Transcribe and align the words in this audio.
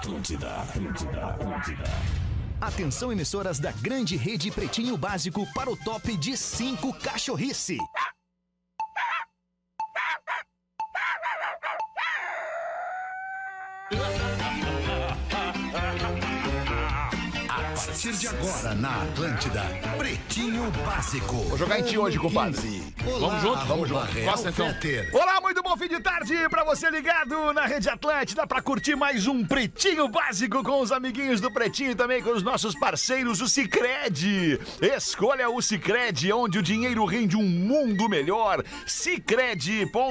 Atlântida, 0.00 0.48
Atlântida, 0.62 1.26
Atlântida. 1.26 1.84
Atenção, 2.58 3.12
emissoras 3.12 3.58
da 3.58 3.70
grande 3.70 4.16
rede 4.16 4.50
Pretinho 4.50 4.96
Básico 4.96 5.46
para 5.52 5.70
o 5.70 5.76
top 5.76 6.16
de 6.16 6.38
5 6.38 6.94
cachorrice. 7.00 7.76
A 17.46 17.62
partir 17.74 18.12
de 18.14 18.28
agora 18.28 18.74
na 18.76 19.02
Atlântida, 19.02 19.62
Pretinho 19.98 20.70
Básico. 20.86 21.36
Vou 21.44 21.58
jogar 21.58 21.80
em 21.80 21.82
ti 21.82 21.98
hoje, 21.98 22.18
compadre. 22.18 22.94
Vamos 23.04 23.42
junto? 23.42 23.66
Vamos 23.66 23.86
junto. 23.86 24.20
Gosta 24.24 24.48
então. 24.48 24.74
Olá, 25.12 25.29
bom 25.70 25.76
fim 25.76 25.86
de 25.88 26.00
tarde 26.00 26.48
pra 26.48 26.64
você 26.64 26.90
ligado 26.90 27.52
na 27.52 27.64
Rede 27.64 27.88
Atlântida 27.88 28.44
pra 28.44 28.60
curtir 28.60 28.96
mais 28.96 29.28
um 29.28 29.44
Pretinho 29.44 30.08
Básico 30.08 30.64
com 30.64 30.80
os 30.80 30.90
amiguinhos 30.90 31.40
do 31.40 31.48
Pretinho 31.52 31.92
e 31.92 31.94
também 31.94 32.20
com 32.20 32.30
os 32.30 32.42
nossos 32.42 32.74
parceiros, 32.74 33.40
o 33.40 33.48
Cicred. 33.48 34.58
Escolha 34.82 35.48
o 35.48 35.62
Cicred, 35.62 36.32
onde 36.32 36.58
o 36.58 36.62
dinheiro 36.62 37.04
rende 37.04 37.36
um 37.36 37.44
mundo 37.44 38.08
melhor. 38.08 38.64
Cicred.com.br. 38.84 40.10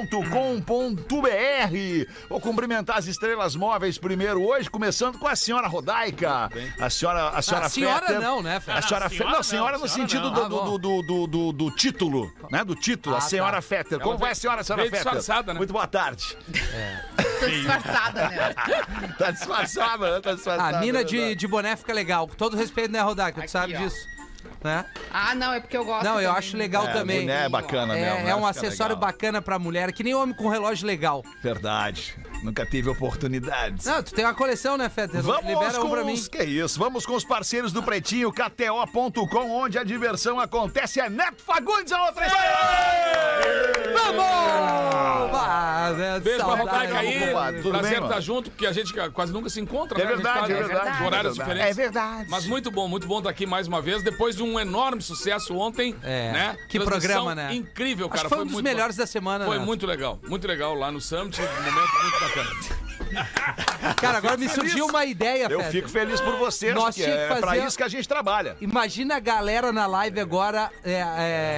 Vou 2.29 2.39
cumprimentar 2.39 2.97
as 2.97 3.07
estrelas 3.07 3.53
móveis 3.55 3.97
primeiro 3.97 4.41
hoje, 4.41 4.69
começando 4.69 5.17
com 5.19 5.27
a 5.27 5.35
senhora 5.35 5.67
Rodaica. 5.67 6.49
A 6.79 6.89
senhora, 6.89 7.29
a 7.29 7.41
senhora 7.41 7.65
A 7.65 7.69
senhora 7.69 8.01
Fetter. 8.07 8.21
não, 8.21 8.41
né, 8.41 8.59
Fetter? 8.61 8.77
A 8.77 8.81
senhora, 8.87 9.09
Fe- 9.09 9.23
não, 9.25 9.43
senhora 9.43 9.77
no 9.77 9.89
sentido 9.89 10.29
do, 10.31 10.41
Ah, 10.45 10.47
do, 10.47 10.77
do, 10.77 11.01
do, 11.03 11.27
do, 11.27 11.51
do 11.51 11.71
título, 11.75 12.31
né? 12.49 12.63
Do 12.63 12.75
título, 12.75 13.15
a 13.15 13.17
Ah, 13.17 13.21
senhora 13.21 13.57
tá. 13.57 13.61
Fetter. 13.61 13.99
Como 13.99 14.17
vai 14.17 14.31
a 14.31 14.35
senhora, 14.35 14.61
a 14.61 14.63
senhora 14.63 14.83
Fetter? 14.89 14.99
Disfarçada, 15.53 15.53
né? 15.53 15.57
Muito 15.57 15.73
boa 15.73 15.87
tarde. 15.87 16.37
Tô 17.39 17.47
disfarçada, 17.47 18.29
né? 18.29 18.53
Tá 19.17 19.31
disfarçada, 19.31 20.11
né? 20.15 20.21
Tá 20.21 20.33
disfarçada. 20.33 20.77
A 20.77 20.81
mina 20.81 20.99
é 21.01 21.03
de, 21.03 21.35
de 21.35 21.47
boné 21.47 21.75
fica 21.75 21.93
legal. 21.93 22.27
Com 22.27 22.35
todo 22.35 22.55
respeito, 22.57 22.91
né, 22.91 23.01
Rodaca? 23.01 23.41
Tu 23.41 23.49
sabe 23.51 23.75
ó. 23.75 23.79
disso. 23.79 23.97
Né? 24.63 24.85
Ah, 25.11 25.33
não, 25.35 25.53
é 25.53 25.59
porque 25.61 25.77
eu 25.77 25.85
gosto. 25.85 26.03
Não, 26.03 26.19
eu 26.19 26.27
também. 26.29 26.37
acho 26.37 26.57
legal 26.57 26.87
É, 26.87 26.93
também. 26.93 27.21
boné 27.21 27.45
é 27.45 27.49
bacana 27.49 27.93
mesmo. 27.93 28.05
É, 28.19 28.23
né? 28.23 28.29
é 28.29 28.35
um 28.35 28.39
Fica 28.39 28.49
acessório 28.49 28.95
legal. 28.95 29.09
bacana 29.11 29.41
pra 29.41 29.57
mulher, 29.59 29.91
que 29.93 30.03
nem 30.03 30.13
homem 30.13 30.35
com 30.35 30.49
relógio 30.49 30.85
legal. 30.85 31.23
Verdade. 31.41 32.15
Nunca 32.43 32.65
tive 32.65 32.89
oportunidades. 32.89 33.85
Não, 33.85 34.01
tu 34.01 34.13
tem 34.13 34.23
uma 34.25 34.33
coleção, 34.33 34.77
né, 34.77 34.87
Fetter? 34.89 35.21
Vamos 35.21 35.45
Libera 35.45 35.77
um 35.79 35.81
com 35.81 35.89
pra 35.89 36.03
mim. 36.03 36.13
os, 36.13 36.27
que 36.27 36.43
isso, 36.43 36.79
vamos 36.79 37.05
com 37.05 37.13
os 37.15 37.23
parceiros 37.25 37.71
do 37.73 37.83
Pretinho, 37.83 38.31
KTO.com, 38.31 39.51
onde 39.51 39.77
a 39.77 39.83
diversão 39.83 40.39
acontece. 40.39 40.99
É 41.01 41.09
Neto 41.09 41.41
Fagundes, 41.43 41.91
a 41.91 42.05
outra 42.05 42.25
história. 42.27 42.49
Vamos! 43.93 44.23
Ah, 45.41 45.93
né, 45.97 46.19
Beijo 46.19 46.39
pra 46.45 46.57
saudade. 46.57 46.69
Rodaica 46.69 46.99
aí. 46.99 47.27
compadre. 47.27 47.61
Tudo 47.61 47.71
Prazer 47.71 47.89
bem, 47.89 47.97
estar 47.99 48.09
mano? 48.09 48.21
junto, 48.21 48.51
porque 48.51 48.65
a 48.67 48.71
gente 48.71 48.93
quase 49.11 49.31
nunca 49.33 49.49
se 49.49 49.59
encontra, 49.59 49.99
É 49.99 50.05
né? 50.05 50.11
Verdade, 50.13 50.39
faz 50.39 50.49
é 50.51 50.53
verdade. 50.63 51.03
Horários 51.03 51.05
É 51.05 51.09
verdade. 51.09 51.35
diferentes. 51.37 51.69
É 51.77 51.81
verdade. 51.81 52.29
Mas 52.29 52.45
muito 52.45 52.71
bom, 52.71 52.87
muito 52.87 53.07
bom 53.07 53.17
estar 53.19 53.29
aqui 53.29 53.45
mais 53.45 53.67
uma 53.67 53.81
vez, 53.81 54.03
depois 54.03 54.35
de 54.35 54.43
um 54.43 54.59
enorme 54.59 55.01
sucesso 55.01 55.55
ontem, 55.57 55.95
É. 56.03 56.31
né? 56.31 56.57
Que 56.67 56.79
programa, 56.79 57.33
né? 57.35 57.53
Incrível, 57.53 58.05
Acho 58.07 58.15
cara. 58.15 58.23
que 58.29 58.29
foi 58.29 58.39
um 58.43 58.45
dos 58.45 58.53
muito 58.53 58.65
melhores 58.65 58.95
bom. 58.95 59.03
da 59.03 59.07
semana, 59.07 59.45
Foi 59.45 59.57
né? 59.59 59.65
muito 59.65 59.85
legal, 59.85 60.19
muito 60.27 60.47
legal 60.47 60.73
lá 60.73 60.91
no 60.91 61.01
Summit, 61.01 61.39
um 61.41 61.45
momento 61.45 61.93
muito 62.01 62.19
bacana. 62.35 62.89
Cara, 63.99 64.17
agora 64.19 64.37
me 64.37 64.47
feliz. 64.47 64.53
surgiu 64.71 64.85
uma 64.85 65.03
ideia, 65.03 65.47
Eu 65.49 65.57
Fetter. 65.59 65.71
fico 65.71 65.89
feliz 65.89 66.21
por 66.21 66.35
vocês, 66.37 66.75
Nós 66.75 66.95
porque 66.95 67.09
é 67.09 67.27
pra 67.27 67.47
fazer- 67.47 67.65
isso 67.65 67.77
que 67.77 67.83
a 67.83 67.87
gente 67.87 68.07
trabalha. 68.07 68.55
Imagina 68.61 69.15
a 69.15 69.19
galera 69.19 69.71
na 69.71 69.87
live 69.87 70.19
agora 70.19 70.69
é, 70.83 70.93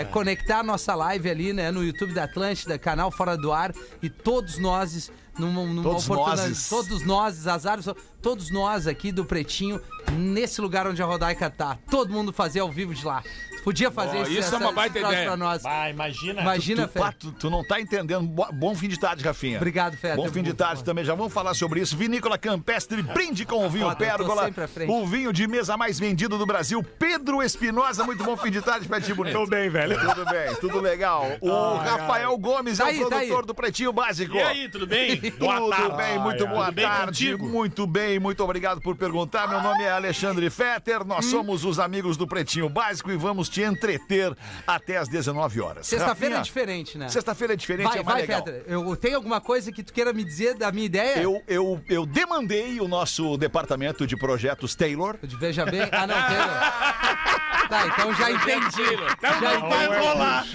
é, 0.02 0.08
conectar 0.12 0.60
a 0.60 0.64
nossa 0.64 0.96
live 0.96 1.30
ali, 1.30 1.52
né, 1.52 1.70
no 1.72 1.84
YouTube 1.84 2.14
da 2.14 2.24
Atlântida, 2.24 2.78
canal 2.80 3.12
Fora 3.12 3.36
do 3.36 3.52
Ar, 3.52 3.74
e 4.02 4.10
todos 4.10 4.58
nós, 4.60 5.12
numa, 5.38 5.64
numa 5.66 5.84
Todos 5.84 6.08
nozes. 6.08 6.70
Todos 6.70 7.06
nós, 7.06 7.46
azar, 7.48 7.80
todos 8.22 8.50
nós 8.52 8.88
aqui 8.88 9.12
do 9.12 9.26
Pretinho, 9.26 9.82
nesse 10.14 10.62
lugar 10.62 10.88
onde 10.88 11.02
a 11.04 11.06
Rodaica 11.06 11.50
tá. 11.50 11.78
Todo 11.90 12.12
mundo 12.14 12.32
fazer 12.32 12.62
ao 12.62 12.72
vivo 12.72 12.94
de 12.96 13.06
lá. 13.06 13.22
Podia 13.64 13.92
fazer 13.92 14.20
esse, 14.22 14.40
isso 14.40 14.56
é 14.56 14.58
uma 14.58 14.72
baita 14.72 15.00
ideia. 15.00 15.26
pra 15.28 15.38
nós. 15.38 15.66
Ah, 15.66 15.90
imagina. 15.90 16.42
Imagina, 16.42 16.88
Tu, 16.88 17.00
pá, 17.00 17.12
Fetter. 17.12 17.20
tu, 17.20 17.32
tu 17.34 17.50
não 17.50 17.64
tá 17.64 17.80
entendendo. 17.80 18.28
Bo- 18.28 18.48
Bom 18.54 18.76
fim 18.76 18.88
de 18.88 19.00
tarde, 19.00 19.24
Rafinha. 19.24 19.58
Obrigado, 19.58 19.96
Fetter. 19.98 20.16
Bom 20.18 20.30
fim 20.32 20.42
de 20.44 20.54
tarde 20.54 20.84
também, 20.84 21.04
já 21.06 21.14
vamos 21.16 21.32
falar 21.34 21.54
sobre 21.54 21.80
isso. 21.82 21.96
Vinícola 21.96 22.38
Campestre, 22.38 23.02
brinde 23.02 23.46
com 23.46 23.66
o 23.66 23.70
vinho 23.70 23.86
Foda, 23.86 23.96
Pérgola. 23.98 24.50
O 24.88 25.06
vinho 25.06 25.32
de 25.32 25.48
mesa 25.48 25.78
mais 25.78 26.00
vendido 26.00 26.38
do 26.38 26.46
Brasil. 26.46 26.84
Pedro 26.98 27.42
Espinosa, 27.44 28.04
muito 28.04 28.24
bom 28.24 28.36
fim 28.38 28.52
de 28.52 28.62
tarde 28.62 28.88
pra 28.88 29.00
ti, 29.00 29.14
bonito. 29.14 29.34
Tô 29.34 29.46
bem, 29.46 29.70
velho. 29.70 30.00
Tudo 30.00 30.26
bem, 30.26 30.56
tudo 30.60 30.80
legal. 30.80 31.26
O 31.42 31.76
Rafael 31.78 32.38
Gomes 32.38 32.78
Tá 32.78 32.86
é 32.88 32.90
aí, 32.92 32.98
o 33.04 33.10
tá 33.10 33.16
produtor 33.18 33.40
aí. 33.42 33.46
do 33.48 33.56
Pretinho 33.56 33.94
Básico. 33.94 34.36
E 34.36 34.42
aí, 34.42 34.70
tudo 34.70 34.88
bem? 34.88 35.20
Tudo 35.32 35.96
bem, 35.98 36.20
muito 36.20 36.48
boa 36.48 36.66
Tudo 36.66 36.76
bem 36.76 36.86
tarde. 36.86 37.06
contigo? 37.06 37.48
Muito 37.48 37.88
bem, 37.88 38.20
muito 38.20 38.44
obrigado 38.44 38.82
por 38.82 38.96
perguntar. 38.96 39.48
Meu 39.48 39.62
nome 39.62 39.84
é 39.84 39.92
Alexandre 39.92 40.50
Fetter, 40.50 41.06
nós 41.06 41.26
Hum. 41.26 41.30
somos 41.32 41.66
os 41.66 41.80
amigos 41.80 42.18
do 42.18 42.28
Pretinho 42.28 42.70
Básico 42.70 43.12
e 43.12 43.18
vamos 43.18 43.50
te 43.52 43.62
entreter 43.62 44.36
até 44.66 44.98
às 44.98 45.08
19 45.10 45.62
horas. 45.62 45.86
Sexta-feira 45.86 46.38
é 46.38 46.42
diferente, 46.42 46.98
né? 46.98 47.10
Sexta-feira 47.10 47.54
é 47.54 47.56
diferente, 47.56 47.90
Vai, 47.90 48.00
é 48.00 48.04
mais 48.04 48.28
vai, 48.28 48.42
legal. 48.42 48.64
Eu, 48.66 48.96
tem 48.96 49.14
alguma 49.14 49.42
coisa 49.42 49.72
que 49.72 49.84
tu 49.84 49.92
queira 49.92 50.14
me 50.14 50.24
dizer 50.24 50.56
da 50.56 50.72
minha 50.72 50.86
ideia? 50.86 51.22
Eu, 51.22 51.44
eu, 51.48 51.82
eu 51.90 52.06
demandei 52.06 52.80
o 52.80 52.88
nosso 52.88 53.38
departamento 53.38 54.08
de 54.08 54.16
projetos 54.16 54.74
Taylor. 54.74 55.18
De 55.22 55.36
Veja 55.36 55.66
Bem? 55.66 55.82
Ah, 55.92 56.08
não, 56.08 56.16
Taylor. 56.16 57.42
Tá, 57.72 57.88
então 57.88 58.14
já 58.16 58.30
entendi. 58.30 58.98
Já 59.22 59.56
entendi. 59.56 59.98
rolar. 59.98 60.46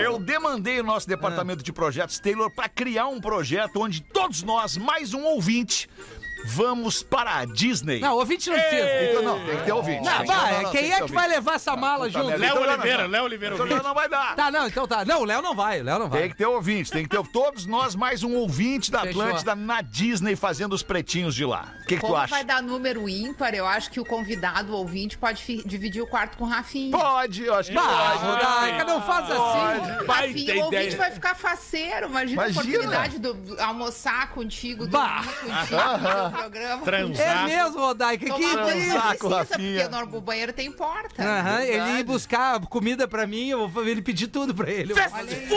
Eu 0.00 0.18
demandei 0.18 0.80
o 0.80 0.82
nosso 0.82 1.06
departamento 1.06 1.62
de 1.62 1.70
projetos 1.70 2.18
Taylor 2.18 2.50
para 2.50 2.66
criar 2.66 3.08
um 3.08 3.20
projeto 3.20 3.78
onde 3.78 4.00
todos 4.00 4.42
nós, 4.42 4.78
mais 4.78 5.12
um 5.12 5.22
ouvinte, 5.22 5.86
vamos 6.44 7.02
para 7.02 7.36
a 7.38 7.44
Disney. 7.44 8.00
Não, 8.00 8.16
ouvinte 8.16 8.50
não 8.50 8.58
precisa. 8.58 9.04
Então, 9.10 9.22
não, 9.22 9.44
tem 9.46 9.56
que 9.56 9.64
ter 9.64 9.72
ouvinte. 9.72 10.00
Não, 10.04 10.12
Tem 10.18 10.20
que- 10.26 10.26
vai, 10.32 10.52
não, 10.54 10.62
não, 10.62 10.70
quem 10.70 10.80
tem 10.82 10.92
é 10.92 10.96
ter 10.98 11.04
que 11.06 11.12
vai 11.12 11.28
levar 11.28 11.54
essa 11.54 11.76
mala 11.76 12.06
puta 12.06 12.18
junto? 12.18 12.36
Léo 12.38 12.50
Então, 12.58 12.62
Oliveira. 12.62 13.06
Léo 13.06 13.24
Oliveira. 13.24 13.54
Então 13.54 13.66
não 13.82 13.94
vai 13.94 14.08
dar. 14.08 14.34
Tá, 14.36 14.50
não, 14.50 14.66
então 14.66 14.86
tá. 14.86 15.04
Não, 15.04 15.20
o 15.22 15.24
Léo 15.24 15.42
não 15.42 15.54
vai, 15.54 15.82
Léo 15.82 15.98
não 15.98 16.10
Tem 16.10 16.20
vai. 16.20 16.28
que 16.30 16.36
ter 16.36 16.46
ouvinte, 16.46 16.90
tem 16.90 17.02
que 17.04 17.08
ter 17.08 17.22
todos 17.28 17.66
nós, 17.66 17.94
mais 17.94 18.22
um 18.22 18.34
ouvinte 18.36 18.90
da 18.90 19.00
Fechou. 19.02 19.22
Atlântida 19.22 19.54
na 19.54 19.80
Disney 19.80 20.36
fazendo 20.36 20.72
os 20.72 20.82
pretinhos 20.82 21.34
de 21.34 21.44
lá. 21.44 21.72
O 21.82 21.86
que, 21.86 21.94
que 21.94 22.00
tu 22.00 22.06
Como 22.06 22.16
acha? 22.16 22.34
vai 22.34 22.44
dar 22.44 22.62
número 22.62 23.08
ímpar, 23.08 23.54
eu 23.54 23.66
acho 23.66 23.90
que 23.90 24.00
o 24.00 24.04
convidado, 24.04 24.72
o 24.72 24.76
ouvinte, 24.76 25.16
pode 25.18 25.42
dividir 25.64 26.02
o 26.02 26.06
quarto 26.06 26.36
com 26.36 26.44
o 26.44 26.48
Rafinha. 26.48 26.96
Pode, 26.96 27.44
eu 27.44 27.54
acho 27.54 27.70
que 27.70 27.76
pode. 27.78 28.84
Não 28.86 29.02
faz 29.02 29.30
assim. 29.30 30.06
Rafinha, 30.06 30.54
o 30.56 30.64
ouvinte 30.64 30.82
ideia. 30.84 30.96
vai 30.98 31.10
ficar 31.10 31.34
faceiro. 31.34 32.06
Imagina, 32.06 32.42
Imagina. 32.48 32.60
a 32.60 32.62
oportunidade 32.62 33.12
de 33.18 33.18
do- 33.32 33.60
almoçar 33.60 34.30
contigo, 34.30 34.86
Bah. 34.88 35.22
dormir 35.22 35.34
contigo, 35.56 36.31
programa. 36.32 36.82
Transar. 36.82 37.26
É 37.26 37.46
mesmo, 37.46 37.78
Rodaica, 37.78 38.24
que 38.24 38.30
não 38.30 38.52
Saco, 38.52 38.64
precisa, 38.66 38.98
Rafinha. 39.38 39.88
porque 39.88 40.16
o 40.16 40.20
banheiro 40.20 40.52
tem 40.52 40.70
porta. 40.72 41.22
Aham, 41.22 41.62
ele 41.62 42.00
ir 42.00 42.04
buscar 42.04 42.60
comida 42.66 43.06
pra 43.06 43.26
mim, 43.26 43.48
eu 43.48 43.68
vou 43.68 43.86
ele 43.86 44.02
pedir 44.02 44.26
tudo 44.28 44.54
pra 44.54 44.70
ele. 44.70 44.92
Aí. 44.92 45.52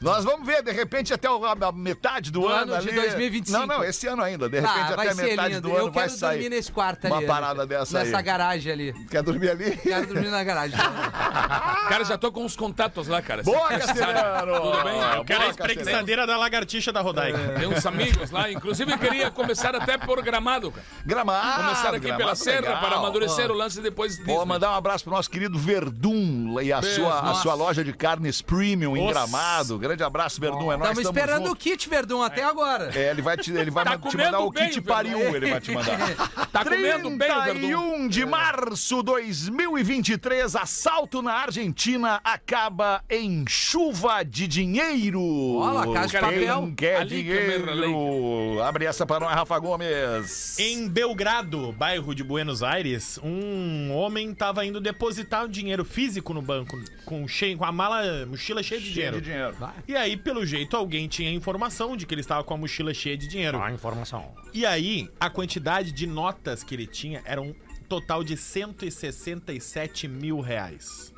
Nós 0.00 0.24
vamos 0.24 0.46
ver, 0.46 0.62
de 0.62 0.72
repente, 0.72 1.12
até 1.12 1.28
o- 1.30 1.44
a, 1.44 1.52
a 1.52 1.72
metade 1.72 2.30
do, 2.30 2.40
Do 2.40 2.48
ano, 2.48 2.72
ano 2.74 2.82
de 2.82 2.88
ali. 2.90 3.00
2025. 3.00 3.58
Não, 3.58 3.66
não, 3.66 3.84
esse 3.84 4.06
ano 4.06 4.22
ainda. 4.22 4.48
De 4.48 4.60
repente, 4.60 4.78
Ah, 4.78 4.84
até 4.86 4.96
vai 4.96 5.08
a 5.08 5.14
ser 5.14 5.22
metade 5.22 5.54
lindo. 5.54 5.68
do 5.68 5.74
ano 5.76 5.86
Eu 5.86 5.92
vai 5.92 6.04
quero 6.06 6.18
sair. 6.18 6.30
dormir 6.40 6.48
nesse 6.50 6.72
quarto 6.72 7.06
Uma 7.06 7.16
ali. 7.18 7.26
parada 7.26 7.66
dessa 7.66 7.98
Nessa 7.98 8.16
aí. 8.18 8.22
garagem 8.22 8.72
ali. 8.72 8.92
Quer 9.10 9.22
dormir 9.22 9.50
ali? 9.50 9.76
Quero 9.76 10.06
dormir 10.06 10.28
na 10.28 10.44
garagem. 10.44 10.76
Cara, 11.88 12.04
já 12.04 12.18
tô 12.18 12.30
com 12.32 12.44
os 12.44 12.56
contatos 12.56 13.08
lá, 13.08 13.22
cara. 13.22 13.42
Boa. 13.42 13.68
Castelhano! 13.68 14.60
Tudo 14.60 14.84
bem? 14.84 14.98
Eu 15.00 15.24
quero 15.24 15.38
Cara, 15.38 15.44
a 15.44 15.50
espreguiçadeira 15.50 16.26
da 16.26 16.36
lagartixa 16.36 16.92
da 16.92 17.00
Rodaica. 17.00 17.38
Tem 17.58 17.66
uns 17.68 17.84
amigos 17.86 18.30
lá, 18.30 18.50
inclusive 18.50 18.75
eu 18.84 18.98
queria 18.98 19.30
começar 19.30 19.74
até 19.74 19.96
por 19.98 20.22
gramado, 20.22 20.70
cara. 20.70 20.86
Gramado. 21.04 21.62
Começar 21.62 21.88
aqui 21.90 22.00
Gramado 22.00 22.22
pela 22.22 22.34
Serra 22.34 22.60
legal. 22.60 22.80
para 22.80 22.96
amadurecer 22.96 23.50
o 23.50 23.54
lance 23.54 23.78
e 23.78 23.82
depois 23.82 24.16
Vou 24.18 24.26
Disney. 24.26 24.44
mandar 24.46 24.70
um 24.72 24.74
abraço 24.74 25.04
pro 25.04 25.12
nosso 25.12 25.30
querido 25.30 25.58
Verdun 25.58 26.60
e 26.60 26.72
a, 26.72 26.82
sua, 26.82 27.20
a 27.30 27.34
sua 27.34 27.54
loja 27.54 27.82
de 27.84 27.92
carnes 27.92 28.40
premium 28.42 28.96
em 28.96 29.00
Nossa. 29.02 29.12
Gramado. 29.14 29.78
Grande 29.78 30.02
abraço, 30.02 30.40
Verdun. 30.40 30.72
É 30.72 30.76
Estamos 30.76 30.98
esperando 31.00 31.44
o 31.44 31.48
junto. 31.48 31.56
kit, 31.56 31.88
Verdun, 31.88 32.22
até 32.22 32.42
agora. 32.44 32.90
É, 32.94 33.10
ele 33.10 33.22
vai 33.22 33.36
te, 33.36 33.50
ele 33.52 33.70
vai 33.70 33.84
Tá 33.84 33.96
te 33.98 34.16
mandar 34.16 34.40
o 34.40 34.50
bem, 34.50 34.64
kit 34.68 34.80
Verdun. 34.80 34.92
pariu, 34.94 35.18
ele 35.36 35.50
vai 35.50 35.60
te 35.60 35.70
mandar. 35.72 35.96
Tá 36.56 36.64
comendo 36.64 37.10
bem 37.10 37.30
o 37.30 37.42
Verdun. 37.42 37.60
31 37.60 38.08
de 38.08 38.24
março 38.24 39.02
2023, 39.02 40.56
assalto 40.56 41.20
na 41.20 41.32
Argentina 41.34 42.20
acaba 42.24 43.02
em 43.10 43.44
chuva 43.46 44.22
de 44.24 44.46
dinheiro. 44.48 45.20
Olha, 45.56 45.92
Casa 45.92 46.06
de 46.06 46.12
Quem 46.12 46.20
Papel. 46.20 46.72
quer 46.76 46.96
Ali 47.00 47.22
dinheiro? 47.22 48.62
Abre 48.66 48.84
essa 48.84 49.06
para 49.06 49.20
nós, 49.20 49.32
Rafa 49.32 49.56
Gomes. 49.60 50.58
Em 50.58 50.88
Belgrado, 50.88 51.70
bairro 51.70 52.12
de 52.12 52.24
Buenos 52.24 52.64
Aires, 52.64 53.16
um 53.22 53.92
homem 53.92 54.32
estava 54.32 54.66
indo 54.66 54.80
depositar 54.80 55.44
o 55.44 55.48
dinheiro 55.48 55.84
físico 55.84 56.34
no 56.34 56.42
banco 56.42 56.76
com, 57.04 57.28
cheio, 57.28 57.56
com 57.56 57.64
a 57.64 57.70
mala, 57.70 58.26
mochila 58.26 58.64
cheia 58.64 58.80
de 58.80 58.86
Cheio 58.88 58.94
dinheiro. 58.94 59.20
de 59.20 59.30
dinheiro. 59.30 59.56
E 59.86 59.94
aí, 59.94 60.16
pelo 60.16 60.44
jeito, 60.44 60.76
alguém 60.76 61.06
tinha 61.06 61.30
informação 61.30 61.96
de 61.96 62.06
que 62.06 62.12
ele 62.12 62.22
estava 62.22 62.42
com 62.42 62.54
a 62.54 62.56
mochila 62.56 62.92
cheia 62.92 63.16
de 63.16 63.28
dinheiro. 63.28 63.62
A 63.62 63.70
informação. 63.70 64.34
E 64.52 64.66
aí, 64.66 65.08
a 65.20 65.30
quantidade 65.30 65.92
de 65.92 66.04
notas 66.04 66.64
que 66.64 66.74
ele 66.74 66.88
tinha 66.88 67.22
era 67.24 67.40
um 67.40 67.54
total 67.88 68.24
de 68.24 68.36
167 68.36 70.08
mil 70.08 70.40
reais. 70.40 71.14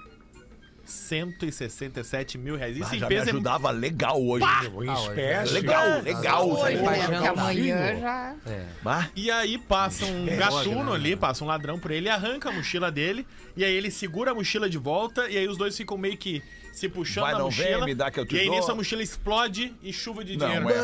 167 0.88 2.38
mil 2.38 2.56
reais. 2.56 2.76
Isso 2.76 2.88
Ah, 2.90 2.96
em 2.96 2.99
já 2.99 3.08
me 3.08 3.14
peso 3.14 3.29
é 3.29 3.32
ajudava 3.32 3.70
legal 3.70 4.23
hoje. 4.23 4.44
Em 4.44 4.93
espécie. 4.93 5.52
Legal, 5.52 6.02
legal. 6.02 6.50
Hoje, 6.50 6.76
jantar. 6.76 7.29
amanhã 7.29 8.00
já. 8.00 8.35
Bah, 8.82 9.08
E 9.14 9.31
aí 9.31 9.58
passa 9.58 10.05
um 10.06 10.26
gatuno 10.37 10.93
ali, 10.93 11.14
passa 11.17 11.44
um 11.44 11.46
ladrão 11.46 11.79
por 11.79 11.90
ele, 11.90 12.08
arranca 12.08 12.49
a 12.49 12.52
mochila 12.52 12.90
dele, 12.90 13.26
e 13.56 13.64
aí 13.64 13.73
ele 13.73 13.90
segura 13.90 14.31
a 14.31 14.35
mochila 14.35 14.69
de 14.69 14.79
volta, 14.79 15.29
e 15.29 15.37
aí 15.37 15.46
os 15.49 15.56
dois 15.56 15.76
ficam 15.76 15.96
meio 15.99 16.17
que 16.17 16.43
se 16.78 16.88
puxando 16.88 17.25
Vai, 17.25 17.34
a 17.34 17.38
não 17.38 17.50
vem, 17.50 17.66
mochila. 17.66 17.84
me 17.86 17.94
dá 17.94 18.10
que 18.10 18.20
eu 18.20 18.25
te 18.26 18.34
e 18.36 18.40
aí 18.40 18.46
dou. 18.46 18.56
nisso 18.56 18.70
a 18.70 18.75
mochila 18.75 19.02
explode 19.02 19.75
e 19.82 19.92
chuva 19.92 20.25
de 20.25 20.36
dinheiro. 20.36 20.62
não 20.62 20.70
é 20.70 20.75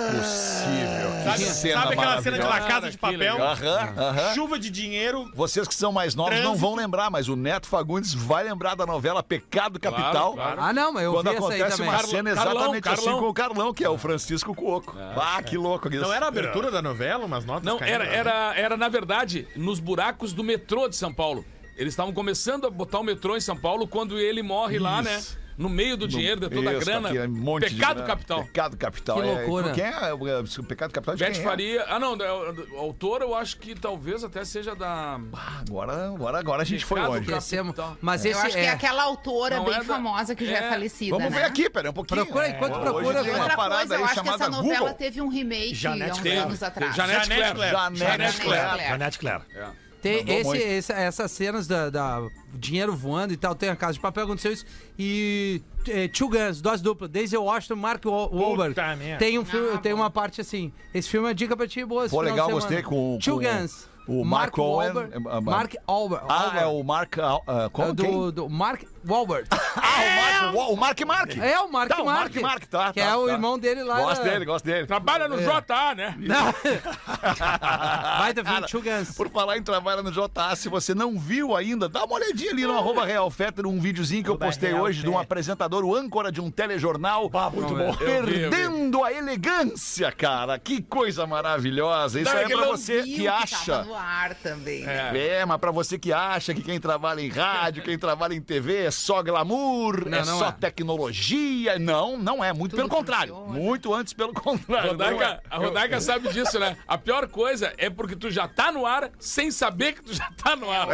possível. 0.45 1.25
Sabe, 1.25 1.39
Que 1.39 1.45
cena 1.51 1.81
sabe 1.83 1.95
aquela 1.95 2.23
cena 2.23 2.39
de 2.39 2.45
La. 2.45 2.61
Casa 2.61 2.91
de 2.91 2.99
Papel? 2.99 3.43
Aham, 3.43 3.95
aham. 3.99 4.35
Chuva 4.35 4.59
de 4.59 4.71
dinheiro. 4.71 5.31
Vocês 5.35 5.67
que 5.69 5.75
são 5.75 5.93
mais 5.93 6.15
novos 6.15 6.33
não 6.35 6.43
Trânsito. 6.43 6.61
vão 6.61 6.75
lembrar, 6.75 7.11
mas 7.11 7.29
o 7.29 7.37
Neto 7.37 7.67
Fagundes 7.67 8.13
vai 8.15 8.45
lembrar 8.45 8.75
da 8.75 8.85
novela 8.87 9.23
Pecado 9.23 9.79
Capital. 9.81 10.35
claro. 10.35 10.61
Ah, 10.61 10.73
não, 10.73 10.93
mas 10.93 11.05
eu 11.05 11.13
Quando 11.13 11.31
vi 11.31 11.37
essa 11.37 11.47
aí 11.49 11.55
acontece 11.63 11.77
também. 11.79 11.93
uma 11.93 12.03
cena 12.05 12.35
Carlão, 12.35 12.53
exatamente 12.55 12.89
assim 12.89 13.05
Carlão. 13.05 13.21
com 13.23 13.29
o 13.29 13.35
Carlão, 13.35 13.75
que 13.75 13.85
é 13.85 13.89
o 13.89 13.99
Francisco 13.99 14.55
Cuoco. 14.55 14.95
Ah, 15.17 15.43
que 15.43 15.57
louco 15.57 15.89
isso. 15.89 16.01
Não 16.03 16.13
era 16.13 16.25
a 16.27 16.29
abertura 16.29 16.71
da 16.71 16.83
novela, 16.83 17.25
umas 17.25 17.45
notas 17.45 17.65
Não, 17.65 17.79
era, 17.81 18.05
era, 18.05 18.55
era, 18.57 18.77
na 18.77 18.89
verdade, 18.89 19.47
nos 19.57 19.79
buracos 19.81 20.33
do 20.33 20.43
metrô 20.45 20.89
de 20.89 20.97
São 20.97 21.13
Paulo. 21.13 21.45
Eles 21.77 21.93
estavam 21.93 22.13
começando 22.13 22.67
a 22.67 22.71
botar 22.71 23.01
o 23.01 23.03
metrô 23.03 23.37
em 23.37 23.41
São 23.41 23.57
Paulo 23.57 23.87
quando 23.89 24.19
ele 24.19 24.43
morre 24.43 24.79
lá, 24.79 25.03
né? 25.03 25.21
No 25.57 25.69
meio 25.69 25.97
do 25.97 26.09
dinheiro, 26.09 26.41
de 26.41 26.49
toda 26.49 26.71
a 26.71 26.73
Isso, 26.75 26.85
grana. 26.85 27.09
aqui, 27.09 27.19
um 27.21 27.29
monte 27.29 27.69
de 27.69 27.75
Pecado 27.77 27.95
grana. 27.97 28.09
capital. 28.09 28.45
Pecado 28.45 28.77
Capital. 28.77 29.17
Que 29.17 29.23
é. 29.23 29.33
loucura. 29.33 29.73
Quem 29.73 29.85
é 29.85 30.13
o 30.13 30.65
Pecado 30.65 30.93
Capital? 30.93 31.15
de 31.17 31.25
Beth 31.25 31.33
quem 31.33 31.41
é? 31.41 31.45
Faria. 31.45 31.85
Ah, 31.89 31.99
não, 32.01 32.17
da- 32.17 32.25
da- 32.27 32.79
autor 32.79 33.23
eu 33.23 33.35
acho 33.35 33.57
que 33.59 33.75
talvez 33.75 34.25
até 34.25 34.45
seja 34.45 34.75
da. 34.75 35.19
Ah, 35.33 35.61
Agora, 35.69 36.07
agora, 36.09 36.39
agora 36.39 36.63
a 36.63 36.65
gente 36.65 36.85
foi 36.85 36.97
Pecado 36.97 37.11
longe. 37.13 37.21
Capital. 37.27 37.39
Esquecemos. 37.39 37.75
Mas 38.01 38.25
Eu 38.25 38.33
esse 38.33 38.41
acho 38.41 38.51
que 38.57 38.59
é 38.63 38.65
é. 38.65 38.71
aquela 38.71 39.03
autora 39.05 39.57
Não 39.57 39.65
bem 39.65 39.75
é 39.75 39.79
da- 39.79 39.85
famosa 39.85 40.35
que 40.35 40.45
já 40.47 40.59
é 40.59 40.65
é. 40.65 40.69
falecida. 40.71 41.17
Vamos 41.17 41.33
né? 41.33 41.39
ver 41.39 41.45
aqui, 41.45 41.71
pera 41.71 41.91
um 41.91 41.93
pouquinho. 41.93 42.25
Procura, 42.25 42.49
enquanto 42.49 42.73
Hoje 42.75 42.83
procura, 42.83 43.23
tem 43.23 43.33
uma 43.33 43.41
Outra 43.43 43.57
parada 43.57 43.77
coisa, 43.81 43.95
eu 43.95 43.99
aí 43.99 44.05
acho 44.05 44.13
que 44.15 44.19
chamada 44.27 44.45
essa 44.45 44.51
novela 44.51 44.79
Google. 44.81 44.95
teve 44.95 45.21
um 45.23 45.29
remake 45.29 45.75
Janete 45.75 46.11
há 46.11 46.15
uns 46.15 46.21
Claire. 46.21 46.39
anos 46.41 46.63
atrás. 46.63 46.97
Janete 46.97 47.29
Janete 47.29 47.35
Claire. 47.37 47.55
Claire. 47.55 47.73
Janete 47.97 47.99
Janete 48.05 48.41
Claire. 48.41 48.69
Claire. 48.71 48.89
Janete 48.89 49.19
Claire. 49.19 49.43
Tem 50.05 50.25
esse, 50.39 50.57
esse- 50.59 50.93
essas 50.93 51.31
cenas 51.33 51.67
da, 51.67 51.89
da 51.91 52.23
dinheiro 52.55 52.95
voando 52.95 53.33
e 53.33 53.37
tal, 53.37 53.55
tem 53.55 53.69
a 53.71 53.77
Casa 53.77 53.95
de 53.95 54.01
Papel, 54.01 54.25
aconteceu 54.25 54.53
isso. 54.53 54.65
E 54.99 55.63
é, 55.89 56.07
Two 56.09 56.29
Guns, 56.29 56.61
dose 56.61 56.83
dupla, 56.83 57.09
Daisy 57.09 57.37
Washington, 57.37 57.77
Mark 57.77 58.05
Wa- 58.05 58.27
Wahlberg. 58.29 58.75
Tem, 59.19 59.39
um 59.39 59.45
filme, 59.45 59.71
Ah, 59.75 59.79
tem 59.79 59.93
uma 59.93 60.11
parte 60.11 60.41
assim. 60.41 60.73
Esse 60.93 61.09
filme 61.09 61.31
é 61.31 61.35
dica 61.35 61.57
pra 61.57 61.67
ti, 61.67 61.85
boa. 61.85 62.03
Pô, 62.03 62.09
final 62.21 62.23
legal, 62.25 62.51
gostei 62.51 62.83
com- 62.83 63.19
Two 63.23 63.41
com 63.41 63.43
Guns. 63.45 63.89
o 64.07 64.25
Mark 64.25 64.59
Owen, 64.59 64.89
Wahlberg- 64.93 65.13
eh, 65.15 65.37
eh, 65.37 65.41
Mark 65.41 65.75
Wahlberg. 65.89 66.25
Ah, 66.29 66.61
é 66.61 66.67
o 66.67 66.83
Mark... 66.83 67.17
É 67.19 67.69
como, 67.73 67.93
do, 67.95 68.33
do 68.33 68.49
Mark 68.51 68.83
Wahlberg. 69.07 69.49
Ah, 69.77 70.01
o 70.01 70.17
Mark, 70.17 70.55
Wa- 70.55 70.67
o 70.69 70.77
Mark 70.77 71.01
Mark. 71.05 71.37
É 71.39 71.59
o 71.61 71.71
Mark 71.71 71.89
Tá, 71.91 72.03
o 72.03 72.05
Mark. 72.07 72.33
Mark 72.35 72.43
Mark, 72.43 72.65
tá, 72.67 72.93
Que 72.93 73.01
tá, 73.01 73.07
é 73.07 73.17
o 73.17 73.27
tá. 73.27 73.33
irmão 73.33 73.59
dele 73.59 73.83
lá. 73.83 74.01
Gosto 74.01 74.23
dele, 74.23 74.45
gosto 74.45 74.65
dele. 74.65 74.87
Trabalha 74.87 75.27
no 75.29 75.37
JA, 75.39 75.95
né? 75.97 76.17
Vai 78.19 78.33
ter 78.35 78.45
filme 78.45 78.67
Two 78.69 78.83
Guns. 78.83 79.17
Por 79.17 79.29
falar 79.31 79.57
em 79.59 79.63
trabalho 79.63 80.03
no 80.03 80.13
JA, 80.13 80.55
se 80.57 80.69
você 80.69 80.95
não 80.95 81.19
viu 81.19 81.57
ainda, 81.57 81.89
dá 81.89 82.05
uma 82.05 82.15
olhadinha 82.15 82.51
ali 82.53 82.63
no 82.65 82.77
arroba 82.77 83.05
Real 83.05 83.29
Fetter, 83.31 83.67
um 83.67 83.81
videozinho 83.81 84.23
que 84.23 84.31
eu 84.31 84.39
postei 84.39 84.71
Real 84.73 84.83
hoje 84.85 85.03
de 85.03 85.09
um 85.09 85.19
apresentador, 85.19 85.85
o 85.85 85.95
âncora 85.95 86.31
de 86.31 86.41
um 86.41 86.51
telejornal. 86.51 87.31
muito 87.53 87.75
bom. 87.75 87.95
Perdendo 87.97 89.03
a 89.05 89.13
elegância, 89.13 90.11
cara. 90.13 90.59
Que 90.59 90.83
coisa 90.83 91.27
maravilhosa. 91.27 92.21
Isso 92.21 92.31
Não, 92.33 92.39
é 92.39 92.45
é 92.45 92.47
que 92.47 92.57
pra 92.57 92.67
você 92.67 93.03
que 93.03 93.25
tava 93.25 93.43
acha. 93.43 93.83
no 93.85 93.95
ar 93.95 94.35
também. 94.37 94.85
É, 94.87 95.45
mas 95.45 95.59
pra 95.59 95.71
você 95.73 95.99
que 95.99 96.13
acha 96.13 96.55
que 96.55 96.63
quem 96.63 96.79
trabalha 96.79 97.21
em 97.21 97.29
rádio, 97.29 97.83
quem 97.83 97.99
trabalha 97.99 98.35
em 98.35 98.41
TV 98.41 98.85
é 98.85 98.91
só 98.95 99.23
glamour, 99.23 100.09
Não, 100.09 100.19
é 100.19 100.25
não 100.25 100.39
só 100.39 100.49
é. 100.49 100.53
tecnologia. 100.53 101.79
Não, 101.79 102.17
não 102.17 102.43
é. 102.45 102.53
Muito 102.53 102.73
Tudo 102.73 102.79
pelo 102.79 102.89
contrário. 102.89 103.35
funciona. 103.35 103.59
Muito 103.61 103.95
antes 103.95 104.13
pelo 104.13 104.33
contrário. 104.33 104.95
não 104.97 105.05
é. 105.05 105.13
Rodaica, 105.13 105.43
a 105.51 105.57
Rodaica 105.59 106.01
sabe 106.01 106.29
disso, 106.33 106.59
né? 106.59 106.77
A 106.87 106.97
pior 106.99 107.29
coisa 107.29 107.73
é 107.77 107.91
porque 107.91 108.17
tu 108.17 108.31
já 108.31 108.47
tá 108.49 108.71
no 108.73 108.87
ar 108.87 109.11
sem 109.19 109.51
saber 109.51 109.93
que 109.95 110.03
tu 110.03 110.15
já 110.15 110.31
tá 110.43 110.57
no 110.57 110.71
ar. 110.71 110.89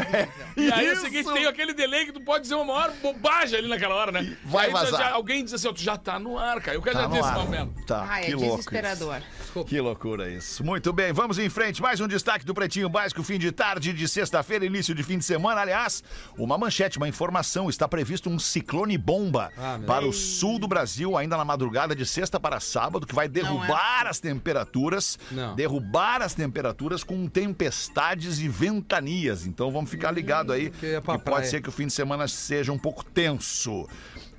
E 0.57 0.73
aí 0.73 0.87
é 0.87 0.91
o 0.91 0.93
Isso. 0.95 1.03
seguinte, 1.03 1.33
tem 1.33 1.47
aquele 1.47 1.73
delay 1.75 2.07
que 2.07 2.13
tu 2.13 2.21
pode 2.21 2.43
dizer 2.43 2.55
uma 2.55 2.65
maior 2.65 2.93
bobagem 3.03 3.59
ali 3.59 3.69
naquela 3.69 3.95
hora, 3.95 4.13
né? 4.13 4.37
vai 4.45 4.67
Aí 4.67 4.73
vazar. 4.73 5.01
já- 5.01 5.11
alguém 5.13 5.45
diz 5.45 5.55
assim, 5.55 5.69
ó, 5.69 5.73
tu 5.73 5.81
já 5.83 5.97
tá 5.97 6.19
no 6.19 6.39
ar, 6.39 6.61
cara. 6.61 6.77
Eu 6.77 6.83
quero 6.83 6.97
Tá 6.97 7.03
já 7.03 7.09
no 7.09 7.15
disse, 7.15 7.33
não, 7.33 7.47
mesmo. 7.49 7.75
Tá, 7.87 8.07
Ah, 8.09 8.21
é 8.21 8.25
que 8.27 8.33
louco. 8.33 8.47
isso. 8.47 8.57
desesperador. 8.71 9.21
Que 9.67 9.81
loucura 9.81 10.29
isso. 10.31 10.65
Muito 10.65 10.93
bem, 10.93 11.13
vamos 11.13 11.39
em 11.39 11.49
frente. 11.49 11.83
Mais 11.83 12.01
um 12.01 12.07
destaque 12.07 12.45
do 12.45 12.55
Pretinho 12.55 12.89
Básico, 12.89 13.23
fim 13.23 13.39
de 13.39 13.51
tarde 13.51 13.93
de 13.93 14.07
sexta-feira, 14.09 14.65
início 14.65 14.95
de 14.95 15.03
fim 15.03 15.19
de 15.19 15.25
semana. 15.25 15.61
Aliás, 15.61 16.03
uma 16.39 16.57
manchete, 16.57 16.99
uma 16.99 17.09
informação. 17.09 17.69
Está 17.69 17.89
previsto 17.91 18.31
um 18.31 18.39
ciclone 18.39 18.97
bomba 18.97 19.53
Ah, 19.59 19.79
para 19.87 20.07
o 20.07 20.13
sul 20.13 20.59
do 20.59 20.67
Brasil, 20.69 21.17
ainda 21.17 21.37
na 21.37 21.45
madrugada 21.45 21.95
de 21.95 22.07
sexta 22.07 22.41
para 22.41 22.61
sábado, 22.61 23.07
que 23.07 23.15
vai 23.15 23.29
derrubar 23.29 24.07
as 24.07 24.19
temperaturas. 24.21 25.19
Não. 25.31 25.55
Derrubar 25.55 26.23
as 26.23 26.33
temperaturas 26.33 27.05
com 27.05 27.27
tempestades 27.27 28.39
e 28.39 28.49
ventanias. 28.49 29.47
Então 29.47 29.71
vamos 29.71 29.91
ficar 29.91 30.11
ligado 30.13 30.53
aí, 30.53 30.71
que 30.71 30.87
é 30.87 31.01
que 31.01 31.19
pode 31.19 31.49
ser 31.49 31.61
que 31.61 31.69
o 31.69 31.73
fim 31.73 31.87
de 31.89 31.93
semana 31.93 32.27
seja 32.29 32.73
um 32.73 32.79
pouco 32.79 33.05
tenso. 33.05 33.87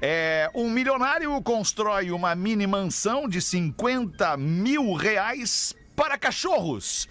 É, 0.02 0.50
um 0.56 0.70
milionário 0.70 1.40
constrói 1.44 2.12
uma 2.12 2.34
mini 2.34 2.66
mansão 2.66 3.28
de 3.28 3.40
50 3.40 4.36
mil 4.38 4.94
reais 4.94 5.76
para 5.96 6.18
cachorros. 6.18 7.08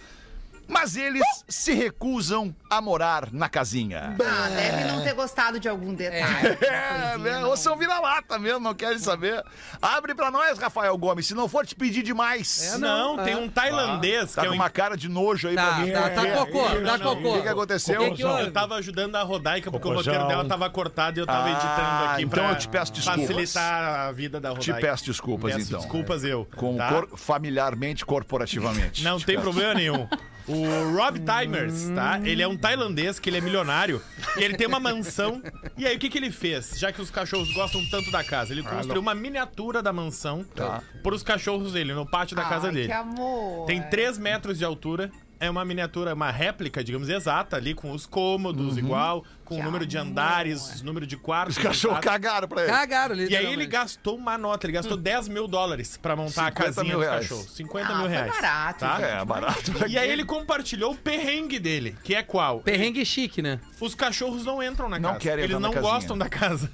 Mas 0.70 0.96
eles 0.96 1.22
se 1.48 1.72
recusam 1.74 2.54
a 2.70 2.80
morar 2.80 3.28
na 3.32 3.48
casinha. 3.48 4.14
Ah, 4.24 4.48
deve 4.48 4.84
não 4.84 5.02
ter 5.02 5.12
gostado 5.14 5.58
de 5.58 5.68
algum 5.68 5.92
detalhe. 5.94 6.56
É, 6.62 7.18
né? 7.18 7.44
Ou 7.44 7.56
são 7.56 7.76
vira-lata 7.76 8.38
mesmo, 8.38 8.60
não 8.60 8.74
querem 8.74 8.98
saber. 8.98 9.42
Abre 9.82 10.14
pra 10.14 10.30
nós, 10.30 10.58
Rafael 10.58 10.96
Gomes, 10.96 11.26
se 11.26 11.34
não 11.34 11.48
for 11.48 11.66
te 11.66 11.74
pedir 11.74 12.02
demais. 12.02 12.74
É, 12.74 12.78
Não, 12.78 13.16
tem 13.18 13.34
é. 13.34 13.36
um 13.36 13.48
tailandês 13.48 14.32
Tá 14.34 14.42
que 14.42 14.46
é 14.46 14.50
com 14.50 14.54
um 14.54 14.58
uma 14.60 14.70
cara 14.70 14.96
de 14.96 15.08
nojo 15.08 15.48
aí 15.48 15.54
Tá, 15.56 15.66
pra 15.66 15.78
mim. 15.78 15.90
tá, 15.92 16.10
tá 16.10 16.26
É, 16.26 16.30
cocô, 16.36 16.66
é, 16.68 16.80
tá 16.82 16.98
cocô. 16.98 17.30
O 17.30 17.34
que, 17.36 17.42
que 17.42 17.48
aconteceu? 17.48 18.02
O 18.10 18.14
que 18.14 18.24
houve? 18.24 18.42
Eu 18.44 18.52
tava 18.52 18.76
ajudando 18.76 19.16
a 19.16 19.22
Rodaica 19.22 19.70
porque 19.70 19.88
o 19.88 19.94
roteiro 19.94 20.26
dela 20.28 20.44
tava 20.46 20.70
cortado 20.70 21.18
e 21.18 21.22
eu 21.22 21.26
tava 21.26 21.48
Ah, 21.48 21.50
editando 21.50 22.04
aqui 22.12 22.22
então 22.22 22.44
pra 22.44 22.52
eu 22.52 22.58
te 22.58 22.68
peço 22.68 22.92
desculpas. 22.92 23.26
facilitar 23.26 24.00
a 24.08 24.12
vida 24.12 24.40
da 24.40 24.50
Te 24.54 24.70
Rodaica. 24.70 24.88
peço 24.88 25.04
desculpas, 25.06 25.52
Peço 25.54 25.66
então. 25.68 25.80
desculpas 25.80 26.24
eu. 26.24 26.46
Com 26.56 26.76
tá? 26.76 26.88
cor- 26.88 27.08
familiarmente, 27.16 28.04
corporativamente. 28.06 29.02
Não 29.02 29.18
tem 29.18 29.38
problema 29.40 29.74
nenhum. 29.74 30.06
O 30.48 30.96
Rob 30.96 31.18
Timers, 31.20 31.90
tá? 31.94 32.20
Ele 32.24 32.42
é 32.42 32.48
um 32.48 32.56
tailandês 32.56 33.18
que 33.18 33.30
ele 33.30 33.38
é 33.38 33.40
milionário 33.40 34.02
e 34.36 34.42
ele 34.42 34.56
tem 34.56 34.66
uma 34.66 34.80
mansão. 34.80 35.42
E 35.76 35.86
aí 35.86 35.96
o 35.96 35.98
que, 35.98 36.08
que 36.10 36.18
ele 36.18 36.30
fez? 36.30 36.78
Já 36.78 36.92
que 36.92 37.00
os 37.00 37.10
cachorros 37.10 37.52
gostam 37.52 37.84
tanto 37.90 38.10
da 38.10 38.24
casa, 38.24 38.52
ele 38.52 38.62
construiu 38.62 39.00
uma 39.00 39.14
miniatura 39.14 39.82
da 39.82 39.92
mansão 39.92 40.44
Tá. 40.54 40.82
para 41.02 41.14
os 41.14 41.22
cachorros 41.22 41.72
dele, 41.72 41.92
no 41.94 42.04
pátio 42.06 42.34
da 42.36 42.44
casa 42.44 42.68
Ai, 42.68 42.72
dele. 42.74 42.86
Que 42.88 42.92
amor. 42.92 43.66
Tem 43.66 43.82
3 43.82 44.18
metros 44.18 44.58
de 44.58 44.64
altura. 44.64 45.10
É 45.42 45.48
uma 45.48 45.64
miniatura, 45.64 46.12
uma 46.12 46.30
réplica, 46.30 46.84
digamos, 46.84 47.08
exata 47.08 47.56
ali, 47.56 47.72
com 47.72 47.92
os 47.92 48.04
cômodos 48.04 48.76
igual, 48.76 49.24
com 49.42 49.54
Que 49.54 49.60
o 49.62 49.64
número 49.64 49.86
de 49.86 49.96
amor. 49.96 50.10
andares, 50.10 50.82
número 50.82 51.06
de 51.06 51.16
quartos. 51.16 51.56
Os 51.56 51.62
cachorros 51.62 51.98
cagaram 52.00 52.46
pra 52.46 52.60
ele. 52.64 52.70
Cagaram, 52.70 53.14
E 53.16 53.34
aí 53.34 53.50
ele 53.50 53.64
gastou 53.64 54.18
uma 54.18 54.36
nota, 54.36 54.66
ele 54.66 54.74
gastou 54.74 54.98
10 54.98 55.28
mil 55.28 55.48
dólares 55.48 55.96
pra 55.96 56.14
montar 56.14 56.42
a 56.42 56.50
50 56.50 56.74
casinha 56.74 56.98
reais. 56.98 57.22
cachorros. 57.28 57.52
50 57.56 57.86
Ah, 57.88 57.94
mil 57.94 58.00
foi 58.06 58.08
reais. 58.10 58.30
barato, 58.32 58.80
tá? 58.80 58.96
gente. 58.96 59.04
É, 59.06 59.24
barato. 59.24 59.72
E 59.88 59.96
aí 59.98 60.10
ele 60.10 60.24
compartilhou 60.26 60.92
o 60.92 60.96
perrengue 60.96 61.58
dele, 61.58 61.96
que 62.04 62.14
é 62.14 62.22
qual? 62.22 62.60
Perrengue 62.60 63.02
chique, 63.06 63.40
né? 63.40 63.58
Os 63.80 63.94
cachorros 63.94 64.44
não 64.44 64.62
entram 64.62 64.90
na 64.90 64.98
Não 64.98 65.08
casa. 65.12 65.20
querem 65.20 65.44
Eles 65.44 65.54
na 65.54 65.60
não 65.60 65.72
casinha. 65.72 65.90
gostam 65.90 66.18
da 66.18 66.28
casa. 66.28 66.70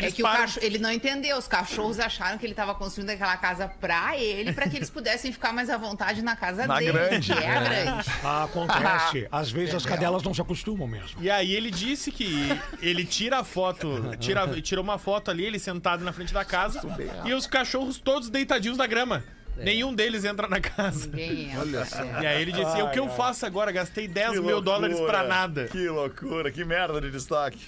Que 0.00 0.06
É 0.06 0.10
que 0.10 0.22
o 0.22 0.24
param... 0.24 0.40
cachorro, 0.40 0.64
ele 0.64 0.78
não 0.78 0.90
entendeu. 0.90 1.36
Os 1.36 1.46
cachorros 1.46 2.00
acharam 2.00 2.38
que 2.38 2.46
ele 2.46 2.54
estava 2.54 2.74
construindo 2.74 3.10
aquela 3.10 3.36
casa 3.36 3.68
pra 3.68 4.16
ele, 4.18 4.52
pra 4.52 4.66
que 4.68 4.76
eles 4.76 4.88
pudessem 4.88 5.30
ficar 5.30 5.52
mais 5.52 5.68
à 5.68 5.76
vontade 5.76 6.22
na 6.22 6.34
casa 6.34 6.66
Na 6.66 6.78
dele. 6.78 6.92
grande. 6.92 7.32
Que 7.34 7.38
é 7.38 7.50
a 7.50 7.60
grande. 7.60 8.08
Acontece. 8.24 9.28
Às 9.30 9.50
vezes 9.50 9.74
as 9.74 9.84
cadelas 9.84 10.22
não 10.22 10.32
se 10.32 10.40
acostumam 10.40 10.88
mesmo. 10.88 11.22
E 11.22 11.30
aí 11.30 11.52
ele 11.54 11.70
disse 11.70 12.10
que 12.10 12.48
ele 12.80 13.04
tira 13.04 13.40
a 13.40 13.44
foto, 13.44 14.16
tira, 14.18 14.46
tirou 14.62 14.82
uma 14.82 14.96
foto 14.98 15.30
ali, 15.30 15.44
ele 15.44 15.58
sentado 15.58 16.02
na 16.04 16.12
frente 16.12 16.32
da 16.32 16.44
casa, 16.44 16.80
e 17.26 17.34
os 17.34 17.46
cachorros 17.46 17.98
todos 17.98 18.30
deitadinhos 18.30 18.78
na 18.78 18.86
grama. 18.86 19.22
Nenhum 19.58 19.94
deles 19.94 20.24
entra 20.24 20.48
na 20.48 20.58
casa. 20.60 21.06
Ninguém 21.08 21.50
entra. 21.52 21.86
E 22.22 22.26
aí 22.26 22.40
ele 22.40 22.52
disse: 22.52 22.80
o 22.80 22.90
que 22.90 22.98
eu 22.98 23.10
faço 23.10 23.44
agora? 23.44 23.70
Gastei 23.70 24.08
10 24.08 24.40
mil 24.40 24.62
dólares 24.62 24.98
pra 25.00 25.22
nada. 25.24 25.66
Que 25.66 25.86
loucura, 25.90 26.50
que 26.50 26.64
merda 26.64 26.98
de 27.02 27.10
destaque. 27.10 27.60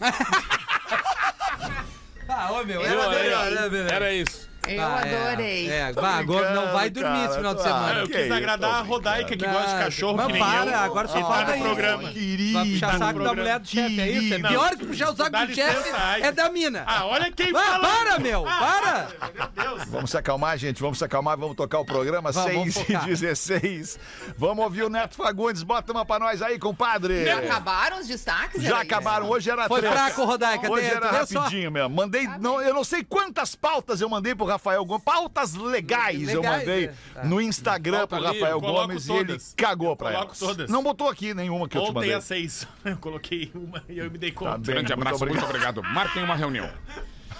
Ah, 2.26 2.50
ô 2.52 2.64
meu, 2.64 2.82
era 2.82 3.00
ó, 3.00 3.10
né, 3.50 3.68
Beleza? 3.68 3.94
Era 3.94 4.12
isso. 4.12 4.48
Eu 4.68 4.82
Ah, 4.82 5.00
é, 5.04 5.26
adorei. 5.28 5.70
É, 5.70 5.92
bah, 5.92 6.16
agora 6.16 6.50
não 6.54 6.72
vai 6.72 6.88
dormir 6.90 7.24
esse 7.26 7.36
final 7.36 7.54
de 7.54 7.62
semana. 7.62 8.00
eu 8.00 8.08
que 8.08 8.14
quis 8.14 8.30
agradar 8.30 8.74
a 8.74 8.80
Rodaica, 8.80 9.36
que 9.36 9.46
Não, 9.46 9.52
gosta 9.52 9.70
de 9.76 9.84
cachorro, 9.84 10.16
mas 10.16 10.26
que 10.32 10.38
para, 10.38 10.70
eu. 10.70 10.78
agora 10.78 11.08
só 11.08 11.14
tá 11.20 11.24
falta 11.26 11.44
no 11.50 11.54
isso. 11.56 11.64
programa. 11.64 12.02
Vai 12.04 12.12
Querida. 12.12 12.60
puxar 12.64 12.92
no 12.92 12.98
saco 12.98 13.18
da 13.24 13.34
mulher 13.34 13.58
do 13.60 13.66
chefe, 13.68 14.00
é 14.00 14.08
isso? 14.10 14.34
É 14.34 14.38
Não. 14.38 14.48
pior 14.50 14.70
que 14.76 14.86
puxar 14.86 15.10
o 15.10 15.16
saco 15.16 15.46
do 15.46 15.54
chefe 15.54 15.90
é 16.22 16.32
da 16.32 16.50
mina. 16.50 16.84
Ah, 16.86 17.06
olha 17.06 17.30
quem 17.32 17.50
Ah, 17.54 17.60
fala. 17.60 17.88
para, 17.88 18.18
meu, 18.18 18.42
para! 18.42 19.08
Meu 19.34 19.48
Deus. 19.64 19.84
Vamos 19.88 20.10
se 20.10 20.16
acalmar, 20.18 20.56
gente. 20.58 20.80
Vamos 20.80 20.98
se 20.98 21.04
acalmar. 21.04 21.36
Vamos 21.38 21.56
tocar 21.56 21.78
o 21.80 21.84
programa 21.84 22.32
Vamos, 22.32 22.52
vamos 22.52 22.74
6 22.74 22.76
e 22.76 22.92
focar. 22.92 23.06
16. 23.06 23.98
Vamos 24.38 24.64
ouvir 24.64 24.82
o 24.84 24.88
Neto 24.90 25.14
Fagundes. 25.16 25.62
Bota 25.62 25.92
uma 25.92 26.04
pra 26.04 26.18
nós 26.18 26.40
aí, 26.42 26.58
compadre. 26.58 27.24
Já 27.24 27.38
acabaram 27.38 28.00
os 28.00 28.06
destaques? 28.06 28.62
Já 28.62 28.80
acabaram. 28.80 29.28
Hoje 29.28 29.50
era 29.50 29.66
Foi 29.68 29.80
fraco, 29.82 30.24
Rodaica. 30.24 30.70
Hoje 30.70 30.86
era 30.86 31.10
rapidinho 31.10 31.70
mesmo. 31.70 31.90
Mandei, 31.90 32.26
não, 32.40 32.60
eu 32.62 32.72
não 32.74 32.84
sei 32.84 33.02
quantas 33.04 33.54
pautas 33.54 34.00
eu 34.00 34.08
mandei 34.08 34.34
pro 34.34 34.46
Rafael 34.54 34.84
Gomes. 34.84 35.04
Pautas 35.04 35.54
legais, 35.54 36.28
eu 36.28 36.40
Legais, 36.40 36.58
mandei 36.60 36.84
é. 36.86 36.94
Tá. 37.14 37.24
no 37.24 37.40
Instagram 37.40 38.06
Pauta 38.06 38.16
pro 38.16 38.24
Rafael 38.24 38.60
Gomes 38.60 39.06
e 39.08 39.12
ele 39.12 39.26
todas. 39.26 39.54
cagou 39.56 39.96
pra 39.96 40.12
elas. 40.12 40.38
todas. 40.38 40.70
Não 40.70 40.82
botou 40.82 41.08
aqui 41.08 41.32
nenhuma 41.34 41.68
que 41.68 41.76
eu 41.76 41.82
te 41.82 41.88
Ontem 41.90 41.94
mandei. 41.94 42.14
às 42.14 42.24
seis. 42.24 42.66
Eu 42.84 42.96
coloquei 42.98 43.50
uma 43.54 43.82
e 43.88 43.98
eu 43.98 44.10
me 44.10 44.18
dei 44.18 44.30
conta. 44.32 44.52
Tá 44.52 44.56
bem, 44.58 44.64
Grande 44.74 44.94
muito 44.94 45.06
abraço, 45.08 45.26
muito 45.26 45.44
obrigado. 45.44 45.82
Marquem 45.82 46.22
uma 46.22 46.34
reunião. 46.36 46.68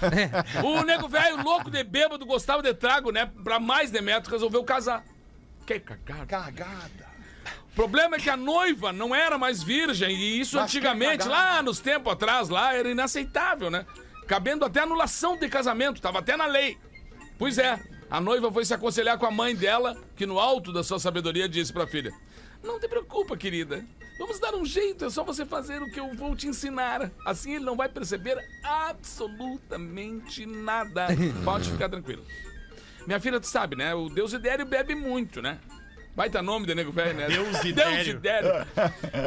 o 0.65 0.83
nego 0.83 1.09
velho, 1.09 1.43
louco 1.43 1.71
de 1.71 1.83
bêbado, 1.85 2.27
gostava 2.27 2.63
de 2.63 2.75
trago, 2.75 3.11
né? 3.11 3.31
Pra 3.43 3.59
mais 3.61 3.91
de 3.91 4.01
metro, 4.01 4.31
resolveu 4.33 4.63
casar. 4.65 5.05
Que 5.67 5.79
cagada. 5.81 6.27
Cagada. 6.27 7.15
O 7.73 7.75
problema 7.75 8.17
é 8.17 8.19
que 8.19 8.31
a 8.31 8.37
noiva 8.37 8.93
não 8.93 9.15
era 9.15 9.37
mais 9.39 9.63
virgem, 9.63 10.15
e 10.15 10.41
isso 10.41 10.57
Mas 10.57 10.65
antigamente, 10.67 11.27
lá 11.27 11.63
nos 11.63 11.81
tempos 11.81 12.13
atrás, 12.13 12.49
lá 12.49 12.75
era 12.75 12.89
inaceitável, 12.91 13.71
né? 13.71 13.85
Cabendo 14.27 14.65
até 14.65 14.81
anulação 14.81 15.37
de 15.37 15.49
casamento, 15.49 16.01
tava 16.01 16.21
até 16.21 16.37
na 16.37 16.47
lei. 16.47 16.79
Pois 17.39 17.59
é, 17.59 17.81
a 18.11 18.21
noiva 18.21 18.51
foi 18.53 18.65
se 18.65 18.75
aconselhar 18.75 19.19
com 19.19 19.27
a 19.27 19.31
mãe 19.31 19.55
dela, 19.55 19.97
que 20.17 20.27
no 20.27 20.39
alto 20.39 20.73
da 20.73 20.85
sua 20.85 20.99
sabedoria 20.99 21.49
disse 21.49 21.73
pra 21.73 21.87
filha: 21.87 22.13
Não 22.63 22.79
te 22.79 22.89
preocupa, 22.89 23.37
querida. 23.37 23.85
Vamos 24.19 24.39
dar 24.39 24.55
um 24.55 24.65
jeito, 24.65 25.05
é 25.05 25.11
só 25.11 25.25
você 25.25 25.45
fazer 25.45 25.83
o 25.83 25.91
que 25.91 25.99
eu 25.99 26.15
vou 26.15 26.37
te 26.37 26.47
ensinar. 26.47 27.11
Assim 27.27 27.57
ele 27.57 27.65
não 27.65 27.77
vai 27.77 27.89
perceber 27.89 28.39
absolutamente 28.63 30.47
nada. 30.47 31.09
Pode 31.45 31.71
ficar 31.71 31.89
tranquilo. 31.89 32.25
Minha 33.07 33.19
filha, 33.19 33.41
tu 33.41 33.49
sabe, 33.49 33.75
né? 33.75 33.93
O 33.95 34.09
Deus 34.09 34.33
Idério 34.33 34.65
bebe 34.65 34.95
muito, 34.95 35.43
né? 35.43 35.59
Baita 36.15 36.41
nome 36.41 36.67
de 36.67 36.75
nego 36.75 36.93
velho, 36.93 37.15
né? 37.15 37.27
Deus 37.27 37.49
Deus 37.49 37.65
Idério. 37.65 38.11
Idério. 38.13 38.67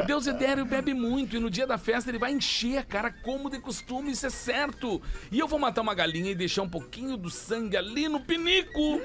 O 0.02 0.06
Deus 0.06 0.26
Idério 0.26 0.64
bebe 0.64 0.94
muito 0.94 1.36
e 1.36 1.38
no 1.38 1.50
dia 1.50 1.66
da 1.66 1.76
festa 1.76 2.10
ele 2.10 2.18
vai 2.18 2.32
encher 2.32 2.78
a 2.78 2.82
cara 2.82 3.10
como 3.10 3.50
de 3.50 3.58
costume, 3.58 4.12
isso 4.12 4.26
é 4.26 4.30
certo. 4.30 5.02
E 5.30 5.38
eu 5.38 5.46
vou 5.46 5.58
matar 5.58 5.82
uma 5.82 5.94
galinha 5.94 6.30
e 6.30 6.34
deixar 6.34 6.62
um 6.62 6.68
pouquinho 6.68 7.16
do 7.16 7.28
sangue 7.28 7.76
ali 7.76 8.08
no 8.08 8.20
pinico. 8.20 9.02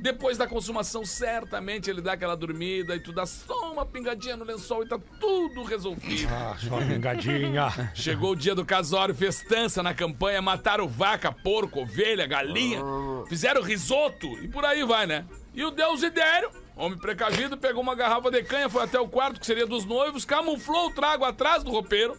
Depois 0.00 0.36
da 0.36 0.46
consumação, 0.46 1.04
certamente 1.04 1.88
ele 1.88 2.00
dá 2.00 2.12
aquela 2.12 2.36
dormida 2.36 2.94
e 2.96 3.00
tu 3.00 3.12
dá 3.12 3.24
só 3.24 3.72
uma 3.72 3.84
pingadinha 3.84 4.36
no 4.36 4.44
lençol 4.44 4.82
e 4.82 4.88
tá 4.88 4.98
tudo 5.20 5.62
resolvido. 5.62 6.28
Ah, 6.30 6.56
só 6.58 6.78
pingadinha. 6.78 7.92
Chegou 7.94 8.32
o 8.32 8.36
dia 8.36 8.54
do 8.54 8.64
casório, 8.64 9.14
festança 9.14 9.82
na 9.82 9.94
campanha, 9.94 10.42
mataram 10.42 10.86
vaca, 10.86 11.32
porco, 11.32 11.80
ovelha, 11.80 12.26
galinha, 12.26 12.80
fizeram 13.28 13.62
risoto 13.62 14.26
e 14.42 14.48
por 14.48 14.64
aí 14.64 14.84
vai, 14.84 15.06
né? 15.06 15.24
E 15.54 15.64
o 15.64 15.70
Deus 15.70 16.02
Idério, 16.02 16.50
homem 16.76 16.98
precavido, 16.98 17.56
pegou 17.56 17.82
uma 17.82 17.94
garrafa 17.94 18.30
de 18.30 18.42
canha, 18.42 18.68
foi 18.68 18.82
até 18.82 18.98
o 18.98 19.08
quarto 19.08 19.40
que 19.40 19.46
seria 19.46 19.66
dos 19.66 19.84
noivos, 19.84 20.24
camuflou 20.24 20.88
o 20.88 20.94
trago 20.94 21.24
atrás 21.24 21.62
do 21.62 21.70
roupeiro. 21.70 22.16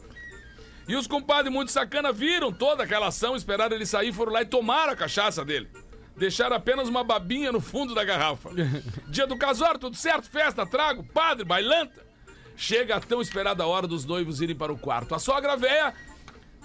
E 0.88 0.96
os 0.96 1.08
compadres 1.08 1.52
muito 1.52 1.72
sacana 1.72 2.12
viram 2.12 2.52
toda 2.52 2.84
aquela 2.84 3.08
ação, 3.08 3.36
esperaram 3.36 3.76
ele 3.76 3.86
sair, 3.86 4.14
foram 4.14 4.32
lá 4.32 4.44
e 4.44 4.46
tomaram 4.46 4.94
a 4.94 4.96
cachaça 4.96 5.44
dele. 5.44 5.68
Deixaram 6.16 6.56
apenas 6.56 6.88
uma 6.88 7.04
babinha 7.04 7.52
no 7.52 7.60
fundo 7.60 7.94
da 7.94 8.04
garrafa. 8.04 8.50
Dia 9.10 9.28
do 9.28 9.38
casório, 9.38 9.80
tudo 9.80 9.96
certo, 9.96 10.30
festa, 10.30 10.66
trago, 10.66 11.04
padre, 11.04 11.44
bailanta. 11.44 12.06
Chega 12.56 12.96
a 12.96 13.00
tão 13.02 13.22
esperada 13.22 13.66
hora 13.66 13.86
dos 13.88 14.06
noivos 14.06 14.42
irem 14.42 14.56
para 14.56 14.72
o 14.72 14.78
quarto. 14.78 15.14
A 15.14 15.20
sogra 15.20 15.58
véia 15.58 15.94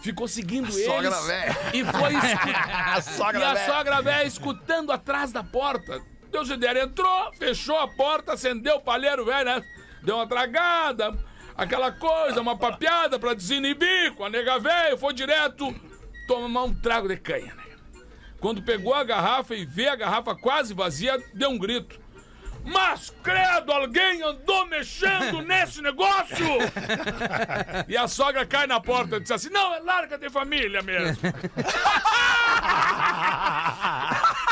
ficou 0.02 0.28
seguindo 0.28 0.68
eles. 0.68 0.84
sogra 0.84 1.20
véia. 1.22 1.56
E 1.74 1.84
foi 1.84 2.14
escutando. 2.14 2.70
A 2.94 3.02
sogra 3.02 3.40
e 3.40 3.42
a 3.42 3.54
véia. 3.54 3.66
sogra 3.66 4.02
véia 4.02 4.24
escutando 4.24 4.92
atrás 4.92 5.32
da 5.32 5.42
porta. 5.42 6.00
Deus 6.30 6.48
Idério 6.48 6.82
entrou, 6.82 7.32
fechou 7.34 7.78
a 7.78 7.88
porta, 7.88 8.34
acendeu 8.34 8.76
o 8.76 8.80
palheiro 8.80 9.24
velho, 9.24 9.44
né? 9.44 9.64
Deu 10.02 10.16
uma 10.16 10.26
tragada, 10.26 11.12
aquela 11.56 11.92
coisa, 11.92 12.40
uma 12.40 12.56
papeada 12.56 13.18
pra 13.18 13.34
desinibir 13.34 14.14
com 14.14 14.24
a 14.24 14.30
nega 14.30 14.58
velha, 14.58 14.96
foi 14.96 15.12
direto 15.12 15.74
tomar 16.26 16.64
um 16.64 16.74
trago 16.74 17.08
de 17.08 17.16
canha, 17.16 17.54
né? 17.54 17.64
Quando 18.38 18.62
pegou 18.62 18.94
a 18.94 19.04
garrafa 19.04 19.54
e 19.54 19.66
vê 19.66 19.88
a 19.88 19.96
garrafa 19.96 20.34
quase 20.34 20.72
vazia, 20.72 21.22
deu 21.34 21.50
um 21.50 21.58
grito. 21.58 22.00
Mas, 22.64 23.10
credo, 23.22 23.72
alguém 23.72 24.22
andou 24.22 24.66
mexendo 24.66 25.42
nesse 25.48 25.82
negócio? 25.82 26.46
e 27.88 27.96
a 27.96 28.06
sogra 28.06 28.46
cai 28.46 28.66
na 28.66 28.80
porta 28.80 29.16
e 29.16 29.20
diz 29.20 29.30
assim: 29.30 29.50
Não, 29.50 29.74
é 29.74 29.80
larga 29.80 30.18
de 30.18 30.30
família 30.30 30.82
mesmo. 30.82 31.18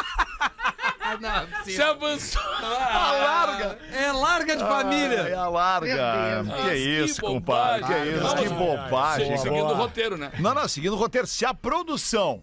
Se 1.65 1.83
avançou. 1.83 2.43
A 2.43 3.13
larga. 3.13 3.79
É 3.93 4.13
larga 4.13 4.57
de 4.57 4.63
É 4.63 4.67
família. 4.67 5.39
a 5.39 5.49
larga. 5.49 6.43
Meu 6.43 6.45
Deus. 6.45 6.65
Que 6.69 6.75
isso, 6.75 7.21
compadre. 7.21 7.85
Que 7.85 7.93
bobagem. 7.95 8.15
isso, 8.15 8.37
que 8.37 8.49
bobagem. 8.49 9.39
Seguindo 9.39 9.67
o 9.67 9.75
roteiro, 9.75 10.17
né? 10.17 10.33
Não, 10.39 10.55
não, 10.55 10.69
seguindo 10.69 10.93
o 10.95 10.97
roteiro. 10.97 11.27
Se 11.27 11.45
a 11.45 11.53
produção. 11.55 12.43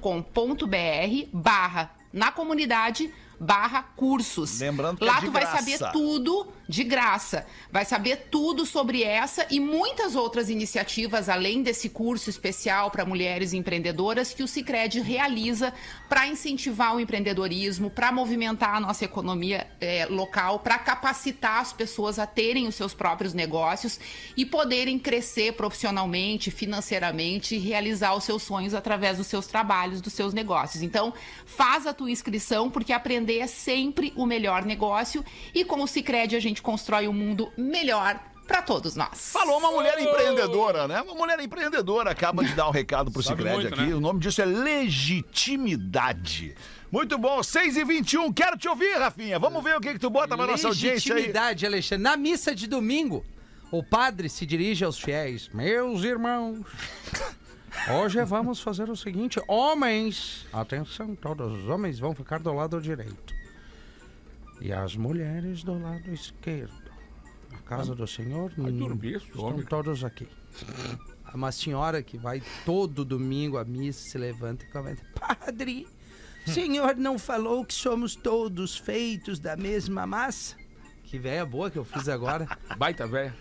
barra 1.33 2.02
na 2.13 2.31
comunidade 2.31 3.11
barra 3.39 3.81
cursos. 3.81 4.59
Lembrando 4.59 4.99
que 4.99 5.03
é 5.03 5.07
Lá 5.07 5.19
de 5.19 5.25
tu 5.25 5.31
vai 5.31 5.41
graça. 5.41 5.57
saber 5.57 5.91
tudo 5.91 6.47
de 6.67 6.83
graça. 6.83 7.45
Vai 7.71 7.85
saber 7.85 8.27
tudo 8.31 8.65
sobre 8.65 9.03
essa 9.03 9.45
e 9.49 9.59
muitas 9.59 10.15
outras 10.15 10.49
iniciativas, 10.49 11.29
além 11.29 11.61
desse 11.61 11.89
curso 11.89 12.29
especial 12.29 12.89
para 12.91 13.05
mulheres 13.05 13.53
empreendedoras 13.53 14.33
que 14.33 14.43
o 14.43 14.47
Cicred 14.47 14.99
realiza 15.01 15.73
para 16.07 16.27
incentivar 16.27 16.95
o 16.95 16.99
empreendedorismo, 16.99 17.89
para 17.89 18.11
movimentar 18.11 18.75
a 18.75 18.79
nossa 18.79 19.05
economia 19.05 19.67
eh, 19.81 20.05
local, 20.09 20.59
para 20.59 20.77
capacitar 20.77 21.59
as 21.59 21.73
pessoas 21.73 22.19
a 22.19 22.25
terem 22.25 22.67
os 22.67 22.75
seus 22.75 22.93
próprios 22.93 23.33
negócios 23.33 23.99
e 24.37 24.45
poderem 24.45 24.99
crescer 24.99 25.53
profissionalmente, 25.53 26.51
financeiramente 26.51 27.55
e 27.55 27.59
realizar 27.59 28.15
os 28.15 28.23
seus 28.23 28.43
sonhos 28.43 28.73
através 28.73 29.17
dos 29.17 29.27
seus 29.27 29.47
trabalhos, 29.47 30.01
dos 30.01 30.13
seus 30.13 30.33
negócios. 30.33 30.83
Então, 30.83 31.13
faz 31.45 31.87
a 31.87 31.93
tua 31.93 32.11
inscrição 32.11 32.69
porque 32.69 32.93
aprender 32.93 33.39
é 33.39 33.47
sempre 33.47 34.13
o 34.15 34.25
melhor 34.25 34.65
negócio 34.65 35.23
e 35.53 35.65
com 35.65 35.81
o 35.81 35.87
Cicred 35.87 36.35
a 36.35 36.39
gente 36.39 36.52
constrói 36.61 37.07
um 37.07 37.13
mundo 37.13 37.51
melhor 37.57 38.19
para 38.47 38.61
todos 38.61 38.95
nós. 38.95 39.31
Falou 39.31 39.57
uma 39.57 39.71
mulher 39.71 39.97
empreendedora, 39.99 40.87
né? 40.87 41.01
Uma 41.01 41.15
mulher 41.15 41.39
empreendedora 41.39 42.11
acaba 42.11 42.43
de 42.43 42.53
dar 42.53 42.67
um 42.67 42.71
recado 42.71 43.09
pro 43.09 43.21
Cicred 43.23 43.67
aqui. 43.67 43.81
né? 43.81 43.95
O 43.95 44.01
nome 44.01 44.19
disso 44.19 44.41
é 44.41 44.45
legitimidade. 44.45 46.53
Muito 46.91 47.17
bom, 47.17 47.41
6 47.41 47.77
e 47.77 47.83
21 47.83 48.31
quero 48.33 48.57
te 48.57 48.67
ouvir, 48.67 48.97
Rafinha. 48.97 49.39
Vamos 49.39 49.63
ver 49.63 49.77
o 49.77 49.81
que, 49.81 49.93
que 49.93 49.99
tu 49.99 50.09
bota 50.09 50.35
pra 50.37 50.45
nossa 50.45 50.67
audiência 50.67 51.13
aí. 51.13 51.21
Legitimidade, 51.21 51.65
Alexandre. 51.65 52.03
Na 52.03 52.17
missa 52.17 52.53
de 52.53 52.67
domingo, 52.67 53.25
o 53.71 53.81
padre 53.81 54.29
se 54.29 54.45
dirige 54.45 54.85
aos 54.85 54.99
fiéis. 54.99 55.49
Meus 55.53 56.03
irmãos, 56.03 56.59
hoje 57.91 58.23
vamos 58.25 58.59
fazer 58.59 58.89
o 58.89 58.95
seguinte. 58.95 59.41
Homens, 59.47 60.45
atenção, 60.53 61.15
todos 61.15 61.63
os 61.63 61.69
homens 61.69 61.97
vão 61.97 62.13
ficar 62.13 62.39
do 62.39 62.53
lado 62.53 62.79
direito. 62.79 63.33
E 64.63 64.71
as 64.71 64.95
mulheres 64.95 65.61
do 65.61 65.77
lado 65.77 66.09
esquerdo. 66.13 66.89
A 67.51 67.57
casa 67.63 67.93
do 67.93 68.07
Senhor, 68.07 68.49
hum, 68.57 68.71
dormir, 68.71 69.17
estão 69.17 69.43
homem. 69.43 69.65
todos 69.65 70.05
aqui. 70.05 70.25
Uma 71.35 71.51
senhora 71.51 72.01
que 72.01 72.17
vai 72.17 72.41
todo 72.63 73.03
domingo 73.03 73.57
à 73.57 73.65
missa, 73.65 74.09
se 74.09 74.17
levanta 74.17 74.63
e 74.63 74.67
comenta: 74.69 75.03
Padre, 75.19 75.85
senhor 76.47 76.95
não 76.95 77.19
falou 77.19 77.65
que 77.65 77.73
somos 77.73 78.15
todos 78.15 78.77
feitos 78.77 79.37
da 79.37 79.57
mesma 79.57 80.07
massa? 80.07 80.55
Que 81.03 81.19
véia 81.19 81.45
boa 81.45 81.69
que 81.69 81.77
eu 81.77 81.83
fiz 81.83 82.07
agora. 82.07 82.47
Baita 82.77 83.05
velho. 83.05 83.33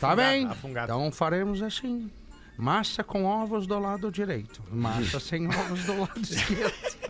Tá 0.00 0.16
bem. 0.16 0.46
afungado. 0.46 0.92
Então 0.92 1.12
faremos 1.12 1.62
assim. 1.62 2.10
Massa 2.56 3.04
com 3.04 3.24
ovos 3.24 3.68
do 3.68 3.78
lado 3.78 4.10
direito. 4.10 4.64
Massa 4.68 5.20
sem 5.20 5.46
ovos 5.46 5.84
do 5.84 6.00
lado 6.00 6.18
esquerdo. 6.22 7.05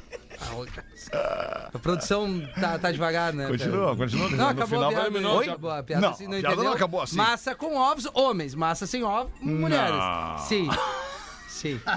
A 1.75 1.79
produção 1.79 2.41
tá, 2.61 2.79
tá 2.79 2.91
devagar, 2.91 3.33
né? 3.33 3.47
Continua, 3.49 3.97
continua. 3.97 4.29
Não, 4.31 4.37
no 4.37 4.45
acabou 4.51 4.67
final 4.67 4.85
a 4.85 4.89
piada. 4.93 5.11
vai- 5.11 5.21
não, 5.21 5.37
Oi? 5.37 5.49
acabou 5.49 5.71
a 5.71 5.83
piada. 5.83 6.03
Não, 6.03 6.11
assim, 6.11 6.25
a 6.27 6.29
piada 6.29 6.47
entendeu? 6.49 6.65
não 6.65 6.73
acabou 6.73 7.03
assim. 7.03 7.17
Massa 7.17 7.55
com 7.55 7.77
ovos, 7.77 8.09
homens. 8.15 8.55
Massa 8.55 8.87
sem 8.87 9.03
ovos, 9.05 9.33
mulheres. 9.41 9.97
Não. 9.97 10.39
Sim. 10.39 10.69
Sim. 11.49 11.81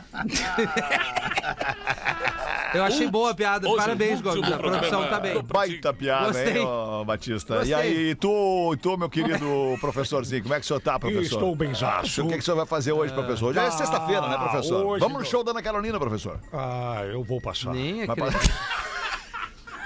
Eu 2.73 2.83
achei 2.83 3.07
boa 3.07 3.31
a 3.31 3.33
piada. 3.33 3.67
Hoje, 3.67 3.77
Parabéns, 3.77 4.21
Gomes. 4.21 4.51
A 4.51 4.57
produção 4.57 5.07
tá 5.07 5.19
bem. 5.19 5.41
Baita 5.41 5.93
piada, 5.93 6.27
Gostei. 6.27 6.57
hein, 6.59 6.65
ô, 6.65 7.05
Batista? 7.05 7.55
Gostei. 7.55 7.71
E 7.71 7.73
aí, 7.73 8.15
tu, 8.15 8.75
tu, 8.81 8.97
meu 8.97 9.09
querido 9.09 9.45
professorzinho, 9.81 10.41
como 10.43 10.53
é 10.53 10.59
que 10.59 10.65
o 10.65 10.67
senhor 10.67 10.79
tá, 10.79 10.99
professor? 10.99 11.23
Estou 11.23 11.55
benzaço. 11.55 12.23
O 12.23 12.27
que, 12.27 12.33
que 12.33 12.39
o 12.39 12.43
senhor 12.43 12.57
vai 12.57 12.65
fazer 12.65 12.91
hoje, 12.91 13.13
professor? 13.13 13.49
Hoje 13.49 13.59
é 13.59 13.71
sexta-feira, 13.71 14.27
né, 14.27 14.37
professor? 14.37 14.85
Hoje 14.85 14.99
Vamos 15.01 15.19
no 15.19 15.25
show 15.25 15.43
da 15.43 15.51
Ana 15.51 15.61
Carolina, 15.61 15.99
professor. 15.99 16.39
Ah, 16.53 17.01
eu 17.05 17.23
vou 17.23 17.41
passar. 17.41 17.73
Nem 17.73 18.03
acredito. 18.03 18.49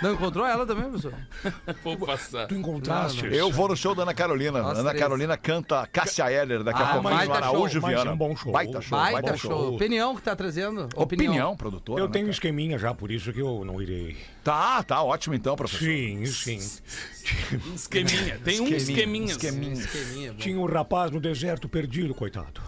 Não 0.04 0.14
encontrou 0.14 0.46
ela 0.46 0.66
também, 0.66 0.84
professor? 0.84 1.14
Vou 1.84 1.98
passar. 1.98 2.46
Tu 2.48 2.56
encontraste? 2.56 3.26
Eu 3.26 3.50
vou 3.52 3.70
no 3.70 3.76
show 3.76 3.96
da 3.96 4.04
Ana 4.04 4.14
Carolina. 4.14 4.62
Nós 4.62 4.78
Ana 4.78 4.90
três. 4.90 5.02
Carolina 5.02 5.38
canta 5.38 5.88
Cássia 5.88 6.30
Eller 6.32 6.62
daqui 6.64 6.82
a 6.82 6.86
Ah, 6.86 6.94
pouco. 6.94 7.10
baita 7.10 7.34
Araújo 7.34 7.80
show, 7.80 7.90
Viana. 7.90 8.12
um 8.12 8.18
bom 8.18 8.36
show. 8.36 8.52
Baita 8.52 8.82
show, 8.82 8.98
Baita 9.00 9.38
show. 9.38 9.76
Opinião 9.76 10.16
que 10.16 10.22
tá 10.22 10.36
trazendo. 10.36 10.90
Opinião, 10.96 11.56
produtora. 11.56 12.02
Eu 12.02 12.08
né, 12.08 12.12
tenho 12.12 12.26
um 12.26 12.28
cara? 12.28 12.34
esqueminha 12.34 12.78
já, 12.78 12.94
por 12.94 13.10
isso 13.12 13.32
que 13.32 13.40
eu 13.42 13.64
não 13.64 13.82
irei. 13.82 14.18
Tá, 14.44 14.84
tá 14.84 15.02
ótimo 15.02 15.34
então, 15.36 15.56
professor. 15.56 15.86
Sim, 15.86 16.26
sim. 16.26 16.60
Esqueminha. 17.74 18.40
Tem 18.44 18.60
um 18.60 18.68
esqueminha. 18.68 19.32
Esqueminha. 19.32 19.74
Esqueminha. 19.74 20.34
Tinha 20.34 20.60
um 20.60 20.66
rapaz 20.66 21.12
no 21.12 21.20
deserto 21.22 21.70
perdido, 21.70 22.14
coitado. 22.14 22.62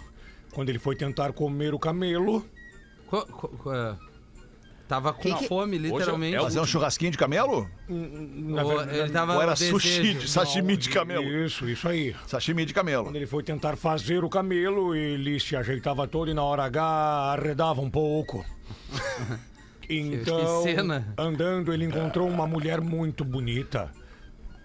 Quando 0.54 0.70
ele 0.70 0.80
foi 0.80 0.96
tentar 0.96 1.34
comer 1.34 1.74
o 1.74 1.80
camelo, 1.80 2.46
Co- 3.08 3.26
co- 3.26 3.48
co- 3.50 3.74
é, 3.74 3.96
Tava 4.88 5.12
com 5.14 5.22
Que 5.36 5.48
fome, 5.48 5.80
literalmente. 5.80 6.36
é 6.36 6.40
Fazer 6.40 6.60
um 6.60 6.66
churrasquinho 6.66 7.10
de 7.12 7.18
camelo? 7.18 7.68
na 7.90 8.64
verdade, 8.64 8.98
ele 9.00 9.10
tava 9.10 9.34
Ou 9.36 9.42
era 9.42 9.54
desejo. 9.54 9.80
sushi 9.80 10.14
de 10.14 10.28
sashimi 10.30 10.78
de 10.78 10.90
camelo? 10.90 11.26
Isso, 11.46 11.68
isso 11.68 11.88
aí. 11.88 12.16
Sashimi 12.28 12.66
de 12.66 12.74
camelo. 12.74 13.06
Quando 13.06 13.16
ele 13.16 13.26
foi 13.26 13.42
tentar 13.42 13.76
fazer 13.76 14.24
o 14.24 14.30
camelo, 14.30 14.94
ele 14.96 15.40
se 15.40 15.56
ajeitava 15.56 16.08
todo 16.08 16.30
e 16.30 16.36
na 16.36 16.44
hora 16.44 16.64
H 16.66 16.82
arredava 16.84 17.82
um 17.82 17.90
pouco. 17.90 18.46
Então, 19.88 20.64
Que 20.64 20.74
cena. 20.74 21.14
andando, 21.16 21.72
ele 21.72 21.86
encontrou 21.86 22.28
uma 22.28 22.48
mulher 22.48 22.82
muito 22.82 23.24
bonita, 23.24 23.92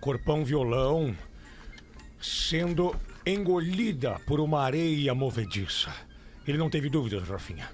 corpão 0.01 0.43
violão, 0.47 1.15
sendo 2.19 2.97
engolida 3.27 4.19
por 4.27 4.41
uma 4.41 4.63
areia 4.63 5.15
movediça. 5.15 5.93
Ele 6.49 6.57
não 6.57 6.71
teve 6.71 6.89
dúvidas, 6.89 7.29
Rafinha. 7.29 7.69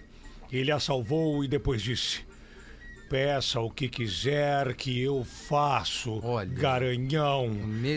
Ele 0.50 0.72
a 0.72 0.80
salvou 0.80 1.44
e 1.44 1.48
depois 1.48 1.80
disse: 1.82 2.24
Peça 3.08 3.60
o 3.60 3.70
que 3.70 3.88
quiser 3.88 4.74
que 4.74 5.00
eu 5.00 5.24
faço, 5.24 6.20
Olha. 6.24 6.48
garanhão. 6.48 7.48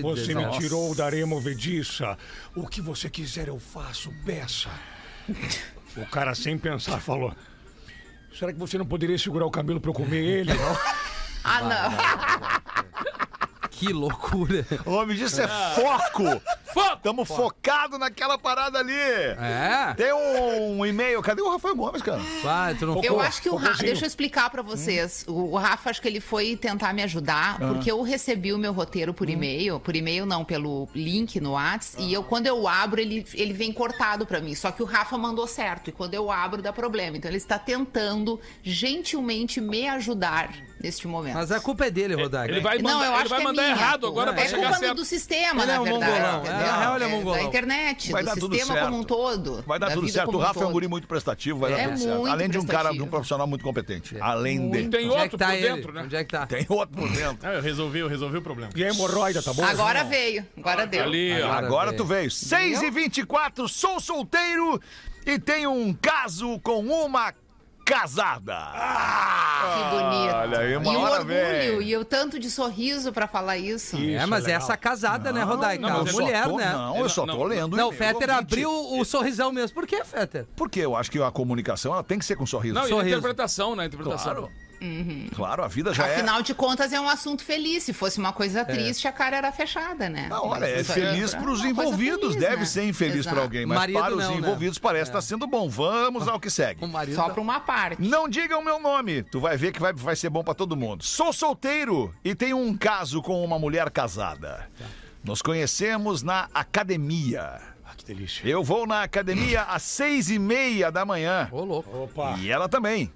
Você 0.04 0.36
me 0.36 0.48
tirou 0.52 0.94
da 0.94 1.06
areia 1.06 1.26
movediça. 1.26 2.16
O 2.56 2.68
que 2.68 2.80
você 2.80 3.10
quiser 3.10 3.48
eu 3.48 3.60
faço, 3.60 4.14
peça. 4.24 4.70
O 5.98 6.06
cara, 6.06 6.36
sem 6.36 6.58
pensar, 6.58 7.00
falou: 7.00 7.34
Será 8.38 8.54
que 8.54 8.60
você 8.60 8.78
não 8.78 8.86
poderia 8.86 9.18
segurar 9.18 9.48
o 9.48 9.52
cabelo 9.52 9.82
pra 9.82 9.90
eu 9.90 9.96
comer 9.96 10.24
ele? 10.24 10.52
Ah, 11.42 11.62
não. 11.62 13.70
Que 13.70 13.94
loucura. 13.94 14.66
O 14.86 14.92
nome 14.92 15.16
disso 15.16 15.42
é 15.42 15.48
foco! 15.48 16.24
Foco! 16.74 16.98
Tamo 17.02 17.26
focado 17.26 17.98
naquela 17.98 18.38
parada 18.38 18.80
ali! 18.80 18.94
É? 18.94 19.94
Tem 19.96 20.14
um 20.14 20.86
e-mail. 20.86 21.22
Cadê 21.22 21.42
o 21.42 21.50
Rafael 21.50 21.76
Gomes, 21.76 22.02
cara? 22.02 22.22
Vai, 22.44 22.76
tu 22.76 22.86
não 22.86 23.02
Eu 23.04 23.16
foi. 23.16 23.26
acho 23.26 23.42
que 23.42 23.50
o 23.50 23.56
Rafa, 23.56 23.84
deixa 23.84 24.06
eu 24.06 24.08
explicar 24.08 24.50
pra 24.50 24.62
vocês. 24.62 25.26
O, 25.28 25.54
o 25.54 25.58
Rafa 25.58 25.90
acho 25.90 26.02
que 26.02 26.08
ele 26.08 26.20
foi 26.20 26.56
tentar 26.56 26.94
me 26.94 27.02
ajudar, 27.04 27.58
porque 27.60 27.92
eu 27.92 28.02
recebi 28.02 28.54
o 28.54 28.58
meu 28.58 28.74
roteiro 28.74 29.14
por 29.14 29.30
e-mail, 29.30 29.80
por 29.80 29.96
e-mail 29.96 30.26
não, 30.26 30.44
pelo 30.46 30.88
link 30.94 31.40
no 31.40 31.54
Whats, 31.54 31.96
e 31.98 32.14
eu 32.14 32.24
quando 32.24 32.48
eu 32.48 32.68
abro 32.68 33.00
ele 33.02 33.26
ele 33.34 33.54
vem 33.54 33.72
cortado 33.72 34.26
pra 34.26 34.40
mim. 34.40 34.56
Só 34.56 34.72
que 34.72 34.82
o 34.84 34.86
Rafa 34.86 35.18
mandou 35.18 35.48
certo 35.48 35.90
e 35.90 35.92
quando 35.92 36.14
eu 36.14 36.32
abro 36.32 36.62
dá 36.62 36.72
problema. 36.74 37.18
Então 37.18 37.30
ele 37.30 37.38
está 37.38 37.58
tentando 37.58 38.40
gentilmente 38.62 39.60
me 39.60 39.88
ajudar 39.88 40.52
neste 40.82 41.08
momento. 41.08 41.34
Mas 41.36 41.52
a 41.52 41.60
culpa 41.60 41.86
é 41.86 41.92
dele, 41.92 42.16
Rodak. 42.16 42.52
Ele 42.52 42.62
vai 42.62 42.78
Não, 42.80 42.92
mandar, 42.94 43.06
eu 43.06 43.12
ele 43.14 43.22
acho 43.22 43.30
vai 43.30 43.40
que 43.40 43.44
é 43.44 43.48
mandar 43.48 43.62
minha. 43.64 43.76
errado 43.76 44.08
agora 44.08 44.32
É 44.32 44.34
pra 44.34 44.44
É 44.44 44.48
chegar 44.48 44.62
culpa 44.64 44.76
do, 44.76 44.80
certo. 44.80 44.96
do 44.98 45.06
sistema, 45.06 45.62
Ele 45.64 45.66
na 45.72 45.74
é 45.74 45.80
um 45.80 45.84
verdade. 45.84 46.12
mongolão, 46.12 46.46
é, 46.46 46.50
na 46.50 46.80
real 46.80 46.96
ele 46.96 47.04
é 47.04 47.08
É, 47.08 47.12
mongolão. 47.12 47.38
Da 47.40 47.44
internet, 47.44 48.12
Vai 48.12 48.22
do 48.24 48.26
dar 48.26 48.36
tudo 48.36 48.56
sistema 48.56 48.74
certo. 48.80 48.86
como 48.90 49.02
um 49.02 49.04
todo. 49.04 49.64
Vai 49.68 49.80
dar 49.80 49.88
da 49.90 49.94
tudo 49.94 50.10
certo. 50.10 50.36
O 50.36 50.40
Rafa 50.40 50.64
é 50.64 50.68
um 50.68 50.72
guri 50.72 50.88
muito 50.88 51.08
prestativo, 51.08 51.60
vai 51.60 51.72
dar 51.72 51.80
É 51.80 51.88
tudo 51.90 51.98
certo. 52.00 52.26
Além 52.28 52.50
de 52.50 52.58
um 52.58 52.66
cara, 52.66 52.92
de 52.92 53.02
um 53.02 53.08
profissional 53.08 53.48
muito 53.48 53.64
competente. 53.64 54.16
Além 54.22 54.70
de. 54.70 54.88
Tem 54.90 55.06
é 55.08 55.12
outro 55.12 55.38
tá 55.38 55.48
por 55.48 55.54
ele? 55.56 55.68
dentro, 55.76 55.94
né? 55.94 56.02
Onde 56.04 56.16
é 56.16 56.24
que 56.24 56.32
tá? 56.32 56.46
Tem 56.48 56.66
outro 56.70 56.96
por 56.98 57.10
dentro. 57.12 57.48
Eu 57.50 57.62
resolvi, 57.62 58.00
eu 58.00 58.08
resolvi 58.08 58.38
o 58.38 58.42
problema. 58.42 58.72
E 58.76 58.84
a 58.84 58.90
hemorroida, 58.90 59.42
tá 59.42 59.54
bom? 59.54 59.64
Agora 59.64 60.04
Não. 60.04 60.10
veio, 60.10 60.46
agora 60.58 60.86
deu. 60.88 61.04
Ali, 61.04 61.42
ó. 61.42 61.52
Agora 61.52 61.92
tu 61.94 62.06
veio. 62.06 62.30
6 62.32 62.82
e 62.84 62.90
24 62.92 63.68
sou 63.68 64.00
solteiro 64.00 64.80
e 65.26 65.38
tenho 65.40 65.72
um 65.72 65.94
caso 65.94 66.60
com 66.60 66.80
uma 66.80 67.34
casada. 67.90 68.56
Que 69.62 69.90
bonito. 69.90 70.36
Olha 70.36 70.60
aí, 70.60 70.78
uma 70.78 70.94
e 70.94 70.96
o 70.96 71.00
orgulho, 71.02 71.82
e 71.82 71.98
o 71.98 72.06
tanto 72.06 72.40
de 72.40 72.50
sorriso 72.50 73.12
pra 73.12 73.28
falar 73.28 73.58
isso. 73.58 73.98
Isso, 73.98 74.22
É, 74.22 74.26
mas 74.26 74.48
é 74.48 74.52
essa 74.52 74.78
casada, 74.78 75.32
né, 75.32 75.42
Rodaica? 75.44 75.82
Não, 75.88 75.98
a 75.98 76.00
eu 76.00 76.08
só 76.08 76.22
mulher, 76.22 76.44
tô- 76.46 76.58
né? 76.58 76.72
Não, 76.72 76.98
eu 76.98 77.10
só 77.10 77.26
tô 77.26 77.34
Não, 77.34 77.44
lendo. 77.44 77.76
Não, 77.76 77.90
o 77.90 77.92
Fetter 77.92 78.30
abriu 78.30 78.70
o 78.72 79.04
sorrisão 79.04 79.52
mesmo. 79.52 79.74
Por 79.74 79.88
que, 79.88 80.04
Fetter? 80.04 80.46
Porque 80.56 80.80
eu 80.80 80.96
acho 80.96 81.10
que 81.12 81.22
a 81.22 81.32
comunicação 81.32 81.94
ela 81.94 82.04
tem 82.04 82.20
que 82.20 82.26
ser 82.26 82.36
com 82.36 82.46
sorriso. 82.46 82.76
Não, 82.76 82.84
e 82.84 82.86
a 82.86 82.90
Sorriso. 82.90 83.10
interpretação, 83.18 83.76
né? 83.76 83.86
Interpretação. 83.86 84.34
Claro. 84.34 84.52
Claro, 85.36 85.64
a 85.64 85.68
vida 85.68 85.94
já 85.94 86.08
é. 86.08 86.16
Afinal 86.16 86.42
de 86.42 86.54
contas, 86.54 86.94
é 86.94 87.00
um 87.00 87.08
assunto 87.08 87.44
feliz. 87.44 87.84
Se 87.84 87.94
fosse 87.94 88.20
uma 88.20 88.32
coisa 88.32 88.64
triste, 88.64 89.08
a 89.08 89.12
cara 89.12 89.38
era 89.38 89.52
fechada, 89.52 90.10
né? 90.10 90.28
Não, 90.30 90.48
olha, 90.48 90.66
é 90.66 90.82
Isso 90.82 90.94
feliz 90.94 91.34
é 91.34 91.38
para 91.38 91.50
os 91.50 91.64
envolvidos, 91.64 92.34
feliz, 92.34 92.36
deve 92.36 92.58
né? 92.58 92.66
ser 92.66 92.84
infeliz 92.88 93.26
para 93.26 93.42
alguém, 93.42 93.66
mas 93.66 93.78
Marido 93.78 94.00
para 94.00 94.16
os 94.16 94.24
não, 94.24 94.32
né? 94.32 94.38
envolvidos 94.38 94.78
parece 94.80 95.10
estar 95.10 95.22
sendo 95.22 95.48
bom. 95.48 95.70
Vamos 95.70 96.28
ao 96.28 96.40
que 96.40 96.50
segue. 96.50 96.82
Só 97.14 97.30
pra 97.30 97.42
uma 97.42 97.60
parte. 97.60 98.02
Não 98.02 98.28
diga 98.28 98.58
o 98.58 98.64
meu 98.64 98.80
nome, 98.80 99.24
tu 99.24 99.40
vai 99.40 99.58
ver 99.58 99.72
que 99.72 99.80
vai, 99.80 99.94
vai 99.94 100.16
ser 100.16 100.30
bom 100.30 100.44
pra 100.44 100.54
todo 100.54 100.76
mundo. 100.76 101.04
Sou 101.04 101.34
solteiro 101.34 102.14
e 102.24 102.34
tenho 102.34 102.58
um 102.58 102.76
caso 102.76 103.22
com 103.22 103.44
uma 103.44 103.60
mulher 103.60 103.90
casada. 103.90 104.68
Nos 105.24 105.42
conhecemos 105.42 106.24
na 106.24 106.48
academia. 106.54 107.62
Ah, 107.86 107.94
que 107.98 108.06
delícia. 108.06 108.48
Eu 108.48 108.64
vou 108.64 108.88
na 108.88 109.04
academia 109.04 109.64
às 109.64 109.84
seis 109.84 110.30
e 110.30 110.40
meia 110.40 110.92
da 110.92 111.04
manhã. 111.06 111.50
Ô, 111.52 111.64
louco. 111.64 112.04
Opa. 112.04 112.38
E 112.40 112.50
ela 112.50 112.70
também. 112.70 113.12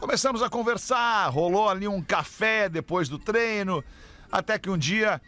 Começamos 0.00 0.42
a 0.42 0.48
conversar, 0.48 1.28
rolou 1.28 1.68
ali 1.68 1.88
um 1.88 2.00
café 2.00 2.68
depois 2.68 3.08
do 3.08 3.18
treino, 3.18 3.82
até 4.30 4.58
que 4.58 4.70
um 4.70 4.78
dia 4.78 5.20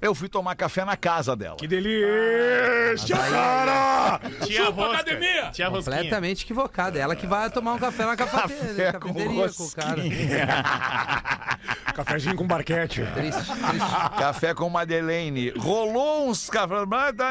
eu 0.00 0.14
fui 0.14 0.28
tomar 0.28 0.54
café 0.54 0.84
na 0.84 0.96
casa 0.96 1.34
dela. 1.36 1.56
Que 1.56 1.66
delícia, 1.66 3.16
cara! 3.16 4.20
Tinha 4.46 4.64
Chupa, 4.66 4.82
rosca. 4.82 4.94
academia! 5.02 5.44
Rosquinha. 5.46 5.70
Completamente 5.70 6.44
equivocada. 6.44 6.98
Ela 6.98 7.14
que 7.16 7.26
vai 7.26 7.50
tomar 7.50 7.74
um 7.74 7.78
café 7.78 8.06
na 8.06 8.16
cafeteria, 8.16 8.92
Café 8.92 8.98
com 8.98 9.08
cafeteria 9.08 9.50
com 9.52 9.64
o 9.64 9.70
cara. 9.72 10.02
Cafezinho 11.94 12.36
com 12.36 12.46
barquete. 12.46 13.02
Triste, 13.14 13.44
triste. 13.44 14.18
Café 14.18 14.54
com 14.54 14.70
Madeleine. 14.70 15.50
Rolou 15.58 16.28
uns 16.30 16.48
cafés 16.48 16.86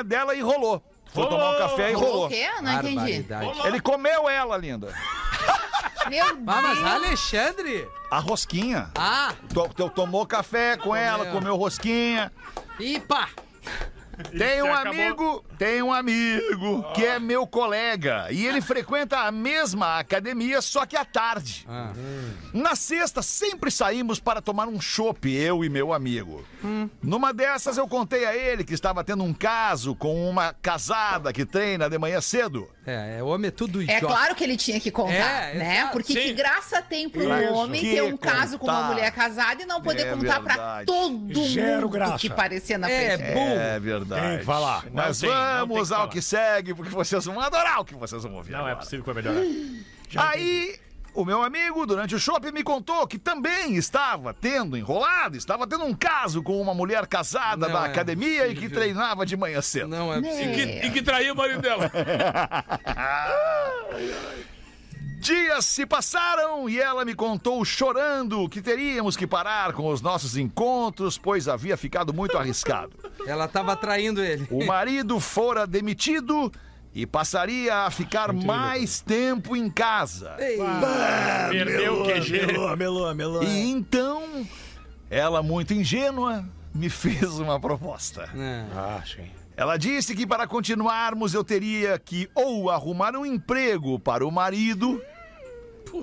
dela 0.06 0.36
e 0.36 0.42
rolou. 0.42 0.84
Foi 1.12 1.28
tomar 1.28 1.56
um 1.56 1.58
café 1.58 1.90
e 1.90 1.94
Rolou 1.94 2.10
rolou. 2.12 2.26
o 2.28 2.30
quê? 2.30 2.48
Não 2.62 2.74
entendi. 2.74 3.26
Ele 3.66 3.80
comeu 3.80 4.30
ela, 4.30 4.56
linda. 4.58 4.94
Meu 6.10 6.26
Ah, 6.48 6.62
mas 6.62 6.78
Deus. 6.78 6.88
Alexandre! 6.92 7.88
A 8.12 8.20
rosquinha. 8.20 8.90
Ah, 8.96 9.34
To- 9.54 9.70
to- 9.70 9.90
tomou 9.90 10.26
café 10.26 10.76
com 10.78 10.96
ela, 10.96 11.28
comeu 11.28 11.56
rosquinha. 11.56 12.32
pá! 13.08 13.30
Tem 14.38 14.62
um 14.62 14.74
acabou. 14.74 14.92
amigo, 15.02 15.46
tem 15.58 15.82
um 15.82 15.94
amigo 15.94 16.84
que 16.94 17.06
é 17.06 17.18
meu 17.20 17.48
colega 17.48 18.28
e 18.32 18.46
ele 18.46 18.60
frequenta 18.60 19.20
a 19.20 19.32
mesma 19.32 19.98
academia, 19.98 20.62
só 20.62 20.86
que 20.86 20.98
à 20.98 21.06
tarde. 21.06 21.66
Ah. 21.70 21.94
Na 22.54 22.76
sexta, 22.76 23.22
sempre 23.22 23.72
saímos 23.72 24.20
para 24.20 24.42
tomar 24.42 24.68
um 24.68 24.82
chopp, 24.82 25.26
eu 25.34 25.64
e 25.64 25.70
meu 25.70 25.94
amigo. 25.94 26.44
Numa 27.02 27.32
dessas, 27.34 27.78
eu 27.78 27.88
contei 27.88 28.26
a 28.26 28.36
ele 28.36 28.66
que 28.66 28.74
estava 28.74 29.06
tendo 29.06 29.24
um 29.24 29.34
caso 29.34 29.96
com 29.96 30.30
uma 30.30 30.52
casada 30.52 31.32
que 31.32 31.46
treina 31.46 31.90
de 31.90 31.98
manhã 31.98 32.20
cedo. 32.20 32.68
É, 32.90 33.18
é, 33.20 33.24
homem 33.24 33.48
é 33.48 33.52
tudo 33.52 33.80
É 33.82 33.84
idiota. 33.84 34.06
claro 34.08 34.36
que 34.36 34.44
ele 34.44 34.58
tinha 34.58 34.80
que 34.80 34.90
contar, 34.92 35.14
É, 35.50 35.54
né? 35.56 35.78
exato. 35.78 35.92
Porque 35.94 36.14
Sim. 36.14 36.20
que 36.20 36.34
graça 36.34 36.82
tem 36.82 37.08
pro 37.10 37.22
Isso. 37.24 37.54
homem 37.54 37.82
Que 37.82 37.92
ter 37.96 38.02
um 38.04 38.18
caso 38.18 38.58
com 38.58 38.66
uma 38.68 38.76
contar. 38.76 38.88
mulher 38.94 39.12
casada 39.12 39.62
e 39.62 39.66
não 39.66 39.82
poder 39.82 40.08
É 40.08 40.12
contar 40.16 40.40
pra 40.42 40.54
verdade. 40.56 40.86
todo 40.86 41.48
Zero 41.48 41.74
mundo 41.82 41.90
graça. 41.90 42.18
que 42.18 42.30
parecia 42.30 42.78
na 42.78 42.90
É, 42.90 43.18
frente. 43.18 43.34
burro. 43.34 43.60
É 43.60 43.80
verdade. 43.80 44.28
Tem 44.30 44.38
que 44.40 44.46
falar. 44.46 44.86
Mas 44.92 45.22
Não 45.22 45.30
não 45.30 45.36
tem 45.36 45.58
vamos 45.60 45.88
que 45.88 45.94
ao 45.94 46.00
falar. 46.00 46.12
que 46.12 46.22
segue, 46.22 46.74
porque 46.74 46.92
vocês 46.92 47.26
vão 47.26 47.40
adorar 47.40 47.80
o 47.82 47.86
que 47.86 47.96
vocês 47.96 48.24
vão 48.24 48.34
ouvir. 48.36 48.52
Não 48.52 48.60
é 48.60 48.72
agora. 48.72 48.76
possível 48.78 49.04
que 49.06 49.14
vai 49.14 49.22
melhorar. 49.24 49.46
Aí, 50.16 50.76
o 51.14 51.26
meu 51.26 51.44
amigo, 51.44 51.86
durante 51.86 52.16
o 52.16 52.20
shopping, 52.20 52.52
me 52.52 52.64
contou 52.64 53.06
que 53.08 53.18
também 53.18 53.76
estava 53.76 54.34
tendo 54.34 54.78
enrolado, 54.78 55.38
estava 55.38 55.68
tendo 55.68 55.86
um 55.86 55.94
caso 55.94 56.42
com 56.42 56.62
uma 56.62 56.74
mulher 56.74 57.08
casada 57.08 57.68
Não 57.68 57.74
da 57.74 57.88
é 57.88 57.90
academia 57.90 58.48
e 58.48 58.50
que 58.50 58.56
possível. 58.62 58.80
treinava 58.80 59.26
de 59.26 59.38
manhã 59.38 59.62
cedo. 59.62 59.88
Não 59.88 60.14
é 60.14 60.22
possível. 60.22 60.52
E 60.52 60.56
que, 60.56 60.88
e 60.88 60.92
que 60.92 61.02
traiu 61.02 61.34
o 61.34 61.38
marido 61.38 61.62
dela. 61.62 61.90
Dias 65.20 65.66
se 65.66 65.86
passaram 65.86 66.70
e 66.70 66.80
ela 66.80 67.04
me 67.04 67.14
contou 67.14 67.64
chorando 67.66 68.48
que 68.48 68.62
teríamos 68.62 69.18
que 69.18 69.28
parar 69.28 69.74
com 69.74 69.90
os 69.90 70.02
nossos 70.02 70.38
encontros, 70.38 71.18
pois 71.18 71.50
havia 71.50 71.76
ficado 71.76 72.14
muito 72.14 72.38
arriscado. 72.38 72.94
Ela 73.28 73.46
tava 73.46 73.76
traindo 73.76 74.24
ele. 74.24 74.48
O 74.50 74.66
marido 74.66 75.20
fora 75.20 75.68
demitido 75.68 76.50
e 76.94 77.06
passaria 77.06 77.76
a 77.86 77.92
ficar 77.92 78.34
mais 78.34 79.00
tempo 79.00 79.56
em 79.56 79.70
casa. 79.70 80.36
Perdeu 81.50 82.02
o 82.02 82.06
QG. 82.06 82.48
Melô, 82.48 82.76
melô, 82.76 83.14
melô. 83.14 83.44
E 83.44 83.70
então, 83.72 84.48
ela, 85.10 85.42
muito 85.44 85.74
ingênua, 85.74 86.46
me 86.74 86.90
fez 86.90 87.40
uma 87.40 87.60
proposta. 87.60 88.30
É. 88.36 88.66
Ah, 88.76 89.02
sim. 89.06 89.30
Ela 89.56 89.78
disse 89.78 90.16
que 90.16 90.26
para 90.26 90.48
continuarmos 90.48 91.34
eu 91.34 91.44
teria 91.44 92.00
que 92.00 92.30
ou 92.34 92.70
arrumar 92.70 93.16
um 93.16 93.26
emprego 93.26 94.00
para 94.00 94.26
o 94.26 94.32
marido 94.32 95.02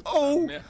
ou 0.05 0.47
merda. 0.47 0.65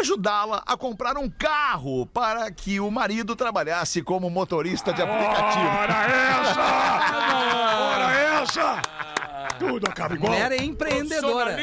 ajudá-la 0.00 0.62
a 0.66 0.74
comprar 0.74 1.18
um 1.18 1.28
carro 1.28 2.06
para 2.06 2.50
que 2.50 2.80
o 2.80 2.90
marido 2.90 3.36
trabalhasse 3.36 4.00
como 4.00 4.30
motorista 4.30 4.90
de 4.90 5.02
aplicativo. 5.02 5.66
Ora 5.66 6.06
essa! 6.06 6.62
Ora 7.92 8.42
essa! 8.42 8.82
Tudo 9.58 9.86
acaba 9.88 10.14
igual. 10.14 10.32
Mulher 10.32 10.52
é 10.52 10.64
empreendedora. 10.64 11.56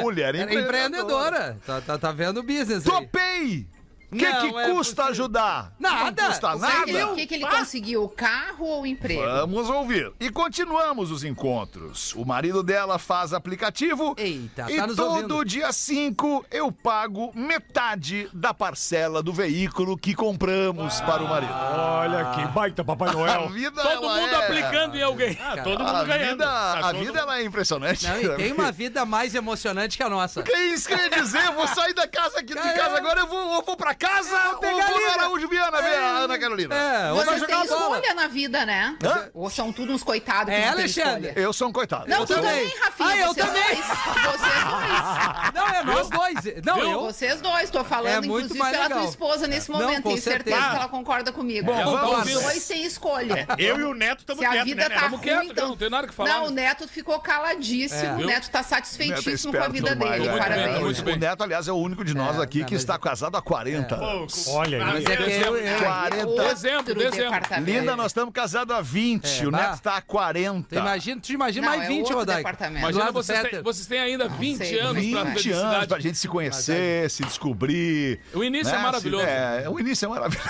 Mulher 0.00 0.34
Era 0.34 0.54
empreendedora. 0.54 1.58
Tá, 1.66 1.80
tá, 1.80 1.98
tá 1.98 2.12
vendo 2.12 2.40
o 2.40 2.42
business 2.42 2.86
aí. 2.86 2.92
Topei! 2.92 3.66
O 4.12 4.16
que, 4.16 4.26
que 4.26 4.46
é 4.58 4.70
custa 4.70 5.02
possível. 5.04 5.04
ajudar? 5.24 5.72
Nada. 5.78 6.22
Não 6.22 6.28
custa 6.30 6.56
nada. 6.56 7.06
O 7.12 7.14
que, 7.16 7.26
que 7.26 7.34
ele 7.34 7.46
conseguiu? 7.46 8.04
O 8.04 8.08
carro 8.08 8.66
ou 8.66 8.82
o 8.82 8.86
emprego? 8.86 9.22
Vamos 9.22 9.70
ouvir. 9.70 10.12
E 10.20 10.28
continuamos 10.30 11.10
os 11.10 11.24
encontros. 11.24 12.12
O 12.14 12.24
marido 12.24 12.62
dela 12.62 12.98
faz 12.98 13.32
aplicativo. 13.32 14.14
Eita, 14.18 14.66
e 14.70 14.76
tá 14.76 14.86
nos 14.86 14.96
todo 14.96 15.12
ouvindo. 15.36 15.44
dia 15.44 15.72
5 15.72 16.44
eu 16.50 16.70
pago 16.70 17.32
metade 17.34 18.28
da 18.32 18.52
parcela 18.52 19.22
do 19.22 19.32
veículo 19.32 19.96
que 19.96 20.14
compramos 20.14 21.00
para 21.00 21.22
o 21.22 21.28
marido. 21.28 21.52
Olha 21.52 22.24
que 22.34 22.46
baita 22.48 22.84
Papai 22.84 23.08
A 23.10 23.12
Noel. 23.12 23.48
vida 23.48 23.82
Todo 23.82 24.02
mundo 24.08 24.28
é- 24.34 24.34
aplicando 24.46 24.96
em 24.96 25.02
alguém. 25.02 25.38
Ah, 25.40 25.56
todo 25.62 25.82
mundo 25.84 25.96
A 25.96 26.04
ganhando. 26.04 26.30
vida, 26.32 26.44
Tá 26.44 26.78
a 26.88 26.92
vida 26.92 27.04
mundo- 27.06 27.18
ela 27.18 27.38
é 27.38 27.44
impressionante. 27.44 28.06
Não, 28.06 28.16
e 28.20 28.36
tem 28.36 28.52
uma 28.52 28.70
vida 28.72 29.04
mais 29.06 29.34
emocionante 29.34 29.96
que 29.96 30.02
a 30.02 30.08
nossa. 30.10 30.42
Que 30.52 30.52
isso 30.74 30.88
quer 30.88 31.08
dizer? 31.10 31.44
Eu 31.46 31.52
vou 31.54 31.66
sair 31.68 31.94
da 31.94 32.06
casa 32.06 32.40
aqui 32.40 32.48
de 32.54 32.60
casa 32.60 32.96
agora, 32.96 33.20
eu 33.20 33.26
vou, 33.26 33.54
eu 33.54 33.62
vou 33.62 33.76
pra 33.76 33.94
casa 34.06 34.56
pegar 34.60 34.72
vou 34.86 34.96
ali, 34.96 35.04
no 35.04 35.10
né? 35.10 35.14
Araújo 35.14 35.48
Viana 35.48 35.82
ver 35.82 35.94
a 35.98 36.08
Ana 36.18 36.38
Carolina. 36.38 36.74
É, 36.74 37.12
vai 37.12 37.24
Vocês 37.24 37.42
têm 37.46 37.62
escolha 37.64 38.14
na 38.14 38.26
vida, 38.28 38.66
né? 38.66 38.96
Hã? 39.02 39.30
Ou 39.34 39.48
são 39.50 39.72
tudo 39.72 39.92
uns 39.92 40.02
coitados 40.02 40.46
que 40.46 40.60
É, 40.60 40.64
não 40.66 40.72
Alexandre? 40.72 41.28
escolha? 41.28 41.42
Eu 41.44 41.52
sou 41.52 41.68
um 41.68 41.72
coitado. 41.72 42.08
Não, 42.08 42.18
Eu 42.20 42.26
tu 42.26 42.34
também. 42.34 42.50
também, 42.68 42.78
Rafinha. 42.80 43.08
Ah, 43.08 43.16
eu 43.18 43.34
também. 43.34 43.62
Dois. 43.62 43.86
Vocês 43.86 44.64
dois. 44.64 45.54
Não, 45.54 45.68
é 45.68 45.82
nós 45.84 46.08
dois. 46.08 46.64
Não, 46.64 46.78
eu. 46.78 47.00
Vocês 47.02 47.40
dois. 47.40 47.70
Tô 47.70 47.84
falando, 47.84 48.12
É 48.12 48.20
muito 48.20 48.46
inclusive, 48.52 48.58
pela 48.58 48.70
tua 48.88 48.96
legal. 48.96 49.08
esposa 49.08 49.46
nesse 49.46 49.70
Não, 49.70 49.78
momento. 49.80 50.02
com 50.02 50.08
Tenho 50.10 50.22
certeza 50.22 50.56
certeza. 50.56 50.70
que 50.70 50.76
ela 50.76 50.88
concorda 50.88 51.32
comigo. 51.32 51.66
Bom, 51.72 51.78
Os 51.94 52.00
vamos- 52.00 52.32
dois 52.42 52.66
têm 52.66 52.84
escolha. 52.84 53.46
Eu 53.58 53.78
e 53.80 53.82
o 53.84 53.94
Neto 53.94 54.20
estamos 54.20 54.40
Se 54.40 54.46
a 54.46 54.50
quietos, 54.50 54.68
vida 54.68 54.88
né, 54.88 54.94
tá 54.94 55.06
ruim, 55.08 55.18
quieto, 55.20 55.44
então... 55.44 55.68
não 55.68 55.76
tem 55.76 55.90
nada 55.90 56.06
que 56.08 56.14
falar. 56.14 56.28
Não, 56.30 56.46
o 56.46 56.50
Neto 56.50 56.88
ficou 56.88 57.18
caladíssimo. 57.20 58.20
É. 58.20 58.24
O 58.24 58.26
Neto 58.26 58.50
tá 58.50 58.62
satisfeitíssimo 58.62 59.54
é 59.54 59.58
com 59.58 59.64
a 59.64 59.68
vida 59.68 59.94
dele. 59.94 60.28
bem, 60.28 60.38
Parabéns. 60.38 60.98
O 61.00 61.16
Neto, 61.16 61.42
aliás, 61.44 61.68
é 61.68 61.72
o 61.72 61.76
único 61.76 62.04
de 62.04 62.14
nós 62.14 62.38
É, 62.38 62.42
aqui 62.42 62.60
não, 62.60 62.66
que 62.66 62.74
está 62.74 62.98
casado 62.98 63.36
há 63.36 63.42
40 63.42 63.91
anos. 63.94 64.48
Olha 64.48 64.84
Mas 64.84 65.06
aí. 65.06 65.12
é 65.12 65.16
que 65.16 65.22
eu, 65.46 65.56
eu, 65.56 65.78
40. 65.78 66.26
Dezembro, 66.48 66.94
dezembro. 66.94 67.40
Linda, 67.64 67.96
nós 67.96 68.06
estamos 68.06 68.32
casados 68.32 68.74
há 68.74 68.80
20. 68.80 69.24
É, 69.26 69.46
o 69.46 69.50
bah. 69.50 69.58
Neto 69.58 69.74
está 69.74 69.96
há 69.96 70.02
40. 70.02 70.68
Tu 70.68 70.74
imagina, 70.78 71.20
tu 71.20 71.32
imagina 71.32 71.66
Não, 71.68 71.76
mais 71.76 71.88
é 71.90 71.92
20, 71.92 72.00
outro 72.00 72.16
Rodaica. 72.16 72.38
departamento. 72.38 72.86
Do 72.86 72.90
Imagina, 72.90 73.12
vocês 73.12 73.42
têm, 73.42 73.62
vocês 73.62 73.86
têm 73.86 74.00
ainda 74.00 74.28
20 74.28 74.56
sei. 74.58 74.78
anos 74.78 75.06
pra 75.10 75.24
20 75.24 75.50
anos 75.52 75.86
pra 75.86 75.98
gente 76.00 76.18
se 76.18 76.28
conhecer, 76.28 77.10
se 77.10 77.24
descobrir. 77.24 78.20
O 78.32 78.42
início 78.42 78.72
é 78.72 78.76
né? 78.76 78.82
maravilhoso. 78.82 79.26
É, 79.26 79.68
o 79.68 79.78
início 79.78 80.06
é 80.06 80.08
maravilhoso. 80.08 80.48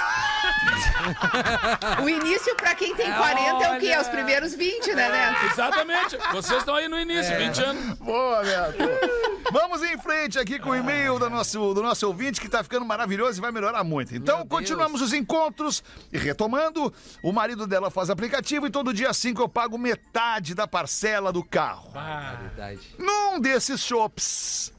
O 2.03 2.09
início, 2.09 2.55
pra 2.57 2.75
quem 2.75 2.95
tem 2.95 3.13
40, 3.13 3.65
é 3.65 3.77
o 3.77 3.81
quê? 3.81 3.89
Olha. 3.91 4.01
Os 4.01 4.09
primeiros 4.09 4.55
20, 4.55 4.95
né, 4.95 5.09
Neto? 5.09 5.53
Exatamente. 5.53 6.17
Vocês 6.33 6.59
estão 6.61 6.75
aí 6.75 6.89
no 6.89 6.99
início, 6.99 7.37
20 7.37 7.63
anos. 7.63 7.99
Boa, 7.99 8.43
Neto. 8.43 8.79
Vamos 9.53 9.83
em 9.83 9.99
frente 9.99 10.39
aqui 10.39 10.59
com 10.59 10.71
o 10.71 10.77
e-mail 10.77 11.19
do 11.19 11.29
nosso, 11.29 11.75
do 11.75 11.83
nosso 11.83 12.07
ouvinte, 12.07 12.41
que 12.41 12.49
tá 12.49 12.63
ficando 12.63 12.87
maravilhoso 12.87 13.32
e 13.39 13.41
vai 13.41 13.53
melhorar 13.53 13.83
muito. 13.85 14.15
Então, 14.15 14.39
Meu 14.39 14.47
continuamos 14.47 15.01
os 15.01 15.13
encontros 15.13 15.83
e 16.13 16.19
retomando, 16.19 16.93
o 17.23 17.33
marido 17.33 17.67
dela 17.67 17.91
faz 17.91 18.11
aplicativo 18.11 18.67
e 18.67 18.71
todo 18.71 18.93
dia 18.95 19.13
5 19.13 19.41
eu 19.41 19.49
pago 19.49 19.77
metade 19.79 20.55
da 20.55 20.67
parcela 20.67 21.33
do 21.33 21.43
carro. 21.45 21.91
Verdade. 22.41 22.81
Num 22.99 23.41
desses 23.41 23.81
shops, 23.81 24.73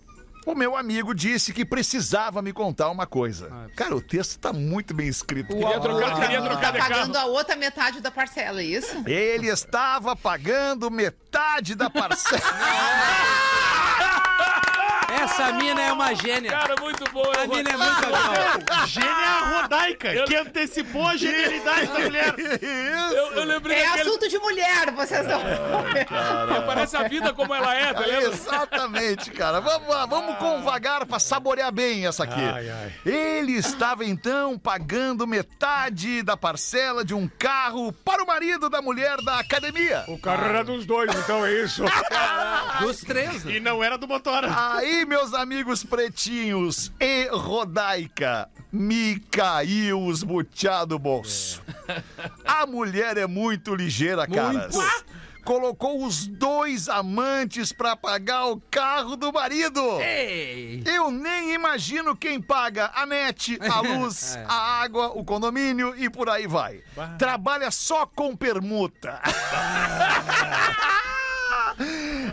o 0.45 0.53
meu 0.55 0.75
amigo 0.75 1.13
disse 1.15 1.53
que 1.53 1.63
precisava 1.63 2.41
me 2.41 2.51
contar 2.51 2.89
uma 2.89 3.05
coisa. 3.07 3.49
Cara, 3.75 3.95
o 3.95 4.01
texto 4.01 4.37
tá 4.39 4.51
muito 4.51 4.93
bem 4.93 5.07
escrito. 5.07 5.47
Queria 5.55 5.79
trocar, 5.79 6.19
queria 6.19 6.41
Tá 6.41 6.49
trocar 6.49 6.71
de 6.73 6.77
pagando 6.79 7.13
carro. 7.13 7.27
a 7.29 7.31
outra 7.31 7.55
metade 7.55 8.01
da 8.01 8.11
parcela, 8.11 8.61
é 8.61 8.65
isso? 8.65 9.03
Ele 9.07 9.47
estava 9.47 10.15
pagando 10.15 10.91
metade 10.91 11.75
da 11.75 11.89
parcela. 11.89 12.41
Essa 15.21 15.51
mina 15.53 15.81
é 15.81 15.91
uma 15.91 16.13
gênia. 16.13 16.51
Cara, 16.51 16.75
muito 16.81 17.09
boa. 17.11 17.31
A 17.37 17.41
eu 17.43 17.47
vou- 17.47 17.55
mina 17.57 17.69
é 17.71 17.77
muito 17.77 18.05
legal. 18.05 18.83
Gênia 18.87 19.61
Rodaica, 19.61 20.23
que 20.25 20.35
antecipou 20.35 21.07
a 21.07 21.15
genialidade 21.15 21.87
da 21.87 21.99
mulher. 21.99 22.35
Eu, 23.13 23.31
eu 23.33 23.43
lembrei 23.43 23.77
É 23.77 23.85
daquele... 23.85 24.01
assunto 24.09 24.27
de 24.29 24.37
mulher, 24.39 24.91
vocês 24.91 25.25
não. 25.27 25.41
Parece 26.65 26.97
a 26.97 27.03
vida 27.07 27.33
como 27.33 27.53
ela 27.53 27.73
é, 27.75 27.93
tá 27.93 27.99
lembra? 28.01 28.27
Exatamente, 28.29 29.31
cara. 29.31 29.59
Vamos 29.61 29.87
lá, 29.87 30.05
vamos 30.05 30.37
convagar 30.37 31.05
pra 31.05 31.19
saborear 31.19 31.71
bem 31.71 32.05
essa 32.07 32.23
aqui. 32.23 32.41
Ai, 32.41 32.69
ai. 32.69 32.93
Ele 33.05 33.53
estava 33.53 34.03
então 34.05 34.57
pagando 34.57 35.27
metade 35.27 36.21
da 36.23 36.35
parcela 36.35 37.03
de 37.05 37.13
um 37.13 37.27
carro 37.27 37.91
para 37.91 38.23
o 38.23 38.27
marido 38.27 38.69
da 38.69 38.81
mulher 38.81 39.17
da 39.21 39.39
academia. 39.39 40.03
O 40.07 40.17
carro 40.17 40.45
era 40.45 40.63
dos 40.63 40.85
dois, 40.85 41.13
então 41.15 41.45
é 41.45 41.51
isso. 41.63 41.83
Dos 42.79 43.01
três. 43.01 43.43
né? 43.45 43.53
E 43.53 43.59
não 43.59 43.83
era 43.83 43.97
do 43.97 44.07
motor. 44.07 44.43
Aí, 44.45 45.02
meus 45.05 45.33
amigos 45.33 45.83
pretinhos 45.83 46.91
e 46.99 47.27
Rodaica, 47.31 48.49
me 48.71 49.19
caiu 49.31 50.05
os 50.05 50.23
butiá 50.23 50.85
do 50.85 50.97
bolso. 50.97 51.61
A 52.45 52.65
mulher 52.65 53.17
é 53.17 53.27
muito 53.27 53.75
ligeira, 53.75 54.27
caras. 54.27 54.75
Colocou 55.43 56.05
os 56.05 56.25
dois 56.25 56.87
amantes 56.87 57.73
pra 57.73 57.97
pagar 57.97 58.45
o 58.45 58.61
carro 58.71 59.17
do 59.17 59.31
marido. 59.33 59.81
Ei. 59.99 60.81
Eu 60.85 61.11
nem 61.11 61.53
imagino 61.53 62.15
quem 62.15 62.41
paga 62.41 62.89
a 62.95 63.05
net, 63.05 63.59
a 63.69 63.81
luz, 63.99 64.37
a 64.47 64.81
água, 64.81 65.11
o 65.13 65.23
condomínio 65.25 65.93
e 65.97 66.09
por 66.09 66.29
aí 66.29 66.47
vai. 66.47 66.81
Trabalha 67.19 67.69
só 67.71 68.05
com 68.05 68.35
permuta. 68.37 69.19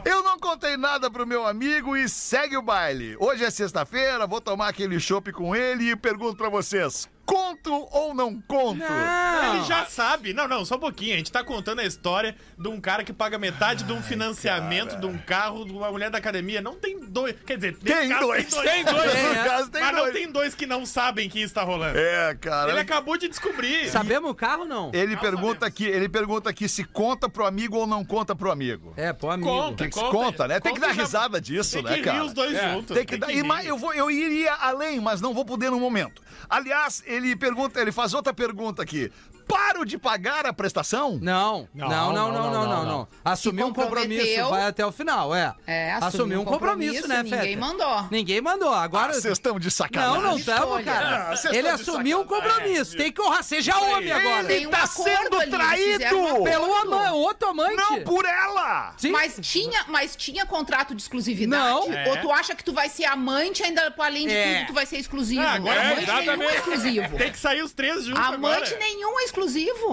Eu 0.05 0.23
não 0.23 0.39
contei 0.39 0.77
nada 0.77 1.11
pro 1.11 1.27
meu 1.27 1.47
amigo 1.47 1.97
e 1.97 2.09
segue 2.09 2.57
o 2.57 2.63
baile. 2.63 3.17
Hoje 3.19 3.45
é 3.45 3.51
sexta-feira, 3.51 4.27
vou 4.27 4.41
tomar 4.41 4.69
aquele 4.69 4.99
chopp 4.99 5.33
com 5.33 5.55
ele 5.55 5.91
e 5.91 5.97
pergunto 5.97 6.37
pra 6.37 6.49
vocês: 6.49 7.09
conto 7.35 7.73
ou 7.93 8.13
não 8.13 8.41
conto? 8.41 8.83
Ele 8.83 9.65
já 9.65 9.87
sabe. 9.87 10.33
Não, 10.35 10.49
não, 10.49 10.65
só 10.65 10.75
um 10.75 10.81
pouquinho. 10.81 11.15
A 11.15 11.17
gente 11.19 11.31
tá 11.31 11.45
contando 11.45 11.79
a 11.81 11.85
história 11.85 12.35
de 12.59 12.69
um 12.69 12.81
cara 12.81 13.05
que 13.05 13.13
paga 13.13 13.39
metade 13.39 13.85
de 13.85 13.93
um 13.93 14.03
financiamento 14.03 14.97
de 14.99 15.07
um 15.07 15.17
carro 15.17 15.65
de 15.65 15.73
uma 15.73 15.91
mulher 15.91 16.11
da 16.11 16.19
academia. 16.19 16.61
Não 16.61 16.75
tem 16.75 16.99
dois. 17.01 17.37
Quer 17.47 17.57
dizer, 17.57 17.77
Tem 17.77 18.09
caso 18.09 18.21
dois. 18.27 18.47
Tem 18.47 18.85
dois. 18.85 19.15
No 19.23 19.31
É. 19.31 19.45
caso, 19.45 19.71
tem 19.71 19.83
Mas 19.83 19.93
não 19.93 20.01
dois. 20.03 20.13
tem 20.15 20.33
dois 20.33 20.55
que 20.55 20.67
não 20.67 20.85
sabem 20.85 21.29
que 21.29 21.41
isso 21.41 21.55
tá 21.55 21.63
rolando. 21.63 21.97
É, 21.99 22.35
cara. 22.35 22.71
Ele 22.73 22.81
acabou 22.81 23.17
de 23.17 23.29
descobrir. 23.29 23.89
Sabemos 23.91 24.31
o 24.31 24.35
carro 24.35 24.65
não? 24.65 24.91
Ele 24.93 25.17
pergunta 25.17 25.65
aqui, 25.67 25.85
ele 25.85 26.09
pergunta 26.09 26.51
aqui 26.51 26.69
se 26.69 26.83
conta 26.85 27.29
pro 27.29 27.47
amigo 27.47 27.77
ou 27.77 27.87
não 27.87 28.05
conta 28.05 28.35
pro 28.35 28.51
amigo. 28.51 28.93
É, 28.97 29.13
pô, 29.13 29.31
amigo. 29.31 29.49
Conta. 29.49 29.77
Tem 29.77 29.89
que 29.91 29.95
se 29.99 30.05
conta, 30.11 30.49
né? 30.49 30.59
Tem 30.61 30.75
que 30.75 30.81
Conta 30.81 30.93
dar 30.93 30.97
já- 30.97 31.03
risada 31.03 31.41
disso, 31.41 31.75
Tem 31.75 31.83
né, 31.85 31.95
que 31.95 32.03
cara? 32.03 32.19
rir 32.19 32.25
os 32.25 32.33
dois 32.33 32.55
É. 32.57 32.73
juntos. 32.73 32.97
Tem 32.97 33.07
que 33.07 33.17
dar. 33.17 33.31
E, 33.31 33.43
mas 33.43 33.63
rir. 33.63 33.69
eu, 33.69 33.79
vou, 33.79 33.93
eu 33.95 34.11
iria 34.11 34.53
além, 34.55 35.01
mas 35.01 35.21
não 35.21 35.33
vou 35.33 35.45
poder 35.45 35.71
no 35.71 35.79
momento. 35.79 36.23
Aliás, 36.49 37.03
ele 37.07 37.20
pergunta, 37.37 37.81
ele 37.81 37.93
faz 37.93 38.15
outra 38.15 38.33
pergunta 38.33 38.83
aqui. 38.83 39.11
Paro 39.51 39.85
de 39.85 39.99
pagar 39.99 40.47
a 40.47 40.53
prestação? 40.53 41.19
Não, 41.21 41.69
não, 41.75 41.89
não, 41.89 42.13
não, 42.13 42.33
não, 42.33 42.69
não, 42.69 42.85
não. 42.85 43.09
Assumir 43.25 43.65
um 43.65 43.73
compromisso, 43.73 44.49
vai 44.49 44.67
até 44.67 44.85
o 44.87 44.93
final, 44.93 45.35
é. 45.35 45.55
É, 45.67 45.93
Assumir 46.01 46.37
um 46.37 46.45
compromisso, 46.45 47.07
né, 47.09 47.23
Ninguém 47.23 47.41
Feta? 47.41 47.61
mandou. 47.61 48.09
Ninguém 48.11 48.41
mandou. 48.41 48.73
Agora. 48.73 49.11
Ah, 49.11 49.15
Vocês 49.15 49.33
estão 49.33 49.59
de 49.59 49.67
Não, 49.67 49.71
sacanagem. 49.71 50.23
não 50.23 50.37
estamos, 50.39 50.63
Escolha. 50.65 50.85
cara. 50.85 51.31
Ah, 51.33 51.55
Ele 51.57 51.69
assumiu 51.69 52.21
um 52.21 52.25
compromisso. 52.27 52.97
Tem 52.97 53.11
que 53.13 53.21
honrar. 53.21 53.43
Seja 53.43 53.77
homem 53.79 54.13
agora. 54.13 54.45
Tem 54.45 54.67
um 54.67 54.71
tá 54.71 54.87
sendo 54.87 55.37
ali, 55.41 55.51
traído! 55.51 56.45
Pelo 56.45 56.75
ama 56.83 57.13
outro 57.13 57.49
amante. 57.49 57.77
Não 57.77 58.03
por 58.03 58.25
ela! 58.25 58.95
Sim. 58.97 59.11
Mas 59.11 59.37
tinha, 59.41 59.85
mas 59.89 60.15
tinha 60.15 60.47
contrato 60.47 60.95
de 60.95 61.03
exclusividade? 61.03 61.63
Não. 61.63 61.93
É. 61.93 62.09
Ou 62.09 62.17
tu 62.19 62.31
acha 62.31 62.55
que 62.55 62.63
tu 62.63 62.73
vai 62.73 62.89
ser 62.89 63.05
amante 63.07 63.63
ainda, 63.63 63.93
além 63.99 64.27
de 64.29 64.35
É. 64.35 64.59
tudo, 64.59 64.67
tu 64.69 64.73
vai 64.75 64.87
ser 64.87 64.99
exclusivo? 64.99 65.43
Ah, 65.43 65.53
agora 65.55 65.81
amante 65.93 66.11
é, 66.11 66.23
nenhum 66.23 66.43
é 66.43 66.55
exclusivo. 66.57 67.17
Tem 67.19 67.33
que 67.33 67.39
sair 67.39 67.63
os 67.63 67.73
três 67.73 68.05
juntos 68.05 68.23
Amante 68.25 68.73
agora. 68.75 68.79
nenhum 68.79 69.19
é 69.21 69.25
exclusivo. 69.25 69.40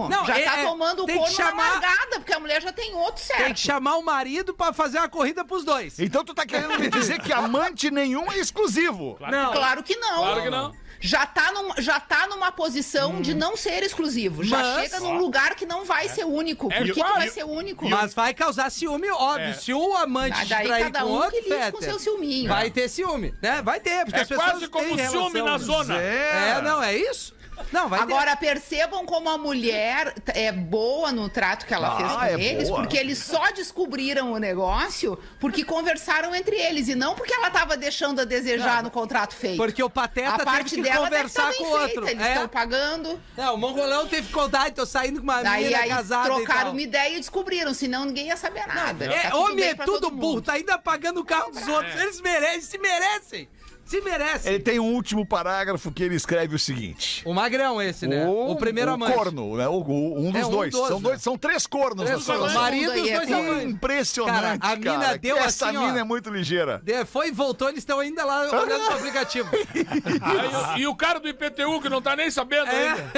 Não, 0.09 0.25
já 0.25 0.39
é- 0.39 0.43
tá 0.45 0.57
é- 0.59 0.63
tomando 0.65 1.03
o 1.03 1.05
tem 1.05 1.15
que 1.15 1.21
corno 1.21 1.35
chamar- 1.35 1.55
na 1.65 1.71
largada, 1.87 2.19
porque 2.19 2.33
a 2.33 2.39
mulher 2.39 2.61
já 2.61 2.71
tem 2.71 2.93
outro 2.95 3.23
certo. 3.23 3.43
Tem 3.43 3.53
que 3.53 3.59
chamar 3.59 3.97
o 3.97 4.03
marido 4.03 4.53
pra 4.53 4.73
fazer 4.73 4.97
uma 4.99 5.09
corrida 5.09 5.43
pros 5.45 5.63
dois. 5.63 5.99
Então 5.99 6.23
tu 6.23 6.33
tá 6.33 6.45
querendo 6.45 6.79
me 6.79 6.89
dizer 6.89 7.19
que 7.21 7.31
amante 7.33 7.89
nenhum 7.91 8.31
é 8.31 8.37
exclusivo. 8.37 9.17
Não. 9.19 9.51
Claro 9.51 9.83
que 9.83 9.95
não. 9.95 10.17
Claro 10.17 10.41
que 10.41 10.49
não. 10.49 10.87
Já 10.99 11.27
tá, 11.27 11.51
num, 11.51 11.73
já 11.77 11.99
tá 11.99 12.25
numa 12.25 12.51
posição 12.51 13.21
de 13.21 13.35
não 13.35 13.55
ser 13.55 13.83
exclusivo. 13.83 14.43
Já 14.43 14.57
Mas- 14.57 14.81
chega 14.89 14.99
num 14.99 15.15
lugar 15.19 15.53
que 15.53 15.63
não 15.63 15.85
vai 15.85 16.09
ser 16.09 16.25
único. 16.25 16.71
É 16.73 16.77
Por 16.77 16.85
que, 16.87 16.93
que 16.93 16.99
quase- 16.99 17.13
vai 17.19 17.29
ser 17.29 17.43
único? 17.43 17.87
Mas 17.87 18.15
vai 18.15 18.33
causar 18.33 18.71
ciúme, 18.71 19.07
óbvio. 19.11 19.49
É. 19.49 19.53
Se 19.53 19.71
o 19.71 19.95
amante 19.95 20.43
daí 20.45 20.65
trair 20.65 20.83
cada 20.85 21.01
com 21.01 21.05
um 21.05 21.11
outro, 21.11 21.31
que 21.39 21.47
lide 21.47 21.71
com 21.71 21.81
seu 21.83 21.99
ciúminho. 21.99 22.49
vai 22.49 22.71
ter 22.71 22.89
ciúme, 22.89 23.31
né? 23.39 23.61
Vai 23.61 23.79
ter, 23.79 24.05
porque 24.05 24.17
É 24.17 24.23
as 24.23 24.27
pessoas 24.27 24.49
quase 24.49 24.67
como 24.69 24.85
têm 24.97 25.07
ciúme 25.07 25.33
relação. 25.35 25.45
na 25.45 25.57
zona. 25.59 26.01
É, 26.01 26.61
não, 26.63 26.81
é 26.81 26.97
isso? 26.97 27.36
Não, 27.71 27.89
vai 27.89 27.99
ter. 27.99 28.03
Agora, 28.13 28.35
percebam 28.35 29.05
como 29.05 29.29
a 29.29 29.37
mulher 29.37 30.13
é 30.27 30.51
boa 30.51 31.11
no 31.11 31.27
trato 31.29 31.65
que 31.65 31.73
ela 31.73 31.93
Ah, 31.93 31.97
fez 31.97 32.11
com 32.11 32.23
é 32.23 32.43
eles, 32.43 32.69
boa. 32.69 32.81
porque 32.81 32.97
eles 32.97 33.17
só 33.17 33.51
descobriram 33.51 34.31
o 34.31 34.37
negócio 34.37 35.17
porque 35.39 35.63
conversaram 35.63 36.33
entre 36.35 36.55
eles, 36.55 36.87
e 36.87 36.95
não 36.95 37.15
porque 37.15 37.33
ela 37.33 37.49
tava 37.49 37.75
deixando 37.77 38.21
a 38.21 38.25
desejar 38.25 38.81
no 38.83 38.89
contrato 38.91 39.33
feito. 39.35 39.57
Porque 39.57 39.81
o 39.83 39.89
Pateta 39.89 40.29
a 40.29 40.33
teve 40.33 40.45
parte 40.45 40.75
que 40.75 40.81
dela 40.81 41.05
conversar 41.05 41.51
tá 41.51 41.57
com 41.57 41.63
o 41.63 41.69
outro. 41.81 42.07
Eles 42.07 42.23
É. 42.23 42.33
estão 42.33 42.47
pagando. 42.47 43.19
Não, 43.35 43.55
o 43.55 43.57
mongolão 43.57 44.07
teve 44.07 44.27
que 44.27 44.33
contar, 44.33 44.71
tô 44.71 44.85
saindo 44.85 45.17
com 45.19 45.23
uma 45.23 45.41
Daí 45.43 45.63
menina 45.63 45.81
aí 45.83 45.89
casada 45.89 46.29
e 46.29 46.35
trocaram 46.35 46.61
tal. 46.63 46.71
uma 46.71 46.81
ideia 46.81 47.13
e 47.13 47.17
descobriram, 47.17 47.73
senão 47.73 48.05
ninguém 48.05 48.27
ia 48.27 48.37
saber 48.37 48.65
nada. 48.67 49.05
É, 49.05 49.29
Tá 49.29 49.35
homem 49.37 49.63
é 49.65 49.75
tudo 49.75 50.09
burro, 50.09 50.41
tá 50.41 50.53
ainda 50.53 50.77
pagando 50.77 51.19
o 51.21 51.25
carro 51.25 51.51
dos 51.51 51.67
outros. 51.67 51.95
Eles 52.01 52.21
merecem, 52.21 52.61
se 52.61 52.77
merecem. 52.77 53.49
Se 53.87 54.01
merecem. 54.01 54.53
Ele 54.53 54.63
tem 54.63 54.79
um 54.79 54.93
último 54.93 55.25
parágrafo 55.25 55.89
que 55.91 56.03
ele 56.03 56.15
escreve 56.15 56.53
o 56.55 56.59
seguinte. 56.59 57.21
O 57.25 57.33
magrão 57.33 57.81
esse, 57.81 58.05
né? 58.05 58.27
O, 58.27 58.55
primeiro 58.57 58.91
o 58.91 58.93
amante. 58.95 59.13
corno, 59.13 59.55
né? 59.55 59.65
O, 59.67 59.75
o- 59.81 60.19
um 60.27 60.31
dos 60.31 60.41
É, 60.41 60.45
um 60.45 60.49
dois. 60.49 60.73
são, 60.75 60.97
né? 60.97 61.01
dois 61.01 61.21
são 61.21 61.37
três 61.37 61.65
cornos 61.65 62.05
Três 62.05 62.27
relação. 62.27 62.61
Marido 62.61 62.91
aí 62.91 63.09
é 63.09 63.15
dois 63.15 63.27
tudo. 63.29 63.39
amantes. 63.39 63.63
Impressionante, 63.71 64.59
Cara, 64.59 64.73
a 64.73 64.75
mina 64.75 64.99
cara. 64.99 65.17
deu 65.17 65.37
Essa 65.37 65.69
assim, 65.69 65.77
ó. 65.77 65.85
mina 65.87 65.99
é 65.99 66.03
muito 66.03 66.29
ligeira. 66.29 66.81
Foi 67.05 67.29
e 67.29 67.31
voltou, 67.31 67.69
eles 67.69 67.79
estão 67.79 67.99
ainda 67.99 68.25
lá 68.25 68.41
olhando 68.51 68.85
pro 68.85 68.95
aplicativo. 68.95 69.49
Aí, 69.53 70.47
o- 70.47 70.77
e 70.79 70.87
o 70.87 70.95
cara 70.95 71.19
do 71.19 71.29
IPTU 71.29 71.79
que 71.81 71.87
não 71.87 72.01
tá 72.01 72.15
nem 72.15 72.29
sabendo 72.29 72.67
É. 72.69 72.89
ainda. 72.89 73.11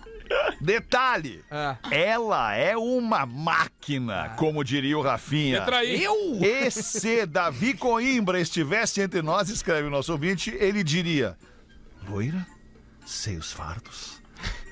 Detalhe. 0.60 1.42
É. 1.50 1.76
Ela 1.90 2.54
é 2.54 2.76
uma 2.76 3.24
máquina, 3.26 4.30
como 4.36 4.62
diria 4.64 4.96
o 4.98 5.02
Rafinha. 5.02 5.62
Traí. 5.62 6.04
E 6.40 6.70
se 6.70 7.26
Davi 7.26 7.74
Coimbra 7.74 8.40
estivesse 8.40 9.00
entre 9.00 9.22
nós, 9.22 9.48
escreve 9.48 9.88
o 9.88 9.90
nosso 9.90 10.12
ouvinte, 10.12 10.50
ele 10.58 10.84
diria: 10.84 11.36
loira, 12.08 12.46
seios 13.04 13.52
fartos, 13.52 14.20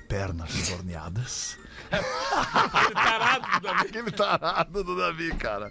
pernas 0.09 0.69
torneadas. 0.69 1.59
Tarado, 2.95 3.61
Davi. 3.61 3.81
Aquele 3.89 4.11
tarado 4.11 4.85
do 4.85 4.97
Davi, 4.97 5.35
cara. 5.37 5.71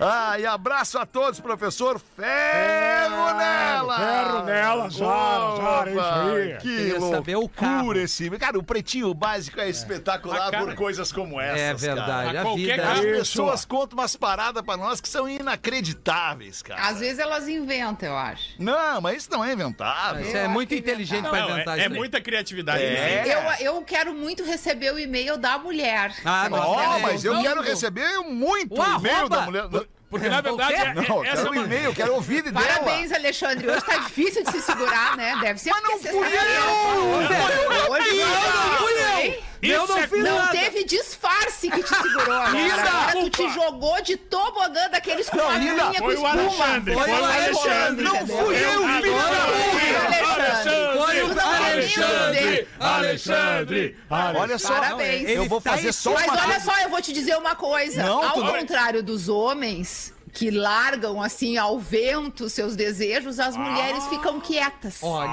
Ah, 0.00 0.38
e 0.38 0.46
abraço 0.46 0.98
a 0.98 1.06
todos, 1.06 1.40
professor. 1.40 2.00
Ferro 2.16 3.34
nela! 3.34 3.96
ferro 3.98 4.42
nela, 4.44 4.90
Zara, 4.90 5.56
Zara, 5.56 5.90
é 5.90 5.92
isso 5.92 7.14
aí. 7.14 7.26
Que 7.26 7.32
loucura 7.34 8.00
esse... 8.00 8.30
Cara, 8.38 8.58
o 8.58 8.62
Pretinho 8.62 9.12
Básico 9.14 9.60
é 9.60 9.68
espetacular 9.68 10.50
cara- 10.50 10.64
por 10.64 10.74
coisas 10.74 11.12
como 11.12 11.40
essas, 11.40 11.82
É 11.82 11.86
cara. 11.88 11.94
verdade, 12.06 12.36
A 12.36 12.40
a 12.40 12.44
qualquer 12.44 12.62
vida. 12.78 12.92
As 12.92 13.00
pessoas 13.00 13.64
contam 13.64 13.98
umas 13.98 14.16
paradas 14.16 14.62
pra 14.62 14.76
nós 14.76 15.00
que 15.00 15.08
são 15.08 15.28
inacreditáveis, 15.28 16.62
cara. 16.62 16.80
Às 16.88 16.98
vezes 17.00 17.18
elas 17.18 17.48
inventam, 17.48 18.08
eu 18.08 18.16
acho. 18.16 18.54
Não, 18.58 19.00
mas 19.00 19.18
isso 19.22 19.30
não 19.30 19.44
é 19.44 19.52
inventado. 19.52 20.20
Isso 20.20 20.36
é 20.36 20.48
muito 20.48 20.74
inteligente 20.74 21.28
pra 21.28 21.40
Não, 21.40 21.50
inventar 21.50 21.78
é, 21.78 21.82
é 21.82 21.84
isso. 21.84 21.92
aí. 21.92 21.98
muita 21.98 22.20
criatividade. 22.20 22.82
É. 22.82 23.24
Eu, 23.60 23.74
eu 23.74 23.82
quero 23.82 24.14
muito 24.14 24.44
receber 24.44 24.92
o 24.92 24.98
e-mail 24.98 25.36
da 25.42 25.58
mulher. 25.58 26.14
Ah, 26.24 26.48
queremos. 26.48 27.02
mas 27.02 27.24
eu 27.24 27.42
quero 27.42 27.60
receber 27.60 28.18
muito 28.20 28.80
O 28.80 28.84
e-mail 28.98 29.28
da 29.28 29.40
mulher. 29.42 29.64
Porque 30.08 30.28
na 30.28 30.42
verdade, 30.42 30.74
é, 30.74 30.92
Não, 30.94 31.02
é, 31.02 31.06
eu 31.08 31.24
essa 31.24 31.42
quero 31.44 31.50
um 31.50 31.64
e-mail, 31.64 31.94
quero 31.94 32.14
ouvir 32.14 32.42
dela. 32.42 32.60
Parabéns, 32.66 33.10
Alexandre. 33.12 33.66
Hoje 33.70 33.80
tá 33.82 33.96
difícil 33.96 34.44
de 34.44 34.50
se 34.52 34.60
segurar, 34.60 35.16
né? 35.16 35.38
Deve 35.40 35.58
ser 35.58 35.70
Mas 35.70 35.82
não 35.82 35.90
porque 35.92 36.08
fui 36.08 36.28
sexta-feira. 36.28 36.60
eu! 36.60 37.90
Hoje 37.92 38.08
Não 38.10 38.76
fui 38.76 38.92
eu! 38.92 39.42
Eu 39.62 39.86
não 39.86 39.96
é- 39.98 40.08
fiz 40.08 40.24
Não 40.24 40.46
teve 40.48 40.84
disfarce 40.84 41.70
que 41.70 41.82
te 41.82 41.88
segurou 41.88 42.32
agora. 42.34 42.50
Linda! 42.50 42.74
Agora 42.82 43.12
tu 43.12 43.30
te 43.30 43.48
jogou 43.54 44.02
de 44.02 44.16
tobogã 44.16 44.90
daqueles 44.90 45.30
com 45.30 45.36
Não, 45.36 45.48
a 45.48 45.56
linha 45.56 45.74
com 45.86 45.94
foi 45.94 46.16
o 46.16 46.26
espuma. 46.26 46.30
Alexandre, 46.42 46.94
foi 46.94 47.10
o 47.10 47.24
Alexandre. 47.24 48.04
Não 48.04 48.26
fui 48.26 48.56
eu, 48.56 48.80
filho 48.82 49.16
da 49.16 49.30
foi 49.30 49.80
puta! 49.80 50.06
Alexandre. 50.34 50.98
O 51.24 51.40
Alexandre! 51.40 52.68
Alexandre! 52.78 53.96
Olha 54.10 54.58
só, 54.58 54.74
Parabéns. 54.74 55.28
eu 55.28 55.46
vou 55.48 55.60
tá 55.60 55.72
fazer 55.72 55.92
só 55.92 56.12
Mas 56.12 56.24
uma 56.26 56.42
olha 56.46 56.60
só, 56.60 56.78
eu 56.80 56.88
vou 56.88 57.00
te 57.00 57.12
dizer 57.12 57.36
uma 57.36 57.54
coisa. 57.54 58.02
Não, 58.02 58.22
Ao 58.22 58.32
tu 58.34 58.44
não- 58.44 58.52
contrário 58.52 59.02
dos 59.02 59.28
homens 59.28 60.11
que 60.32 60.50
largam 60.50 61.20
assim 61.22 61.58
ao 61.58 61.78
vento 61.78 62.48
seus 62.48 62.74
desejos, 62.74 63.38
as 63.38 63.56
mulheres 63.56 64.04
ficam 64.06 64.40
quietas. 64.40 64.98
Olha, 65.02 65.28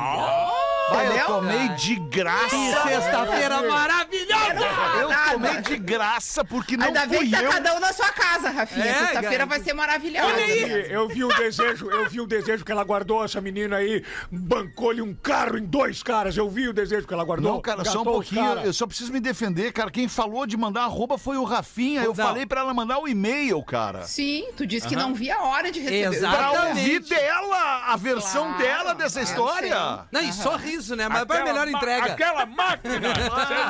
Vai, 0.89 1.21
eu 1.21 1.25
tomei 1.25 1.69
de 1.69 1.95
que 1.95 1.99
graça. 2.09 2.49
sexta-feira 2.83 3.61
maravilhosa! 3.61 4.99
Eu 4.99 5.09
Nada. 5.09 5.31
tomei 5.31 5.61
de 5.61 5.77
graça 5.77 6.43
porque 6.43 6.75
não 6.75 6.87
Ainda 6.87 7.05
bem 7.05 7.19
fui 7.19 7.27
que 7.29 7.35
tá 7.35 7.43
eu. 7.43 7.49
cada 7.51 7.75
um 7.75 7.79
na 7.79 7.93
sua 7.93 8.09
casa, 8.11 8.49
Rafinha. 8.49 8.85
É, 8.85 8.93
Sexta-feira 9.05 9.45
vai 9.45 9.59
ser 9.61 9.73
maravilhosa. 9.73 10.25
Olha 10.27 10.43
aí. 10.43 10.91
Eu 10.91 11.07
vi 11.07 11.23
o 11.23 11.27
desejo, 11.29 11.89
eu 11.89 12.09
vi 12.09 12.19
o 12.19 12.27
desejo 12.27 12.65
que 12.65 12.71
ela 12.71 12.83
guardou, 12.83 13.23
essa 13.23 13.39
menina 13.39 13.77
aí, 13.77 14.03
bancou-lhe 14.31 15.01
um 15.01 15.13
carro 15.13 15.57
em 15.57 15.63
dois 15.65 16.01
caras. 16.03 16.35
Eu 16.35 16.49
vi 16.49 16.67
o 16.67 16.73
desejo 16.73 17.07
que 17.07 17.13
ela 17.13 17.23
guardou. 17.23 17.53
Não, 17.53 17.61
cara, 17.61 17.85
só 17.85 18.01
um 18.01 18.03
pouquinho. 18.03 18.41
cara. 18.43 18.61
Eu 18.65 18.73
só 18.73 18.87
preciso 18.87 19.13
me 19.13 19.19
defender, 19.19 19.71
cara. 19.71 19.91
Quem 19.91 20.07
falou 20.07 20.45
de 20.45 20.57
mandar 20.57 20.83
arroba 20.83 21.17
foi 21.17 21.37
o 21.37 21.43
Rafinha. 21.43 22.01
Eu 22.01 22.15
Não. 22.15 22.25
falei 22.25 22.45
pra 22.45 22.61
ela 22.61 22.73
mandar 22.73 22.99
o 22.99 23.07
e-mail, 23.07 23.61
cara. 23.63 24.03
Sim, 24.03 24.47
tu 24.57 24.65
disse 24.65 24.88
que 24.89 24.95
não 24.95 25.13
via 25.13 25.35
a 25.37 25.43
hora 25.43 25.71
de 25.71 25.79
receber. 25.79 26.15
Exato. 26.15 26.35
Pra 26.35 26.49
Exatamente. 26.51 26.69
ouvir 26.79 26.99
dela, 27.01 27.83
a 27.87 27.95
versão 27.95 28.53
Claro, 28.53 28.83
dessa 28.95 29.19
dessa 29.19 29.21
história. 29.21 29.99
Não, 30.11 30.21
e 30.21 30.31
sorriso, 30.33 30.95
né? 30.95 31.07
Mas 31.07 31.21
Aquela 31.23 31.41
a 31.41 31.43
melhor 31.45 31.67
entrega. 31.67 32.13
Aquela 32.13 32.45
máquina! 32.45 32.99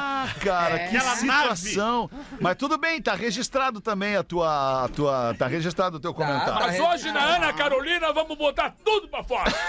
Ah, 0.01 0.27
cara, 0.43 0.75
É. 0.75 0.87
que 0.87 0.97
Aquela 0.97 1.15
situação. 1.15 2.09
Mas 2.39 2.55
tudo 2.55 2.77
bem, 2.77 3.01
tá 3.01 3.13
registrado 3.15 3.79
também 3.81 4.15
a 4.15 4.23
tua. 4.23 4.85
A 4.85 4.87
tua 4.89 5.35
tá 5.37 5.47
registrado 5.47 5.97
o 5.97 5.99
teu 5.99 6.13
comentário. 6.13 6.53
tá. 6.53 6.59
Mas 6.67 6.79
hoje 6.79 7.11
na 7.11 7.21
Ana 7.21 7.53
Carolina 7.53 8.11
vamos 8.13 8.37
botar 8.37 8.73
tudo 8.83 9.07
pra 9.07 9.23
fora. 9.23 9.51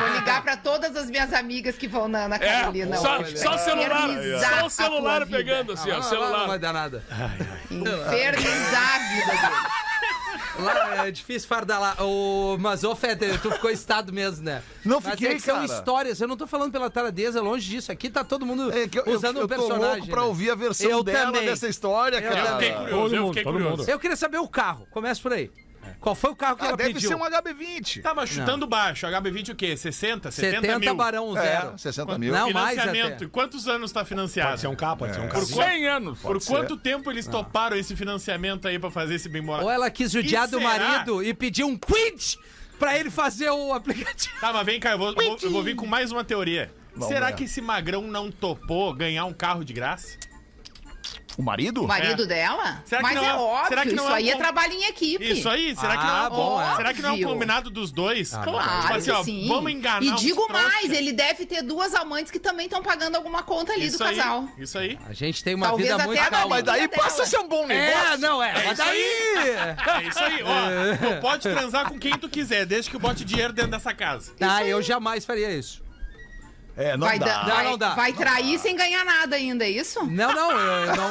Vou 0.00 0.08
ligar 0.14 0.42
pra 0.42 0.56
todas 0.56 0.94
as 0.94 1.06
minhas 1.10 1.32
amigas 1.32 1.76
que 1.76 1.88
vão 1.88 2.06
na 2.06 2.24
Ana 2.26 2.36
É, 2.36 2.60
Carolina 2.60 2.96
só, 2.96 3.18
hoje. 3.18 3.38
só 3.38 3.54
o 3.54 3.58
celular, 3.58 4.08
só 4.40 4.60
a 4.60 4.64
o 4.66 4.70
celular 4.70 5.24
vida. 5.24 5.36
pegando 5.38 5.72
assim, 5.72 5.90
ó, 5.90 5.94
Ah, 5.94 5.96
o 5.96 6.00
lá 6.00 6.08
celular. 6.08 6.38
Não 6.40 6.46
vai 6.48 6.58
dar 6.58 6.72
nada. 6.72 7.02
Infernizar 7.80 8.94
a 8.94 8.98
vida 8.98 9.32
dele. 9.32 9.74
Lá 10.56 11.06
é 11.06 11.10
difícil 11.10 11.48
fardar 11.48 11.80
lá. 11.80 11.96
O... 12.04 12.56
Mas, 12.60 12.84
ô, 12.84 12.94
Feder, 12.94 13.40
tu 13.40 13.50
ficou 13.50 13.70
estado 13.70 14.12
mesmo, 14.12 14.44
né? 14.44 14.62
Não 14.84 15.00
Mas 15.00 15.12
fiquei, 15.14 15.28
é 15.30 15.34
que 15.34 15.40
são 15.40 15.56
cara. 15.56 15.66
histórias. 15.66 16.20
Eu 16.20 16.28
não 16.28 16.36
tô 16.36 16.46
falando 16.46 16.70
pela 16.70 16.88
taradeza, 16.88 17.42
longe 17.42 17.68
disso. 17.68 17.90
Aqui 17.90 18.08
tá 18.08 18.22
todo 18.22 18.46
mundo 18.46 18.70
É 18.72 18.86
que 18.86 18.98
eu, 19.00 19.04
eu, 19.04 19.14
usando 19.16 19.38
eu 19.38 19.44
um 19.44 19.48
tô 19.48 19.56
personagem. 19.56 19.96
louco 19.98 20.06
pra 20.08 20.20
né? 20.22 20.26
ouvir 20.28 20.50
a 20.50 20.54
versão 20.54 20.88
Eu 20.88 21.02
dela 21.02 21.32
também. 21.32 21.46
dessa 21.46 21.66
história, 21.66 22.18
Eu 22.18 22.32
cara. 22.32 22.52
Fiquei 22.52 22.70
curioso, 22.72 22.90
Todo 23.00 23.14
eu 23.16 23.26
fiquei 23.28 23.42
curioso. 23.42 23.76
mundo. 23.78 23.88
Eu 23.88 23.98
queria 23.98 24.16
saber 24.16 24.38
o 24.38 24.46
carro. 24.48 24.86
Começa 24.92 25.20
por 25.20 25.32
aí. 25.32 25.50
Qual 26.00 26.14
foi 26.14 26.30
o 26.30 26.36
carro 26.36 26.56
que 26.56 26.64
Ah, 26.64 26.68
ela 26.68 26.76
deve 26.76 26.94
pediu? 26.94 27.08
ser 27.08 27.14
um 27.14 27.20
HB20. 27.24 28.02
Tá, 28.02 28.14
mas 28.14 28.28
chutando 28.28 28.66
baixo, 28.66 29.06
HB20 29.06 29.50
o 29.52 29.54
quê? 29.54 29.76
60? 29.76 30.30
70, 30.30 30.60
70 30.60 30.78
mil? 30.78 30.94
barão 30.94 31.32
zero. 31.34 31.72
É, 31.74 31.78
60 31.78 32.18
mil. 32.18 32.32
Não, 32.32 32.50
mais 32.50 32.78
Financiamento. 32.80 33.14
até. 33.14 33.24
E 33.24 33.28
quantos 33.28 33.66
anos 33.68 33.90
tá 33.92 34.04
financiado? 34.04 34.50
Pode 34.50 34.60
ser 34.60 34.66
um 34.68 34.76
carro, 34.76 34.96
pode 34.98 35.14
ser 35.14 35.20
um 35.20 35.28
carro. 35.28 35.46
100 35.46 35.86
anos. 35.88 36.18
Por 36.20 36.40
ser. 36.40 36.50
quanto 36.52 36.76
tempo 36.76 37.10
eles 37.10 37.26
toparam 37.26 37.76
esse 37.76 37.96
financiamento 37.96 38.68
aí 38.68 38.78
pra 38.78 38.90
fazer 38.90 39.14
esse 39.14 39.28
bem 39.28 39.42
moral? 39.42 39.64
Ou 39.64 39.70
ela 39.70 39.90
quis 39.90 40.10
judiar 40.10 40.46
E 40.46 40.50
do 40.50 40.58
será? 40.58 40.78
marido 40.78 41.22
e 41.22 41.32
pediu 41.32 41.66
um 41.66 41.76
quid 41.76 42.36
pra 42.78 42.98
ele 42.98 43.10
fazer 43.10 43.48
o 43.50 43.72
aplicativo. 43.72 44.34
Tá, 44.40 44.52
mas 44.52 44.66
vem 44.66 44.78
cá, 44.78 44.90
eu 44.92 44.98
vou, 44.98 45.14
vou- 45.14 45.38
eu 45.42 45.50
vou 45.50 45.62
vir 45.62 45.74
com 45.74 45.86
mais 45.86 46.12
uma 46.12 46.22
teoria. 46.24 46.70
Vamos 46.96 47.08
Será 47.08 47.32
que 47.32 47.44
esse 47.44 47.60
magrão 47.60 48.02
não 48.02 48.30
topou 48.30 48.92
ganhar 48.94 49.24
um 49.24 49.32
carro 49.32 49.64
de 49.64 49.72
graça? 49.72 50.16
O 51.36 51.42
marido? 51.42 51.82
O 51.84 51.88
marido 51.88 52.26
dela? 52.26 52.82
Será 52.84 52.98
que 53.02 53.02
Mas 53.08 53.14
não 53.16 53.24
é 53.24 53.28
é- 53.28 53.34
óbvio, 53.34 53.68
será 53.68 53.82
que 53.82 53.88
não 53.92 54.04
isso 54.04 54.06
é 54.06 54.10
um 54.12 54.14
aí 54.14 54.28
é 54.28 54.32
com- 54.34 54.38
trabalho 54.38 54.72
em 54.72 54.84
equipe. 54.84 55.32
Isso 55.32 55.48
aí? 55.48 55.74
Será 55.74 55.96
que 55.96 56.04
não 56.04 56.14
é 56.16 56.18
Ah, 56.20 56.26
um, 56.28 56.36
bom, 56.36 56.62
é. 56.62 56.76
será 56.76 56.94
que 56.94 57.02
não 57.02 57.08
é 57.08 57.12
um 57.12 57.14
Óbvio. 57.14 57.28
combinado 57.28 57.70
dos 57.70 57.90
dois? 57.90 58.30
Claro 58.30 58.80
Tipo 58.82 58.94
assim, 58.94 59.10
ó, 59.10 59.24
sim. 59.24 59.48
vamos 59.48 59.72
enganar 59.72 60.02
E 60.04 60.12
digo 60.14 60.46
mais, 60.52 60.90
ele 60.92 61.12
deve 61.12 61.44
ter 61.44 61.62
duas 61.62 61.92
amantes 61.94 62.30
que 62.30 62.38
também 62.38 62.66
estão 62.66 62.82
pagando 62.82 63.16
alguma 63.16 63.42
conta 63.42 63.72
ali 63.72 63.86
Isso 63.86 63.98
do 63.98 64.04
aí, 64.04 64.16
casal. 64.16 64.48
Isso 64.56 64.78
aí. 64.78 64.98
A 65.08 65.12
gente 65.12 65.42
tem 65.42 65.54
uma 65.56 65.66
Talvez 65.66 65.88
vida 65.88 65.96
até 65.96 66.06
muito 66.06 66.20
Ah, 66.22 66.30
calma. 66.30 66.46
mas 66.48 66.62
daí 66.64 66.86
passa 66.88 67.22
a 67.24 67.26
ser 67.26 67.38
um 67.38 67.48
bom 67.48 67.66
negócio. 67.66 68.12
É, 68.12 68.16
não 68.18 68.42
é. 68.42 68.50
É 68.50 68.54
mas 68.66 68.78
isso 68.78 68.84
daí. 68.86 69.02
É 70.04 70.08
isso 70.08 70.18
aí, 70.20 70.42
ó. 70.42 70.54
Tu 71.16 71.20
pode 71.20 71.42
transar 71.42 71.88
com 71.88 71.98
quem 71.98 72.16
tu 72.16 72.28
quiser, 72.28 72.64
desde 72.64 72.90
que 72.90 72.96
bote 72.98 73.24
dinheiro 73.24 73.52
dentro 73.52 73.72
dessa 73.72 73.92
casa. 73.92 74.32
Ah, 74.40 74.64
eu 74.64 74.80
jamais 74.80 75.24
faria 75.24 75.50
isso. 75.50 75.82
É, 76.76 76.96
não 76.96 77.06
vai, 77.06 77.18
dá. 77.18 77.26
dar- 77.26 77.46
Não, 77.46 77.54
vai, 77.54 77.64
não 77.64 77.78
dá. 77.78 77.94
vai 77.94 78.12
trair 78.12 78.58
sem 78.58 78.74
ganhar 78.76 79.04
nada 79.04 79.36
ainda, 79.36 79.64
é 79.64 79.70
isso? 79.70 80.04
Não, 80.06 80.32
não, 80.34 80.50
eu, 80.50 80.58
eu 80.86 80.96
não. 80.96 81.08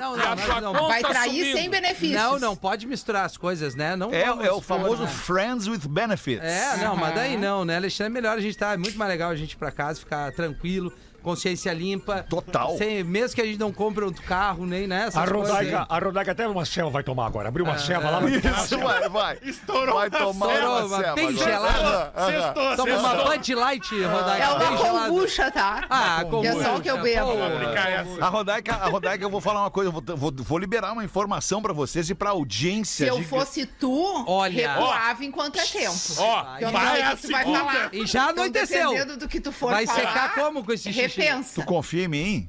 Não, 0.00 0.16
não, 0.16 0.36
não, 0.36 0.60
não. 0.60 0.72
conta 0.74 0.88
Vai 0.88 1.02
trair 1.02 1.38
subindo. 1.38 1.56
sem 1.56 1.70
benefícios. 1.70 2.12
Não, 2.22 2.38
não, 2.38 2.54
pode 2.56 2.86
misturar 2.86 3.24
as 3.24 3.36
coisas, 3.36 3.74
né? 3.74 3.96
Não 3.96 4.12
É, 4.12 4.22
é 4.22 4.52
o 4.52 4.60
famoso 4.60 5.02
né? 5.04 5.08
Friends 5.08 5.66
with 5.66 5.80
Benefits. 5.88 6.44
É, 6.44 6.76
não, 6.78 6.94
mas 6.94 7.14
daí 7.14 7.36
não, 7.36 7.64
né, 7.64 7.76
Alexandre? 7.76 8.10
É 8.12 8.14
melhor 8.14 8.36
a 8.36 8.40
gente 8.40 8.56
tá. 8.56 8.74
É 8.74 8.76
muito 8.76 8.96
mais 8.98 9.10
legal 9.10 9.30
a 9.30 9.34
gente 9.36 9.52
ir 9.52 9.56
pra 9.56 9.72
casa, 9.72 9.98
ficar 9.98 10.30
tranquilo, 10.32 10.92
consciência 11.28 11.72
limpa. 11.72 12.24
Total. 12.28 12.76
Sem, 12.78 13.04
mesmo 13.04 13.34
que 13.34 13.40
a 13.42 13.44
gente 13.44 13.58
não 13.58 13.72
compre 13.72 14.04
outro 14.04 14.22
carro, 14.22 14.64
nem 14.66 14.86
nessa. 14.86 15.20
A 15.20 15.24
Rodaica, 15.24 15.86
a 15.88 15.98
Rodaica 15.98 16.32
até 16.32 16.46
uma 16.48 16.64
selva 16.64 16.90
vai 16.90 17.02
tomar 17.02 17.26
agora. 17.26 17.48
Abriu 17.48 17.64
uma 17.64 17.78
selva 17.78 18.10
lá, 18.10 18.20
vai 18.20 18.30
tomar 18.40 18.50
uma 18.54 18.58
Isso, 18.60 18.68
selva. 18.68 18.84
vai, 19.00 19.08
vai. 19.08 19.38
Estourou 19.42 19.94
Vai 19.94 20.10
tomar 20.10 20.54
Estourou, 20.54 20.86
uma 20.86 20.96
ceva 20.98 21.14
bem 21.14 21.36
gelada. 21.36 22.12
Sextou, 22.26 22.76
Toma 22.76 22.96
uma. 22.98 23.24
Bud 23.24 23.54
Light, 23.54 24.02
Rodaica. 24.04 24.44
É 24.44 24.50
uma 24.50 24.76
kombucha, 25.08 25.50
tá? 25.50 25.84
Ah, 25.90 26.24
Que 26.40 26.46
é 26.46 26.52
só 26.62 26.76
o 26.76 26.80
que 26.80 26.90
eu 26.90 27.00
bebo. 27.02 27.32
Essa. 27.32 28.24
A 28.24 28.28
Rodaica, 28.28 28.74
a 28.74 28.88
Rodaica, 28.88 29.24
eu 29.24 29.30
vou 29.30 29.40
falar 29.40 29.60
uma 29.60 29.70
coisa, 29.70 29.88
eu 29.88 29.92
vou, 29.92 30.02
vou, 30.16 30.32
vou 30.34 30.58
liberar 30.58 30.92
uma 30.92 31.04
informação 31.04 31.60
pra 31.62 31.72
vocês 31.72 32.08
e 32.10 32.14
pra 32.14 32.30
audiência. 32.30 33.06
Se 33.06 33.10
eu 33.10 33.18
de- 33.18 33.24
fosse 33.24 33.66
tu, 33.66 34.24
Olha. 34.26 34.68
recuava 34.72 35.24
enquanto 35.24 35.58
é 35.58 35.64
tempo. 35.64 35.94
Ó, 36.18 36.44
Eu 36.60 36.70
não 36.70 36.80
vai 36.80 36.94
sei 36.96 37.02
a 37.02 37.12
o 37.12 37.16
que 37.16 37.22
tu 37.22 37.30
vai 37.32 37.44
segunda. 37.44 37.58
falar. 37.64 37.88
E 37.92 38.06
já 38.06 38.20
Então, 38.30 38.44
anoiteceu. 38.44 38.90
dependendo 38.90 39.16
do 39.18 39.28
que 39.28 39.40
tu 39.40 39.52
for 39.52 39.70
Vai 39.70 39.86
falar, 39.86 39.98
secar 40.00 40.34
como 40.34 40.64
com 40.64 40.72
esse 40.72 40.92
xixi? 40.92 41.17
Repensa. 41.22 41.60
Tu 41.60 41.66
confia 41.66 42.04
em 42.04 42.08
mim? 42.08 42.48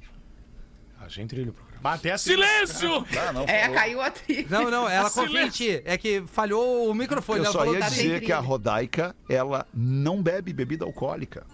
A 0.99 1.07
gente 1.07 1.29
trilha 1.29 1.49
o 1.49 1.53
programa. 1.53 1.69
Bater. 1.81 2.19
Silêncio! 2.19 3.05
Ah, 3.17 3.31
não, 3.31 3.43
É, 3.43 3.69
caiu 3.69 4.01
a 4.01 4.11
trilha. 4.11 4.45
Não, 4.49 4.69
não, 4.69 4.89
ela 4.89 5.09
confia 5.09 5.43
em 5.43 5.49
ti. 5.49 5.81
É 5.85 5.97
que 5.97 6.21
falhou 6.27 6.89
o 6.89 6.93
microfone. 6.93 7.39
Eu 7.39 7.45
ela 7.45 7.53
só 7.53 7.59
falou 7.59 7.73
ia 7.73 7.79
tá 7.79 7.89
dizer 7.89 8.21
que 8.21 8.31
a. 8.31 8.39
Rodaica, 8.39 9.15
ela 9.29 9.65
não 9.73 10.21
bebe 10.21 10.51
bebida 10.51 10.83
alcoólica. 10.83 11.45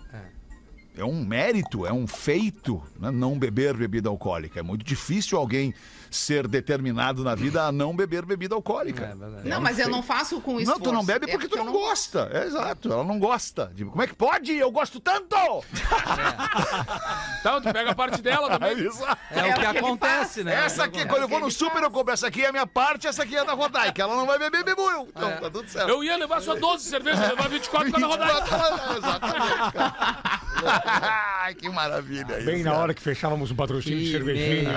É 0.97 1.03
um 1.03 1.25
mérito, 1.25 1.85
é 1.85 1.91
um 1.91 2.07
feito 2.07 2.81
né, 2.97 3.11
não 3.11 3.37
beber 3.37 3.75
bebida 3.75 4.07
alcoólica. 4.07 4.61
É 4.61 4.63
muito 4.63 4.83
difícil 4.83 5.37
alguém 5.37 5.73
ser 6.09 6.47
determinado 6.47 7.23
na 7.23 7.35
vida 7.35 7.63
a 7.63 7.71
não 7.71 7.95
beber 7.95 8.25
bebida 8.25 8.55
alcoólica. 8.55 9.15
É. 9.43 9.49
Não, 9.49 9.61
mas 9.61 9.79
eu 9.79 9.89
não 9.89 10.01
faço 10.03 10.39
com 10.41 10.59
isso. 10.59 10.69
Não, 10.71 10.79
tu 10.79 10.91
não 10.91 11.03
bebe 11.03 11.27
porque 11.27 11.47
tu 11.47 11.57
não 11.57 11.71
gosta. 11.71 12.29
É 12.33 12.45
exato, 12.45 12.91
ela 12.91 13.03
não 13.03 13.19
gosta. 13.19 13.71
Tipo, 13.75 13.91
como 13.91 14.03
é 14.03 14.07
que 14.07 14.15
pode? 14.15 14.51
Eu 14.53 14.71
gosto 14.71 14.99
tanto! 14.99 15.35
Então, 17.39 17.61
tu 17.61 17.71
pega 17.73 17.91
a 17.91 17.95
parte 17.95 18.21
dela 18.21 18.47
É 18.55 18.57
também. 18.57 18.87
isso. 18.87 19.03
É, 19.31 19.39
É 19.39 19.43
o 19.45 19.49
o 19.49 19.53
que 19.53 19.59
que 19.59 19.65
acontece, 19.77 20.43
né? 20.43 20.53
Essa 20.65 20.83
aqui, 20.85 21.05
quando 21.05 21.21
eu 21.23 21.27
vou 21.27 21.39
no 21.39 21.51
super, 21.51 21.81
eu 21.83 21.91
compro 21.91 22.13
essa 22.13 22.27
aqui, 22.27 22.43
é 22.43 22.47
a 22.49 22.51
minha 22.51 22.67
parte, 22.67 23.07
essa 23.07 23.23
aqui 23.23 23.35
é 23.35 23.43
da 23.43 23.53
Rodaica. 23.53 24.01
Ela 24.01 24.15
não 24.15 24.25
vai 24.25 24.37
beber, 24.39 24.63
bebo 24.63 24.81
eu. 24.89 25.07
Então, 25.15 25.31
tá 25.31 25.49
tudo 25.49 25.67
certo. 25.69 25.89
Eu 25.89 26.03
ia 26.03 26.17
levar 26.17 26.41
só 26.41 26.55
12 26.55 26.83
cervejas, 26.85 27.19
eu 27.21 27.25
ia 27.27 27.31
levar 27.35 27.49
24 27.49 27.91
pra 27.91 28.07
rodar. 28.07 28.35
24 28.35 28.55
horas, 28.55 28.97
Exatamente, 28.97 29.71
cara. 29.73 31.53
Que 31.55 31.69
maravilha 31.69 32.37
isso. 32.37 32.45
Bem 32.45 32.63
na 32.63 32.73
hora 32.73 32.93
que 32.93 33.01
fechávamos 33.01 33.51
um 33.51 33.55
patrocínio 33.55 33.99
de 33.99 34.05
Que 34.05 34.11
cervejinha. 34.11 34.71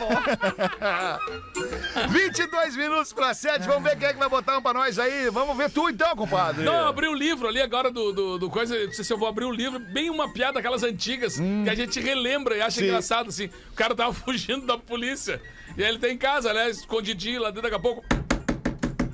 22 2.08 2.76
minutos 2.76 3.12
pra 3.12 3.34
7, 3.34 3.66
vamos 3.66 3.82
ver 3.82 3.98
quem 3.98 4.08
é 4.08 4.12
que 4.12 4.18
vai 4.18 4.28
botar 4.28 4.58
um 4.58 4.62
pra 4.62 4.72
nós 4.72 4.98
aí. 4.98 5.28
Vamos 5.30 5.56
ver 5.56 5.70
tu 5.70 5.88
então, 5.88 6.14
compadre. 6.16 6.64
Não, 6.64 6.74
eu 6.74 6.88
abri 6.88 7.08
o 7.08 7.14
livro 7.14 7.48
ali 7.48 7.60
agora 7.60 7.90
do, 7.90 8.12
do, 8.12 8.38
do 8.38 8.50
coisa. 8.50 8.86
Não 8.86 8.92
sei 8.92 9.04
se 9.04 9.12
eu 9.12 9.18
vou 9.18 9.28
abrir 9.28 9.44
o 9.44 9.52
livro, 9.52 9.78
bem 9.78 10.10
uma 10.10 10.32
piada 10.32 10.54
daquelas 10.54 10.82
antigas 10.82 11.38
que 11.38 11.70
a 11.70 11.74
gente 11.74 12.00
relembra 12.00 12.56
e 12.56 12.62
acha 12.62 12.80
Sim. 12.80 12.86
engraçado, 12.86 13.28
assim. 13.28 13.50
O 13.70 13.74
cara 13.74 13.94
tava 13.94 14.12
fugindo 14.14 14.66
da 14.66 14.78
polícia. 14.78 15.40
E 15.76 15.82
aí 15.82 15.90
ele 15.90 15.98
tá 15.98 16.08
em 16.08 16.18
casa, 16.18 16.52
né? 16.52 16.70
Escondidinho 16.70 17.40
lá 17.40 17.50
dentro, 17.50 17.62
daqui 17.62 17.76
a 17.76 17.80
pouco. 17.80 18.04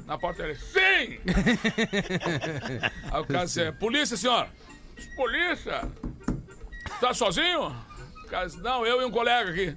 Na 0.07 0.17
porta 0.17 0.45
dele. 0.45 0.55
Sim! 0.55 1.19
aí 3.11 3.21
o 3.21 3.25
cara 3.25 3.43
assim, 3.43 3.73
polícia, 3.73 4.17
senhor! 4.17 4.47
Polícia! 5.17 5.83
Tá 7.01 7.13
sozinho? 7.13 7.75
O 8.25 8.29
cara 8.29 8.47
disse, 8.47 8.61
não, 8.61 8.87
eu 8.87 9.03
e 9.03 9.05
um 9.05 9.11
colega 9.11 9.51
aqui. 9.51 9.77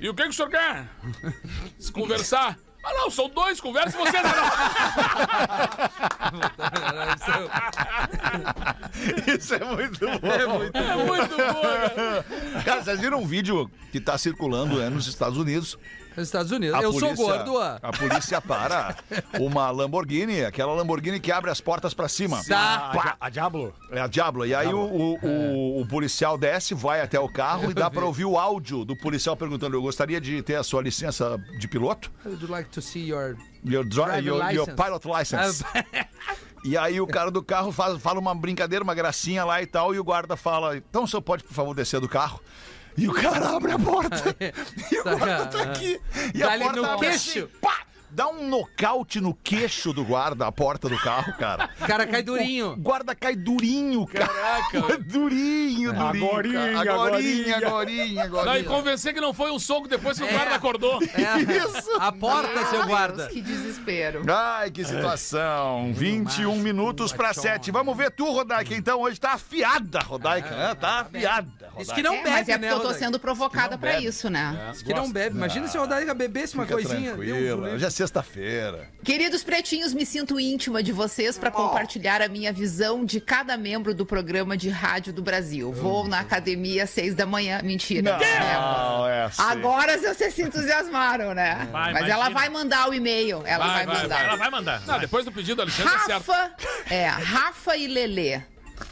E 0.00 0.08
o 0.08 0.14
que, 0.14 0.22
que 0.22 0.28
o 0.30 0.32
senhor 0.32 0.48
quer? 0.48 0.88
Se 1.78 1.92
conversar. 1.92 2.58
Ah, 2.82 2.94
não, 2.94 3.10
são 3.10 3.28
dois, 3.28 3.60
conversa 3.60 3.98
você. 3.98 4.16
Isso 9.38 9.54
é 9.54 9.64
muito 9.64 9.98
bom. 10.00 10.28
É 10.32 10.46
muito 10.46 10.72
boa, 10.72 11.28
cara. 11.28 12.24
Cara, 12.64 12.82
vocês 12.84 13.00
viram 13.00 13.20
um 13.22 13.26
vídeo 13.26 13.70
que 13.92 14.00
tá 14.00 14.16
circulando 14.18 14.80
é, 14.80 14.88
nos 14.90 15.06
Estados 15.06 15.38
Unidos? 15.38 15.78
Nos 16.16 16.26
Estados 16.26 16.50
Unidos. 16.50 16.74
A 16.76 16.82
eu 16.82 16.92
sou 16.92 17.00
polícia- 17.14 17.24
gordo, 17.24 17.54
ó. 17.54 17.78
A 17.80 17.92
polícia 17.92 18.40
para 18.40 18.96
uma 19.38 19.70
Lamborghini, 19.70 20.44
aquela 20.44 20.72
Lamborghini 20.74 21.20
que 21.20 21.30
abre 21.30 21.50
as 21.50 21.60
portas 21.60 21.94
pra 21.94 22.08
cima. 22.08 22.42
Tá. 22.46 22.90
A, 22.90 22.92
Dia- 23.00 23.16
a 23.20 23.30
Diablo? 23.30 23.74
É 23.92 24.00
a 24.00 24.06
Diablo. 24.08 24.44
E 24.44 24.52
aí 24.54 24.66
o, 24.74 24.78
o, 24.80 25.18
o- 25.24 25.80
o 25.82 25.86
policial 25.86 26.36
desce, 26.36 26.74
vai 26.74 27.00
até 27.00 27.18
o 27.18 27.28
carro 27.28 27.70
e 27.70 27.74
dá 27.74 27.88
pra 27.90 28.04
ouvir 28.04 28.24
o 28.24 28.36
áudio 28.36 28.84
do 28.84 28.96
policial 28.96 29.36
perguntando: 29.36 29.76
Eu 29.76 29.82
gostaria 29.82 30.20
de 30.20 30.42
ter 30.42 30.56
a 30.56 30.64
sua 30.64 30.82
licença 30.82 31.38
de 31.58 31.68
piloto? 31.68 32.10
Would 32.26 32.42
you 32.44 32.50
like 32.50 32.68
to 32.70 32.82
see 32.82 33.06
your... 33.08 33.36
Your, 33.64 33.84
dri- 33.84 34.02
Driver 34.04 34.24
your, 34.24 34.50
your 34.52 34.66
pilot 34.74 35.06
license. 35.06 35.62
E 36.64 36.76
aí 36.76 37.00
o 37.00 37.06
cara 37.06 37.30
do 37.30 37.42
carro 37.42 37.72
faz- 37.72 38.00
fala 38.00 38.18
uma 38.20 38.34
brincadeira, 38.34 38.82
uma 38.84 38.94
gracinha 38.94 39.44
lá 39.44 39.62
e 39.62 39.66
tal, 39.66 39.94
e 39.94 39.98
o 39.98 40.04
guarda 40.04 40.36
fala: 40.36 40.76
Então 40.76 41.04
o 41.04 41.08
senhor 41.08 41.22
pode, 41.22 41.42
por 41.44 41.54
favor, 41.54 41.74
descer 41.74 42.00
do 42.00 42.08
carro? 42.08 42.40
E 42.96 43.08
o 43.08 43.12
cara 43.14 43.56
abre 43.56 43.72
a 43.72 43.78
porta. 43.78 44.16
e 44.92 44.98
o 44.98 45.02
guarda 45.04 45.46
tá 45.46 45.62
aqui. 45.62 46.00
E 46.34 46.42
a 46.42 46.58
porta 46.58 46.80
no 46.80 46.84
abre 46.84 47.06
assim, 47.08 47.46
pá! 47.62 47.78
Dá 48.12 48.28
um 48.28 48.48
nocaute 48.48 49.20
no 49.20 49.32
queixo 49.34 49.92
do 49.92 50.04
guarda, 50.04 50.46
a 50.46 50.52
porta 50.52 50.88
do 50.88 50.98
carro, 50.98 51.32
cara. 51.38 51.70
O 51.80 51.86
cara 51.86 52.06
cai 52.06 52.22
durinho. 52.22 52.72
O 52.72 52.76
guarda 52.76 53.14
cai 53.14 53.36
durinho, 53.36 54.06
cara. 54.06 54.26
Caraca. 54.26 54.98
durinho, 55.02 55.92
durinho. 55.92 56.26
Agorinha, 56.26 56.84
cara. 56.84 56.92
agorinha, 56.94 57.56
agorinha. 57.56 58.24
agorinha, 58.24 58.58
e 58.58 58.64
convencer 58.64 59.14
que 59.14 59.20
não 59.20 59.32
foi 59.32 59.50
um 59.50 59.58
soco 59.58 59.86
depois 59.88 60.18
que 60.18 60.24
o 60.24 60.28
guarda 60.28 60.54
acordou. 60.54 61.00
É, 61.02 62.00
a 62.00 62.10
porta, 62.12 62.58
seu 62.66 62.78
Deus, 62.80 62.86
guarda. 62.86 63.28
Que 63.28 63.40
desespero. 63.40 64.22
Ai, 64.28 64.70
que 64.70 64.84
situação. 64.84 65.92
21 65.92 66.56
minutos 66.56 67.12
pra 67.12 67.32
7. 67.32 67.70
Vamos 67.70 67.96
ver 67.96 68.10
tu, 68.10 68.24
Rodaica. 68.30 68.74
Então, 68.74 69.00
hoje 69.00 69.20
tá 69.20 69.32
afiada, 69.34 70.00
Rodaica. 70.00 70.50
né? 70.50 70.74
Tá 70.74 71.00
afiada. 71.00 71.48
Diz 71.78 71.92
que 71.92 72.02
não 72.02 72.14
É, 72.14 72.22
bebe, 72.22 72.30
mas 72.30 72.48
é 72.48 72.52
né, 72.52 72.58
porque 72.58 72.66
eu 72.66 72.76
tô 72.76 72.82
Rodaica? 72.88 72.98
sendo 72.98 73.18
provocada 73.20 73.78
pra 73.78 73.98
isso, 74.00 74.28
né? 74.28 74.70
Diz 74.72 74.82
que 74.82 74.92
não 74.92 75.10
bebe. 75.10 75.36
Imagina 75.36 75.68
se 75.68 75.78
o 75.78 75.80
Rodaica 75.80 76.12
bebesse 76.14 76.54
uma 76.54 76.64
Fica 76.64 76.74
coisinha. 76.74 77.14
Deus 77.14 77.26
tranquila. 77.28 77.68
Hoje 77.70 77.84
é 77.84 77.90
sexta-feira. 78.00 78.88
Queridos 79.04 79.42
pretinhos, 79.42 79.92
me 79.92 80.06
sinto 80.06 80.40
íntima 80.40 80.82
de 80.82 80.90
vocês 80.90 81.36
para 81.36 81.50
compartilhar 81.50 82.22
a 82.22 82.28
minha 82.28 82.52
visão 82.52 83.04
de 83.04 83.20
cada 83.20 83.56
membro 83.56 83.94
do 83.94 84.06
programa 84.06 84.56
de 84.56 84.70
rádio 84.70 85.12
do 85.12 85.22
Brasil. 85.22 85.70
Vou 85.72 86.08
na 86.08 86.20
academia 86.20 86.84
às 86.84 86.90
seis 86.90 87.14
da 87.14 87.26
manhã. 87.26 87.60
Mentira. 87.62 88.18
Não, 88.18 89.06
é 89.06 89.24
assim. 89.24 89.42
Agora 89.42 89.98
vocês 89.98 90.32
se 90.32 90.42
entusiasmaram, 90.42 91.34
né? 91.34 91.68
Vai, 91.70 91.92
Mas 91.92 92.02
imagina. 92.02 92.12
ela 92.14 92.28
vai 92.30 92.48
mandar 92.48 92.88
o 92.88 92.94
e-mail. 92.94 93.42
Ela 93.44 93.66
vai, 93.66 93.84
Vai, 93.84 93.86
vai, 93.86 94.02
mandar. 94.02 94.24
Ela 94.24 94.36
vai 94.36 94.50
mandar. 94.50 94.86
Não, 94.86 94.98
depois 94.98 95.24
do 95.24 95.32
pedido, 95.32 95.60
Alexandre, 95.60 95.94
é 95.94 95.98
certo. 95.98 96.30
Rafa, 96.30 96.52
é, 96.90 97.06
Rafa 97.06 97.76
e 97.76 97.86
Lelê. 97.86 98.40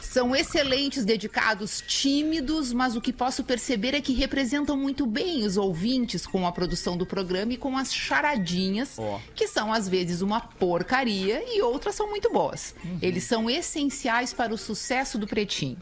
São 0.09 0.35
excelentes, 0.35 1.05
dedicados, 1.05 1.83
tímidos, 1.85 2.73
mas 2.73 2.95
o 2.95 3.01
que 3.01 3.13
posso 3.13 3.43
perceber 3.43 3.93
é 3.93 4.01
que 4.01 4.11
representam 4.11 4.75
muito 4.75 5.05
bem 5.05 5.45
os 5.45 5.55
ouvintes 5.55 6.25
com 6.25 6.47
a 6.47 6.51
produção 6.51 6.97
do 6.97 7.05
programa 7.05 7.53
e 7.53 7.57
com 7.57 7.77
as 7.77 7.93
charadinhas, 7.93 8.97
que 9.35 9.47
são 9.47 9.71
às 9.71 9.87
vezes 9.87 10.21
uma 10.21 10.41
porcaria 10.41 11.43
e 11.55 11.61
outras 11.61 11.93
são 11.93 12.09
muito 12.09 12.33
boas. 12.33 12.73
Eles 12.99 13.23
são 13.25 13.47
essenciais 13.47 14.33
para 14.33 14.51
o 14.51 14.57
sucesso 14.57 15.19
do 15.19 15.27
Pretinho. 15.27 15.77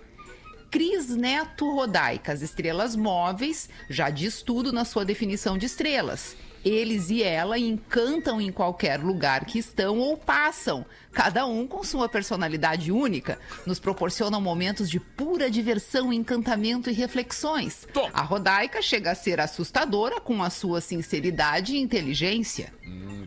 Cris 0.69 1.07
Neto 1.07 1.73
Rodaica, 1.73 2.33
as 2.33 2.41
estrelas 2.41 2.97
móveis, 2.97 3.69
já 3.89 4.09
diz 4.09 4.41
tudo 4.41 4.73
na 4.73 4.83
sua 4.83 5.05
definição 5.05 5.57
de 5.57 5.67
estrelas. 5.67 6.35
Eles 6.63 7.09
e 7.09 7.23
ela 7.23 7.57
encantam 7.57 8.41
em 8.41 8.51
qualquer 8.51 8.99
lugar 8.99 9.45
que 9.45 9.59
estão 9.59 9.99
ou 9.99 10.17
passam, 10.17 10.85
cada 11.11 11.45
um 11.45 11.65
com 11.65 11.83
sua 11.83 12.09
personalidade 12.09 12.91
única. 12.91 13.39
Nos 13.65 13.79
proporcionam 13.79 14.41
momentos 14.41 14.89
de 14.89 14.99
pura 14.99 15.49
diversão, 15.49 16.11
encantamento 16.11 16.89
e 16.89 16.93
reflexões. 16.93 17.87
Toma. 17.93 18.11
A 18.13 18.21
Rodaica 18.21 18.81
chega 18.81 19.11
a 19.11 19.15
ser 19.15 19.39
assustadora 19.39 20.19
com 20.19 20.43
a 20.43 20.49
sua 20.49 20.81
sinceridade 20.81 21.75
e 21.75 21.79
inteligência. 21.79 22.73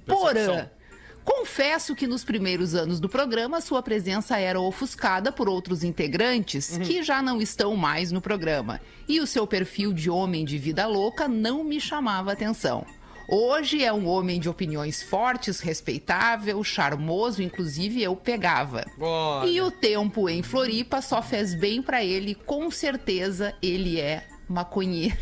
Porã. 0.07 0.33
percepção. 0.33 0.81
Confesso 1.25 1.95
que 1.95 2.07
nos 2.07 2.25
primeiros 2.25 2.75
anos 2.75 2.99
do 2.99 3.09
programa 3.09 3.61
sua 3.61 3.83
presença 3.83 4.39
era 4.39 4.61
ofuscada 4.61 5.31
por 5.31 5.49
outros 5.49 5.85
integrantes 5.85 6.79
que 6.79 7.03
já 7.03 7.23
não 7.23 7.41
estão 7.41 7.77
mais 7.77 8.11
no 8.11 8.21
programa. 8.21 8.81
E 9.07 9.21
o 9.21 9.27
seu 9.27 9.47
perfil 9.47 9.93
de 9.93 10.11
homem 10.11 10.45
de 10.45 10.59
vida 10.59 10.87
louca 10.87 11.29
não 11.29 11.63
me 11.63 11.81
chamava 11.81 12.33
atenção. 12.33 12.87
Hoje 13.33 13.85
é 13.85 13.93
um 13.93 14.09
homem 14.09 14.41
de 14.41 14.49
opiniões 14.49 15.01
fortes, 15.03 15.61
respeitável, 15.61 16.63
charmoso, 16.65 17.41
inclusive 17.43 18.03
eu 18.03 18.17
pegava. 18.17 18.85
Olha. 19.01 19.49
E 19.49 19.61
o 19.61 19.71
tempo 19.71 20.29
em 20.29 20.43
Floripa 20.43 21.01
só 21.01 21.23
fez 21.23 21.55
bem 21.55 21.81
pra 21.81 22.03
ele, 22.05 22.35
com 22.35 22.71
certeza 22.73 23.55
ele 23.63 24.01
é 24.01 24.27
maconheiro. 24.49 25.17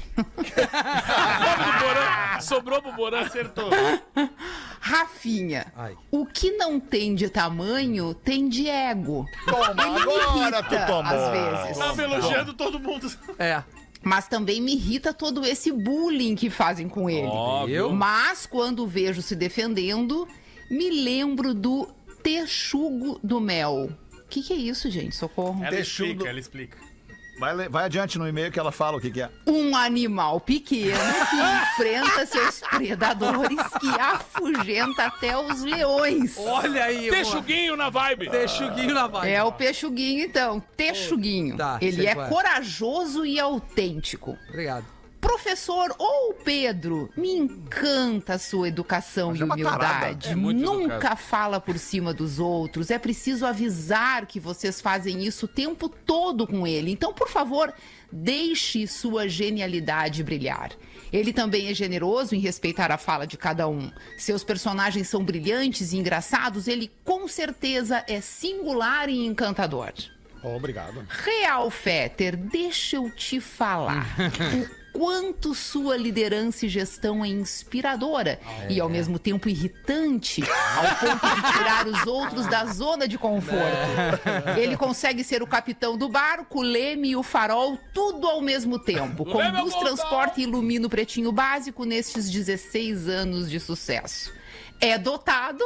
Sobrou 2.41 2.81
pro 2.81 2.95
Porã. 2.95 3.21
Acertou. 3.21 3.69
Rafinha, 4.81 5.67
Ai. 5.77 5.95
o 6.11 6.25
que 6.25 6.53
não 6.53 6.81
tem 6.81 7.15
de 7.15 7.29
tamanho 7.29 8.15
tem 8.15 8.49
de 8.49 8.69
ego. 8.69 9.27
Toma, 9.45 9.71
Ele 9.73 10.01
agora 10.03 10.39
irrita, 10.39 10.63
tu 10.63 10.87
tomou. 10.87 11.03
às 11.03 11.31
vezes. 11.63 11.79
Tava 11.79 12.03
elogiando 12.03 12.55
todo 12.55 12.81
mundo. 12.81 13.13
É. 13.39 13.63
Mas 14.09 14.27
também 14.27 14.59
me 14.59 14.73
irrita 14.73 15.13
todo 15.13 15.45
esse 15.45 15.71
bullying 15.71 16.35
que 16.35 16.49
fazem 16.49 16.89
com 16.89 17.11
ele. 17.11 17.27
Óbvio. 17.27 17.93
Mas 17.93 18.47
quando 18.47 18.85
o 18.85 18.87
vejo 18.87 19.21
se 19.21 19.37
defendendo, 19.37 20.27
me 20.71 20.89
lembro 20.89 21.53
do 21.53 21.87
texugo 22.23 23.21
do 23.23 23.39
mel. 23.39 23.91
O 24.15 24.29
que, 24.31 24.43
que 24.43 24.55
é 24.55 24.57
isso, 24.57 24.91
gente? 24.91 25.15
Socorro. 25.15 25.63
Ela 25.63 25.77
Texugo. 25.77 26.09
explica, 26.11 26.31
ela 26.31 26.41
explica. 26.41 26.79
Vai, 27.39 27.69
vai 27.69 27.85
adiante 27.85 28.19
no 28.19 28.27
e-mail 28.27 28.51
que 28.51 28.59
ela 28.59 28.73
fala 28.73 28.97
o 28.97 29.01
que, 29.01 29.11
que 29.11 29.23
é. 29.23 29.31
Um 29.47 29.77
animal 29.77 30.41
pequeno 30.41 30.99
que 31.31 31.37
enfrenta 31.83 32.27
seus 32.27 32.61
predadores 32.61 33.59
que 33.81 33.89
afugenta 33.89 35.05
até 35.07 35.39
os 35.39 35.63
leões. 35.63 36.37
Olha 36.37 36.85
aí, 36.85 37.09
Texuguinho 37.09 37.77
na 37.77 37.91
vibe. 37.91 38.29
Texuguinho 38.29 38.95
na 38.95 39.07
vibe. 39.07 39.31
É 39.31 39.43
o 39.43 39.53
peixuguinho, 39.53 40.25
então. 40.25 40.61
Texuguinho. 40.77 41.57
Tá, 41.57 41.79
Ele 41.81 42.07
é 42.07 42.11
é. 42.11 42.15
corajoso 42.29 43.25
e 43.25 43.39
autêntico. 43.39 44.37
Obrigado. 44.49 44.98
Professor 45.21 45.95
ou 45.99 46.35
Pedro, 46.35 47.11
me 47.17 47.31
encanta 47.33 48.35
a 48.35 48.39
sua 48.39 48.69
educação 48.69 49.35
e 49.35 49.41
é 49.41 49.45
humildade. 49.45 50.29
É 50.29 50.35
muito 50.35 50.61
Nunca 50.61 50.95
educado. 50.95 51.17
fala 51.21 51.61
por 51.61 51.79
cima 51.79 52.15
dos 52.15 52.39
outros. 52.39 52.91
É 52.91 52.99
preciso 52.99 53.45
avisar 53.45 54.27
que 54.27 54.39
vocês 54.39 54.81
fazem 54.81 55.25
isso 55.25 55.47
o 55.47 55.49
tempo 55.49 55.89
todo 55.89 56.47
com 56.47 56.67
ele. 56.67 56.91
Então, 56.93 57.13
por 57.13 57.29
favor, 57.29 57.73
deixe 58.13 58.87
sua 58.87 59.29
genialidade 59.29 60.23
brilhar. 60.23 60.71
Ele 61.13 61.33
também 61.33 61.69
é 61.69 61.75
generoso 61.75 62.35
em 62.35 62.39
respeitar 62.41 62.93
a 62.93 62.99
fala 62.99 63.27
de 63.27 63.37
cada 63.37 63.67
um. 63.69 63.91
Seus 64.17 64.45
personagens 64.45 65.09
são 65.09 65.25
brilhantes 65.25 65.93
e 65.93 65.97
engraçados. 65.97 66.69
Ele 66.69 66.91
com 67.05 67.27
certeza 67.27 68.05
é 68.07 68.21
singular 68.21 69.09
e 69.09 69.27
encantador. 69.27 69.93
Obrigado. 70.43 71.05
Real 71.09 71.69
Fetter, 71.71 72.37
deixa 72.37 72.97
eu 72.97 73.11
te 73.11 73.41
falar. 73.41 74.07
quanto 74.99 75.55
sua 75.55 75.97
liderança 75.97 76.67
e 76.67 76.69
gestão 76.69 77.25
é 77.25 77.29
inspiradora 77.29 78.41
e 78.69 78.81
ao 78.81 78.89
mesmo 78.89 79.17
tempo 79.17 79.49
irritante, 79.49 80.43
ao 80.43 80.97
ponto 80.97 81.37
de 81.37 81.53
tirar 81.53 81.87
os 81.87 82.05
outros 82.05 82.49
da 82.49 82.65
zona 82.65 83.07
de 83.07 83.17
conforto. 83.17 84.59
Ele 84.61 84.77
consegue 84.77 85.23
ser 85.23 85.41
o 85.41 85.47
capitão 85.47 85.97
do 85.97 86.09
barco, 86.09 86.59
o 86.59 86.63
leme 86.63 87.11
e 87.11 87.17
o 87.17 87.23
farol, 87.23 87.79
tudo 87.95 88.27
ao 88.27 88.41
mesmo 88.41 88.77
tempo. 88.77 89.23
É 89.23 89.33
Conduz, 89.33 89.73
bom, 89.73 89.81
transporta 89.85 90.41
e 90.41 90.43
ilumina 90.43 90.89
o 90.89 90.91
pretinho 90.91 91.31
básico 91.31 91.85
nestes 91.85 92.29
16 92.29 93.09
anos 93.09 93.49
de 93.49 93.61
sucesso. 93.61 94.35
É 94.81 94.99
dotado 94.99 95.65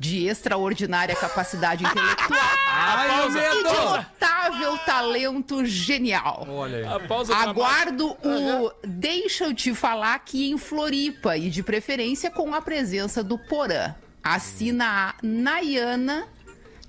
de 0.00 0.26
extraordinária 0.26 1.14
capacidade 1.14 1.84
intelectual 1.84 2.40
Ai, 2.66 3.28
e 3.28 3.62
de 3.62 3.62
notável 3.62 4.78
talento 4.78 5.62
genial. 5.66 6.46
Olha 6.48 6.78
aí. 6.78 6.86
A 6.86 7.00
pausa 7.00 7.34
dramática. 7.34 7.50
Aguardo 7.50 8.16
o 8.24 8.72
Deixa 8.82 9.44
eu 9.44 9.54
te 9.54 9.74
falar 9.74 10.14
aqui 10.14 10.50
em 10.50 10.56
Floripa 10.56 11.36
e 11.36 11.50
de 11.50 11.62
preferência 11.62 12.30
com 12.30 12.54
a 12.54 12.62
presença 12.62 13.22
do 13.22 13.38
Porã. 13.38 13.94
Assina 14.22 15.10
a 15.10 15.14
Nayana 15.22 16.26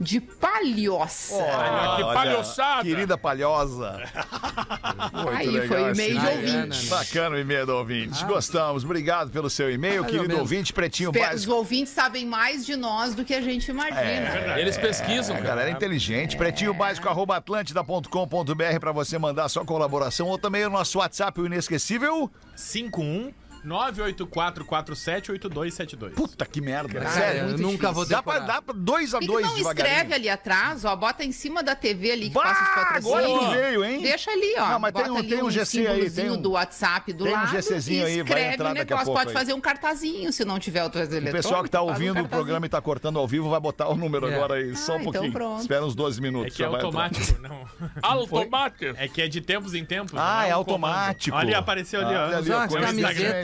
de 0.02 0.20
Palhoça. 0.20 1.36
Ah, 1.42 1.94
que 1.98 2.04
Olha, 2.04 2.14
palhoçada. 2.14 2.84
Querida 2.84 3.18
palhosa. 3.18 4.02
Muito 5.14 5.30
Aí 5.38 5.48
legal 5.48 5.68
foi 5.68 5.92
e-mail 5.92 6.20
de 6.20 6.28
e-mail. 6.28 6.60
ouvinte. 6.62 6.86
Bacana 6.88 7.36
o 7.36 7.40
e-mail 7.40 7.66
do 7.66 7.76
ouvinte. 7.76 8.26
Gostamos. 8.26 8.84
Obrigado 8.84 9.30
pelo 9.30 9.50
seu 9.50 9.72
e-mail, 9.72 10.04
Ah, 10.04 10.08
querido 10.08 10.38
ouvinte, 10.40 10.74
pretinho 10.74 11.10
Espe- 11.12 11.20
Os 11.22 11.26
básico. 11.30 11.54
ouvintes 11.54 11.94
sabem 11.94 12.26
mais 12.26 12.66
de 12.66 12.76
nós 12.76 13.14
do 13.16 13.24
que 13.24 13.34
a 13.34 13.42
gente 13.42 13.70
imagina. 13.70 14.60
Eles 14.60 14.78
pesquisam, 14.78 15.36
A 15.36 15.38
cara. 15.40 15.50
galera 15.50 15.70
é 15.70 15.74
inteligente. 15.74 16.36
Pretinho 16.36 16.74
básico, 16.74 17.08
arroba 17.08 17.36
atlântida.com.br 17.38 18.80
pra 18.80 18.92
você 18.92 19.18
mandar 19.18 19.48
sua 19.50 19.64
colaboração 19.66 20.28
ou 20.28 20.38
também 20.38 20.66
o 20.66 20.70
nosso 20.70 20.98
WhatsApp, 21.00 21.40
o 21.40 21.46
inesquecível. 21.46 22.30
51 22.56 23.32
984478272. 23.66 26.12
Puta 26.14 26.46
que 26.46 26.62
merda. 26.62 27.00
Cara, 27.00 27.10
Sério. 27.12 27.42
é 27.42 27.44
eu 27.54 27.58
nunca 27.58 27.92
vou 27.92 28.06
Dá 28.06 28.22
pra 28.22 28.34
decorar. 28.40 28.54
dar 28.56 28.62
pra 28.62 28.74
dois 28.78 29.14
a 29.14 29.20
Por 29.20 29.20
que, 29.20 29.26
que 29.28 29.32
dois 29.34 29.46
não 29.46 29.58
escreve 29.72 30.14
ali 30.14 30.30
atrás, 30.30 30.86
ó? 30.86 30.96
Bota 30.96 31.24
em 31.24 31.32
cima 31.32 31.62
da 31.64 31.76
TV 31.76 32.12
ali 32.12 32.28
que 32.30 32.34
Bah, 32.36 32.44
passa 32.44 32.64
os 32.64 32.70
agora 32.70 32.86
patrocínios. 33.28 33.40
tu 33.46 33.52
veio, 33.52 33.84
hein? 33.86 34.02
Deixa 34.02 34.32
ali, 34.32 34.56
ó. 34.58 34.70
Não, 34.70 34.80
mas 34.80 34.94
tem 34.94 35.02
Bota 35.04 35.14
um- 35.14 35.18
ali 35.18 35.30
tem 35.30 35.44
um 35.44 35.52
GC 35.52 35.88
aí, 35.88 36.10
tem 36.10 36.32
um- 36.32 36.42
do 36.42 36.52
WhatsApp 36.52 37.14
do 37.14 37.24
tem 37.26 37.34
um 37.34 37.36
lado 37.36 37.52
GCzinho 37.52 38.02
e 38.02 38.06
aí, 38.06 38.16
vai 38.18 38.24
escreve 38.24 38.54
entrar 38.54 38.72
o 38.72 38.74
daqui 38.74 38.82
a 38.82 38.84
negócio. 38.96 39.06
pouco 39.06 39.20
Pode 39.20 39.30
aí. 39.30 39.34
fazer 39.36 39.54
um 39.54 39.62
cartazinho, 39.62 40.32
se 40.34 40.44
não 40.46 40.60
tiver 40.60 40.84
outras 40.84 41.08
O 41.08 41.12
eletrônicas. 41.12 41.46
pessoal 41.46 41.64
que 41.64 41.70
tá 41.70 41.78
faz 41.80 41.90
um 41.90 41.94
ouvindo 41.94 42.22
o 42.22 42.28
programa 42.28 42.66
e 42.66 42.70
tá 42.70 42.82
cortando 42.82 43.20
ao 43.20 43.28
vivo 43.28 43.50
vai 43.50 43.60
botar 43.60 43.88
o 43.90 43.96
número 43.96 44.28
É. 44.30 44.36
agora 44.36 44.56
aí, 44.56 44.76
só 44.76 44.94
um 44.94 44.96
Ah, 44.96 45.00
então 45.02 45.12
pouquinho. 45.14 45.34
pronto. 45.34 45.62
Espera 45.62 45.86
uns 45.86 45.96
12 45.96 46.22
minutos. 46.22 46.54
É 46.54 46.56
que 46.56 46.64
é 46.64 46.66
automático, 46.66 47.40
não. 47.42 47.62
Automático. 48.02 48.86
É 48.98 49.08
que 49.08 49.22
é 49.22 49.28
de 49.28 49.42
tempos 49.42 49.74
em 49.74 49.84
tempos. 49.86 50.14
Ah, 50.16 50.46
é 50.48 50.54
um 50.56 50.60
automático. 50.60 51.36
Ali, 51.38 51.54
apareceu 51.54 52.02
ali, 52.06 52.16
Ah, 52.16 52.24
ó. 52.24 52.28
olha 52.28 52.38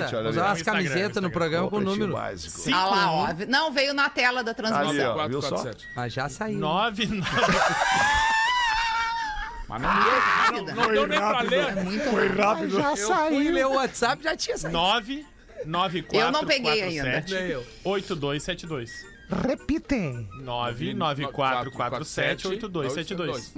ali, 0.08 0.14
camisetas. 0.14 0.14
olha 0.14 0.28
ali. 0.30 0.30
Usar 0.38 0.48
umas 0.50 0.62
camisetas 0.62 1.24
no 1.24 1.32
programa 1.32 1.70
com 1.70 1.78
o 1.78 1.82
número. 1.82 2.14
básico. 2.14 2.60
Cinco, 2.60 2.78
Ah 2.78 2.86
lá, 2.86 3.12
ó. 3.12 3.28
Não, 3.48 3.72
veio 3.72 3.94
na 3.94 4.10
tela 4.10 4.44
da 4.44 4.52
Ali, 4.52 4.56
transmissão. 4.58 5.18
ó. 5.18 5.28
viu 5.28 5.42
só? 5.42 5.50
447. 5.50 5.88
Mas 5.96 6.14
já 6.14 6.30
saiu. 6.30 6.58
nove, 6.60 7.06
nove. 7.08 7.28
Mas 9.70 9.82
não, 9.82 9.90
deu, 9.94 10.64
não, 10.66 10.76
não 10.76 10.92
deu 10.94 11.08
nem 11.08 11.20
pra 11.20 11.40
É 11.40 11.44
ler. 11.44 11.76
muito 11.84 12.04
Foi 12.10 12.28
rápido. 12.30 12.78
rápido. 12.80 13.02
Eu 13.02 13.28
fui 13.28 13.52
ler 13.52 13.66
o 13.66 13.74
WhatsApp 13.74 14.24
já 14.24 14.36
tinha 14.36 14.58
saído. 14.58 14.78
9 14.78 15.26
9 15.66 16.02
4 16.04 16.20
Eu 16.20 16.32
não 16.32 16.46
peguei 16.46 16.82
ainda. 16.84 17.26
Nem 17.28 17.48
eu. 17.48 17.66
8272. 17.84 18.90
Repite. 19.46 20.28
9 20.42 20.94
9 20.94 21.28
4 21.28 21.72
4 21.72 22.06
7 22.06 22.48
8 22.48 22.70
2 22.70 22.94
7 22.94 23.14
2. 23.16 23.54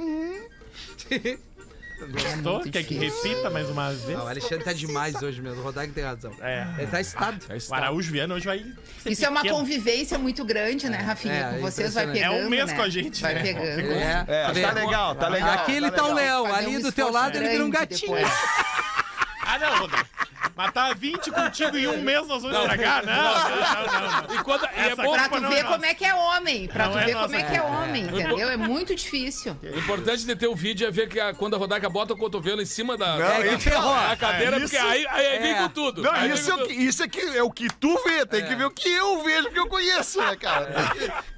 Gostou? 2.07 2.61
Quer 2.71 2.83
que 2.83 2.95
repita 2.95 3.49
mais 3.49 3.69
uma 3.69 3.91
vez? 3.91 4.17
Não, 4.17 4.25
o 4.25 4.27
Alexandre 4.27 4.63
tá 4.63 4.73
demais 4.73 5.21
hoje 5.21 5.41
mesmo. 5.41 5.59
O 5.59 5.63
Rodaico 5.63 5.93
tem 5.93 6.03
razão. 6.03 6.31
É. 6.41 6.67
Ele 6.77 6.87
tá 6.87 7.01
excitado. 7.01 7.37
O 7.69 7.73
Araújo 7.75 8.11
Viana 8.11 8.35
hoje 8.35 8.45
vai. 8.45 8.59
ser 9.03 9.09
Isso 9.11 9.25
é 9.25 9.29
uma 9.29 9.43
convivência 9.43 10.17
muito 10.17 10.43
grande, 10.45 10.89
né, 10.89 10.97
Rafinha? 10.97 11.33
é, 11.33 11.53
com 11.55 11.59
vocês 11.61 11.93
vai 11.93 12.07
pegando. 12.11 12.33
É 12.35 12.45
um 12.45 12.49
mês 12.49 12.65
né? 12.67 12.75
com 12.75 12.81
a 12.81 12.89
gente, 12.89 13.21
Vai 13.21 13.33
né? 13.35 13.41
pegando. 13.41 13.91
É, 13.91 14.25
É, 14.27 14.43
tá 14.45 14.53
tá 14.67 14.73
legal, 14.73 15.15
tá 15.15 15.27
legal. 15.27 15.49
aqui 15.53 15.71
ele 15.73 15.91
tá 15.91 16.03
o 16.05 16.13
legal. 16.13 16.43
leão. 16.43 16.55
Ali 16.55 16.77
um 16.77 16.81
do 16.81 16.91
teu 16.91 17.11
lado 17.11 17.35
ele 17.37 17.49
vira 17.49 17.65
um 17.65 17.69
gatinho. 17.69 18.15
Ah, 19.43 19.57
não, 19.59 19.79
Rodolfo. 19.79 20.05
Mas 20.55 20.71
tá 20.73 20.93
20 20.93 21.31
contigo 21.31 21.77
em 21.77 21.87
um 21.87 22.01
mês 22.01 22.27
nós 22.27 22.41
vamos 22.43 22.57
estragar? 22.59 23.05
Não, 23.05 23.15
não, 23.15 24.01
não, 24.01 24.27
não. 24.27 24.35
E, 24.35 24.43
quando, 24.43 24.63
e 24.65 24.79
é 24.79 24.95
bom, 24.95 25.13
Pra 25.13 25.29
tu 25.29 25.39
não 25.41 25.49
ver 25.49 25.57
é 25.59 25.63
como 25.63 25.85
é 25.85 25.93
que 25.93 26.05
é 26.05 26.13
homem. 26.13 26.67
Pra 26.67 26.85
Não 26.85 26.91
tu 26.93 26.97
é 26.99 27.05
ver 27.05 27.15
como 27.15 27.35
é 27.35 27.43
que 27.43 27.55
é 27.55 27.61
homem, 27.61 28.03
É. 28.03 28.07
entendeu? 28.07 28.49
É 28.49 28.57
muito 28.57 28.93
difícil. 28.95 29.57
o 29.63 29.79
importante 29.79 30.25
de 30.25 30.35
ter 30.35 30.47
o 30.47 30.55
vídeo 30.55 30.87
é 30.87 30.91
ver 30.91 31.07
que 31.07 31.19
a- 31.19 31.33
quando 31.33 31.55
a 31.55 31.57
Rodaica 31.57 31.89
bota 31.89 32.13
o 32.13 32.17
cotovelo 32.17 32.61
em 32.61 32.65
cima 32.65 32.97
da, 32.97 33.11
Não, 33.13 33.17
da- 33.17 33.45
é 33.45 33.55
que 33.55 33.63
ferrou. 33.63 33.95
da 33.95 34.15
cadeira, 34.17 34.57
É, 34.57 34.59
porque 34.59 34.75
isso- 34.75 34.85
aí, 34.85 35.07
aí, 35.09 35.25
aí 35.27 35.39
vem 35.39 35.51
é. 35.53 35.57
com 35.61 35.69
tudo. 35.69 36.01
Não, 36.03 36.11
Aí 36.11 36.31
isso, 36.31 36.43
vem 36.45 36.53
é 36.53 36.57
com 36.57 36.63
o 36.63 36.67
que, 36.67 36.73
isso 36.73 37.03
é, 37.03 37.07
que, 37.07 37.19
é 37.37 37.43
o 37.43 37.51
que 37.51 37.67
tu 37.73 38.03
vê, 38.03 38.25
tem 38.25 38.45
que 38.45 38.55
ver 38.55 38.65
o 38.65 38.71
que 38.71 38.89
eu 38.89 39.23
vejo, 39.23 39.49
que 39.51 39.59
eu 39.59 39.67
conheço, 39.67 40.19
né, 40.19 40.35
cara? 40.35 40.69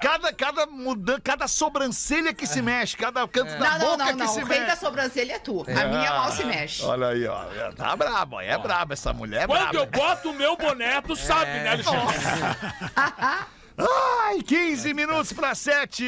Cada, 0.02 0.34
cada, 0.34 0.66
muda, 0.66 1.20
cada 1.24 1.48
sobrancelha 1.48 2.34
que 2.34 2.48
se 2.48 2.62
mexe, 2.62 2.98
cada 2.98 3.28
canto 3.28 3.58
da 3.58 3.72
Não, 3.72 3.80
não, 3.80 3.92
boca 3.92 3.98
não, 3.98 4.06
que 4.08 4.14
não. 4.14 4.28
se 4.28 4.42
O 4.42 4.46
rei 4.46 4.60
mexe. 4.60 4.72
da 4.72 4.76
sobrancelha 4.78 5.34
é 5.34 5.40
tu. 5.40 5.62
A 5.68 5.86
minha 5.88 6.12
mal 6.12 6.32
se 6.32 6.44
mexe. 6.44 6.84
Olha 6.84 7.08
aí, 7.08 7.26
ó. 7.28 7.42
Tá 7.76 7.96
brabo, 7.96 8.40
é 8.42 8.58
braba 8.92 8.94
essa 8.94 9.14
mulher, 9.14 9.44
é 9.44 9.48
Quando 9.48 9.72
braba. 9.72 9.78
eu 9.78 9.86
boto 9.88 10.30
o 10.30 10.34
meu 10.34 10.58
boné, 10.58 11.02
tu 11.02 11.16
sabe, 11.16 11.52
né, 11.52 11.70
Alexandre? 11.70 12.16
Ai, 13.78 14.42
15 14.44 14.94
minutos 14.94 15.34
pra 15.34 15.56
7. 15.56 16.04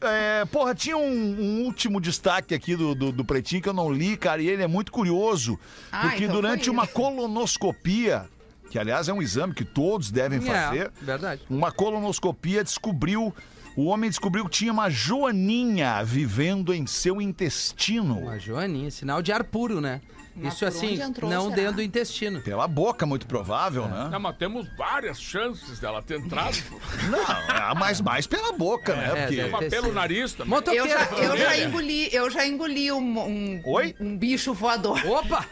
É, 0.00 0.44
porra, 0.44 0.74
tinha 0.74 0.96
um, 0.96 1.02
um 1.02 1.64
último 1.64 2.00
destaque 2.00 2.54
aqui 2.54 2.76
do, 2.76 2.94
do, 2.94 3.10
do 3.10 3.24
Pretinho 3.24 3.62
que 3.62 3.68
eu 3.68 3.72
não 3.72 3.90
li, 3.90 4.16
cara, 4.16 4.40
e 4.40 4.48
ele 4.48 4.62
é 4.62 4.66
muito 4.66 4.92
curioso. 4.92 5.58
Ah, 5.90 6.02
porque 6.02 6.24
então 6.24 6.36
durante 6.36 6.70
uma 6.70 6.84
isso. 6.84 6.92
colonoscopia, 6.92 8.26
que 8.70 8.78
aliás 8.78 9.08
é 9.08 9.12
um 9.12 9.20
exame 9.22 9.54
que 9.54 9.64
todos 9.64 10.10
devem 10.10 10.40
fazer, 10.40 10.92
É, 11.02 11.04
verdade. 11.04 11.42
uma 11.50 11.72
colonoscopia 11.72 12.62
descobriu. 12.62 13.34
O 13.76 13.86
homem 13.86 14.08
descobriu 14.08 14.44
que 14.44 14.50
tinha 14.50 14.72
uma 14.72 14.88
joaninha 14.88 16.02
vivendo 16.02 16.72
em 16.72 16.86
seu 16.86 17.20
intestino. 17.20 18.20
Uma 18.20 18.38
joaninha, 18.38 18.90
sinal 18.90 19.20
de 19.20 19.32
ar 19.32 19.44
puro, 19.44 19.80
né? 19.82 20.00
Mas 20.38 20.52
Isso 20.52 20.58
por 20.64 20.68
assim, 20.68 21.00
entrou, 21.00 21.30
não 21.30 21.44
será? 21.44 21.56
dentro 21.56 21.72
do 21.76 21.82
intestino. 21.82 22.42
Pela 22.42 22.68
boca, 22.68 23.06
muito 23.06 23.26
provável, 23.26 23.88
né? 23.88 24.08
Não, 24.12 24.20
mas 24.20 24.36
temos 24.36 24.68
várias 24.76 25.18
chances 25.20 25.78
dela 25.78 26.02
ter 26.02 26.18
entrado. 26.20 26.56
Não, 27.10 27.20
é, 27.20 27.74
mas 27.74 28.00
mais 28.02 28.26
pela 28.26 28.52
boca, 28.52 28.94
né? 28.94 29.04
É, 29.14 29.26
Porque... 29.26 29.44
Mas 29.46 29.60
ter 29.60 29.70
pelo 29.70 29.92
nariz 29.94 30.34
também. 30.34 30.52
Eu 30.52 30.56
Motoqueiro. 30.56 30.88
já, 30.88 31.04
eu 31.16 31.36
já 31.38 31.56
engoli, 31.58 32.08
eu 32.14 32.30
já 32.30 32.46
engoli 32.46 32.92
um, 32.92 33.18
um, 33.18 33.62
Oi? 33.64 33.94
um 33.98 34.16
bicho 34.18 34.52
voador. 34.52 35.00
Opa! 35.06 35.46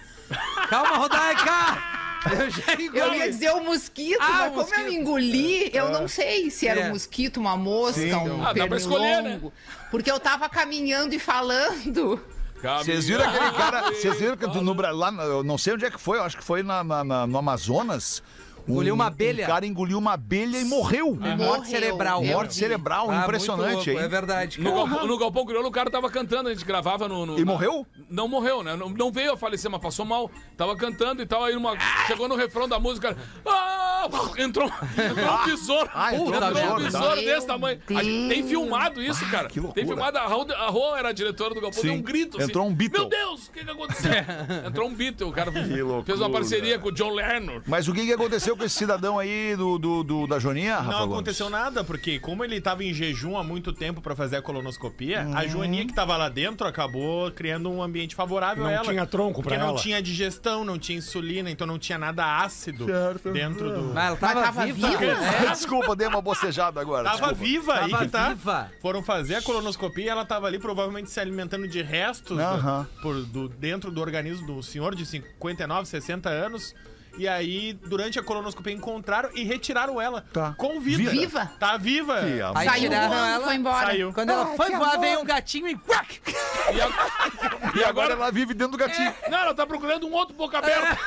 Calma, 0.68 0.96
Rodaica! 0.98 1.94
Eu 2.30 2.50
já 2.50 2.72
engoli. 2.74 2.98
Eu 2.98 3.14
ia 3.14 3.30
dizer 3.30 3.50
o 3.52 3.62
mosquito, 3.64 4.18
Ah, 4.20 4.28
mas 4.30 4.46
o 4.48 4.50
como 4.50 4.60
eu 4.74 4.78
mosquito. 4.80 4.92
engoli, 4.92 5.70
eu 5.74 5.90
não 5.90 6.08
sei 6.08 6.50
se 6.50 6.66
era 6.66 6.80
É. 6.80 6.86
um 6.88 6.90
mosquito, 6.90 7.38
uma 7.38 7.56
mosca, 7.56 8.00
um 8.18 8.44
Ah, 8.46 8.52
dá 8.52 8.66
pra 8.66 8.76
escolher, 8.78 9.16
né? 9.16 9.22
pernilongo. 9.22 9.52
Porque 9.90 10.10
eu 10.10 10.18
tava 10.20 10.48
caminhando 10.48 11.14
e 11.14 11.18
falando. 11.18 12.18
Vocês 12.84 13.06
viram 13.06 13.24
aquele 13.24 13.50
cara. 13.52 13.82
Vocês 13.92 14.18
viram 14.18 14.36
que 14.36 14.46
no, 14.46 14.62
lá, 14.92 15.10
eu 15.24 15.42
não 15.44 15.58
sei 15.58 15.74
onde 15.74 15.84
é 15.84 15.90
que 15.90 16.00
foi, 16.00 16.18
eu 16.18 16.22
acho 16.22 16.36
que 16.38 16.44
foi 16.44 16.62
na, 16.62 16.82
na- 16.82 17.04
na- 17.04 17.26
no 17.26 17.38
Amazonas. 17.38 18.22
Engoliu 18.66 18.94
uma 18.94 19.06
abelha. 19.06 19.44
Um 19.44 19.48
cara 19.48 19.66
engoliu 19.66 19.98
uma 19.98 20.12
abelha 20.14 20.58
e 20.58 20.64
morreu. 20.64 21.14
Morte 21.14 21.36
Morreu. 21.36 21.64
cerebral. 21.64 22.24
Eu 22.24 22.32
Morte 22.32 22.48
vi. 22.50 22.54
cerebral, 22.56 23.10
Ah, 23.10 23.22
impressionante, 23.22 23.90
louco? 23.90 24.04
É 24.04 24.08
verdade. 24.08 24.60
No 24.60 24.72
galpão, 24.72 25.06
no 25.06 25.18
Galpão 25.18 25.46
Crioulo, 25.46 25.68
o 25.68 25.72
cara 25.72 25.90
tava 25.90 26.08
cantando, 26.10 26.48
a 26.48 26.52
gente 26.54 26.64
gravava 26.64 27.06
no. 27.08 27.26
no- 27.26 27.38
E 27.38 27.44
na- 27.44 27.52
morreu? 27.52 27.86
Não 28.08 28.26
morreu, 28.28 28.62
né? 28.62 28.74
Não, 28.76 28.88
não 28.88 29.12
veio 29.12 29.32
a 29.32 29.36
falecer, 29.36 29.70
mas 29.70 29.80
passou 29.80 30.04
mal. 30.04 30.30
Tava 30.56 30.74
cantando 30.76 31.20
e 31.22 31.26
tal, 31.26 31.44
aí 31.44 31.54
uma, 31.56 31.76
chegou 32.06 32.26
no 32.28 32.36
refrão 32.36 32.68
da 32.68 32.78
música. 32.78 33.16
Ah, 33.46 34.08
entrou, 34.38 34.66
entrou 34.66 35.34
um 35.40 35.44
besouro. 35.46 35.90
Ah, 35.94 36.14
entrou 36.14 36.30
um 36.30 36.34
entrou 36.34 36.50
um 36.78 36.82
besouro, 36.84 37.08
tá. 37.08 37.14
desse 37.16 37.46
tamanho. 37.46 37.80
A 37.96 38.02
gente 38.02 38.28
tem 38.28 38.46
filmado 38.46 39.02
isso, 39.02 39.28
cara. 39.30 39.48
que 39.48 39.60
loucura. 39.60 39.74
Tem 39.84 39.86
filmado. 39.86 40.18
A 40.18 40.26
Rô, 40.26 40.46
a 40.52 40.66
Rô 40.70 40.96
era 40.96 41.08
a 41.08 41.12
diretora 41.12 41.54
do 41.54 41.60
Galpão, 41.60 41.80
Sim. 41.80 41.88
deu 41.88 41.96
um 41.96 42.02
grito. 42.02 42.40
Entrou 42.42 42.66
um 42.66 42.74
Beatle. 42.74 43.00
Meu 43.00 43.08
Deus, 43.08 43.46
o 43.48 43.52
que, 43.52 43.64
que 43.64 43.70
aconteceu? 43.70 44.10
entrou 44.66 44.88
um 44.88 44.94
Beatle. 44.94 45.28
O 45.28 45.32
cara 45.32 45.50
loucura. 45.50 46.04
fez 46.04 46.20
uma 46.20 46.30
parceria 46.30 46.78
com 46.78 46.88
o 46.88 46.92
John 46.92 47.10
Lennon. 47.10 47.60
Mas 47.66 47.88
o 47.88 47.92
que, 47.92 48.04
que 48.06 48.12
aconteceu 48.12 48.53
com 48.56 48.64
esse 48.64 48.74
cidadão 48.76 49.18
aí 49.18 49.54
do, 49.56 49.78
do, 49.78 50.02
do- 50.02 50.26
da 50.26 50.38
Joaninha, 50.38 50.76
Rafa 50.76 50.90
Não 50.90 50.98
Gomes? 51.00 51.12
aconteceu 51.14 51.50
nada, 51.50 51.82
porque 51.84 52.18
como 52.18 52.44
ele 52.44 52.60
tava 52.60 52.82
em 52.84 52.92
jejum 52.92 53.36
há 53.36 53.44
muito 53.44 53.72
tempo 53.72 54.00
pra 54.00 54.14
fazer 54.16 54.36
a 54.36 54.42
colonoscopia, 54.42 55.22
Uhum. 55.22 55.36
a 55.36 55.46
Joaninha 55.46 55.86
que 55.86 55.92
tava 55.92 56.16
lá 56.16 56.28
dentro 56.28 56.66
acabou 56.66 57.30
criando 57.32 57.70
um 57.70 57.82
ambiente 57.82 58.14
favorável 58.14 58.62
Não 58.64 58.70
a 58.70 58.74
ela. 58.74 58.84
tinha 58.84 59.06
tronco 59.06 59.40
pra 59.42 59.50
Porque 59.50 59.58
não 59.58 59.68
ela. 59.70 59.78
tinha 59.78 60.00
digestão, 60.02 60.64
não 60.64 60.78
tinha 60.78 60.98
insulina, 60.98 61.50
então 61.50 61.66
não 61.66 61.78
tinha 61.78 61.98
nada 61.98 62.38
ácido 62.42 62.86
dentro 63.32 63.72
do... 63.72 63.94
Mas 63.94 64.06
ela 64.08 64.16
tava, 64.16 64.34
Mas 64.34 64.44
tava 64.44 64.66
viva. 64.66 64.88
viva? 64.88 65.04
É, 65.04 65.50
Desculpa, 65.54 65.94
dei 65.96 66.06
uma 66.06 66.20
bocejada 66.20 66.80
agora. 66.80 67.04
Tava 67.04 67.16
desculpa. 67.18 67.34
viva 67.44 67.74
aí 67.74 67.90
Tava 67.90 68.04
que 68.04 68.10
tá. 68.10 68.28
viva. 68.30 68.72
Foram 68.80 69.02
fazer 69.02 69.36
a 69.36 69.42
colonoscopia 69.42 70.04
e 70.04 70.08
ela 70.08 70.24
tava 70.24 70.46
ali 70.46 70.58
provavelmente 70.58 71.10
se 71.10 71.20
alimentando 71.20 71.66
de 71.68 71.82
restos 71.82 72.36
da- 72.36 72.50
Aham. 72.50 72.86
por, 73.02 73.14
do, 73.24 73.48
dentro 73.48 73.90
do 73.90 74.00
organismo 74.00 74.46
do 74.46 74.62
senhor 74.62 74.94
de 74.94 75.04
59, 75.06 75.86
60 75.88 76.28
anos. 76.28 76.74
E 77.16 77.28
aí, 77.28 77.72
durante 77.72 78.18
a 78.18 78.22
colonoscopia, 78.24 78.72
encontraram 78.72 79.30
e 79.34 79.44
retiraram 79.44 80.00
ela. 80.00 80.22
Tá. 80.32 80.52
Com 80.58 80.80
vida. 80.80 81.10
Viva? 81.10 81.46
Tá 81.60 81.76
viva. 81.76 82.20
Que 82.20 82.40
amor. 82.40 82.56
Aí 82.58 82.68
Saiu 82.68 82.82
tiraram 82.90 83.08
voando, 83.08 83.26
ela, 83.28 83.44
foi 83.44 83.54
embora. 83.54 83.86
Saiu. 83.86 84.12
Quando 84.12 84.30
ela 84.30 84.46
foi 84.56 84.70
voar, 84.70 84.98
veio 84.98 85.20
um 85.20 85.24
gatinho 85.24 85.68
e... 85.68 85.76
quack! 85.76 86.20
E, 86.74 86.80
a- 86.80 87.80
E 87.80 87.84
agora 87.84 88.14
ela 88.14 88.30
vive 88.32 88.52
dentro 88.52 88.72
do 88.72 88.78
gatinho. 88.78 89.14
Não, 89.30 89.38
ela 89.38 89.54
tá 89.54 89.64
procurando 89.66 90.06
um 90.08 90.12
outro 90.12 90.34
boca 90.34 90.58
aberta. 90.58 90.98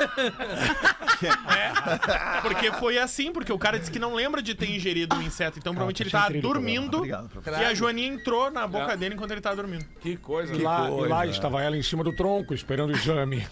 Porque 2.42 2.72
foi 2.74 2.98
assim, 2.98 3.32
porque 3.32 3.52
o 3.52 3.58
cara 3.60 3.78
disse 3.80 3.92
que 3.92 4.00
não 4.00 4.14
lembra 4.14 4.42
de 4.42 4.54
ter 4.56 4.70
ingerido 4.70 5.16
um 5.16 5.22
inseto. 5.22 5.58
Então, 5.60 5.74
provavelmente 5.74 6.04
ele 6.04 6.10
tá 6.10 6.30
dormindo. 6.30 6.98
Obrigado, 6.98 7.30
professor. 7.30 7.62
E 7.62 7.66
a 7.66 7.74
Joaninha 7.74 8.08
entrou 8.14 8.50
na 8.52 8.68
boca 8.68 8.94
É. 8.94 8.98
dele 8.98 9.16
enquanto 9.16 9.32
ele 9.32 9.42
tava 9.42 9.56
dormindo. 9.56 9.86
Que 10.00 10.16
coisa. 10.18 10.54
E 10.54 10.62
lá, 10.62 10.90
e 10.90 11.08
lá 11.08 11.26
estava 11.26 11.62
ela 11.62 11.76
em 11.78 11.84
cima 11.84 12.04
do 12.04 12.16
tronco, 12.16 12.54
esperando 12.54 12.92
o 12.92 12.96
exame. 12.96 13.46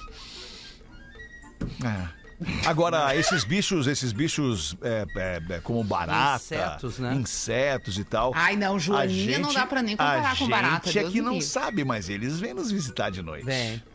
É. 1.84 2.24
Agora, 2.65 3.15
esses 3.15 3.43
bichos, 3.43 3.88
esses 3.88 4.11
bichos 4.11 4.75
é, 4.81 5.05
é, 5.15 5.41
é, 5.55 5.59
como 5.59 5.83
barata, 5.83 6.43
Insetos, 6.43 6.99
né? 6.99 7.13
insetos 7.15 7.97
e 7.97 8.03
tal. 8.03 8.31
Ai, 8.36 8.55
não, 8.55 8.77
Joaninha 8.77 9.39
não 9.39 9.53
dá 9.53 9.65
pra 9.65 9.81
nem 9.81 9.95
comparar 9.95 10.31
a 10.31 10.36
com 10.36 10.47
barata, 10.47 10.88
gente 10.88 10.99
Deus 10.99 11.09
aqui 11.09 11.21
me 11.21 11.25
não 11.25 11.41
sabe, 11.41 11.83
mas 11.83 12.09
eles 12.09 12.39
vêm 12.39 12.53
nos 12.53 12.71
visitar 12.71 13.09
de 13.09 13.21
noite. 13.21 13.45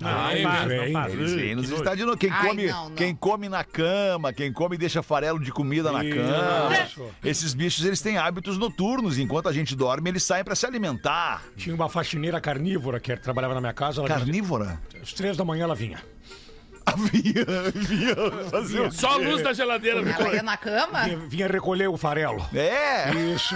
Não, 0.00 0.08
Ai, 0.08 0.42
faz, 0.42 0.68
vem, 0.68 0.92
não 0.92 1.00
faz. 1.02 1.12
Eles 1.14 1.32
vêm 1.32 1.54
nos 1.54 1.68
visitar 1.68 1.94
de 1.94 2.04
noite. 2.04 2.18
Quem 2.20 2.30
Ai, 2.30 2.48
come, 2.48 2.66
não, 2.66 2.88
não. 2.88 2.94
quem 2.96 3.14
come 3.14 3.48
na 3.48 3.64
cama, 3.64 4.32
quem 4.32 4.52
come 4.52 4.76
e 4.76 4.78
deixa 4.78 5.02
farelo 5.02 5.38
de 5.38 5.52
comida 5.52 5.92
na 5.92 6.00
cama. 6.00 7.10
Esses 7.22 7.52
bichos, 7.52 7.84
eles 7.84 8.00
têm 8.00 8.16
hábitos 8.16 8.56
noturnos. 8.56 9.18
Enquanto 9.18 9.48
a 9.48 9.52
gente 9.52 9.76
dorme, 9.76 10.08
eles 10.10 10.22
saem 10.22 10.44
pra 10.44 10.54
se 10.54 10.64
alimentar. 10.64 11.42
Tinha 11.56 11.74
uma 11.74 11.88
faxineira 11.88 12.40
carnívora 12.40 12.98
que 12.98 13.14
trabalhava 13.16 13.54
na 13.54 13.60
minha 13.60 13.72
casa. 13.74 14.00
Ela 14.00 14.08
Carnívora? 14.08 14.80
às 15.02 15.12
três 15.12 15.36
da 15.36 15.44
manhã 15.44 15.64
ela 15.64 15.74
vinha. 15.74 15.98
Havia, 16.86 17.46
havia. 17.68 18.50
Fazer 18.50 18.80
o 18.80 18.90
Só 18.92 19.12
a 19.12 19.16
luz 19.16 19.42
da 19.42 19.52
geladeira. 19.52 20.00
Ela 20.00 20.34
ia 20.34 20.42
na 20.42 20.56
cama? 20.56 21.04
Vinha, 21.04 21.16
vinha 21.28 21.46
recolher 21.46 21.88
o 21.88 21.96
farelo. 21.96 22.44
É! 22.54 23.10
Isso. 23.34 23.54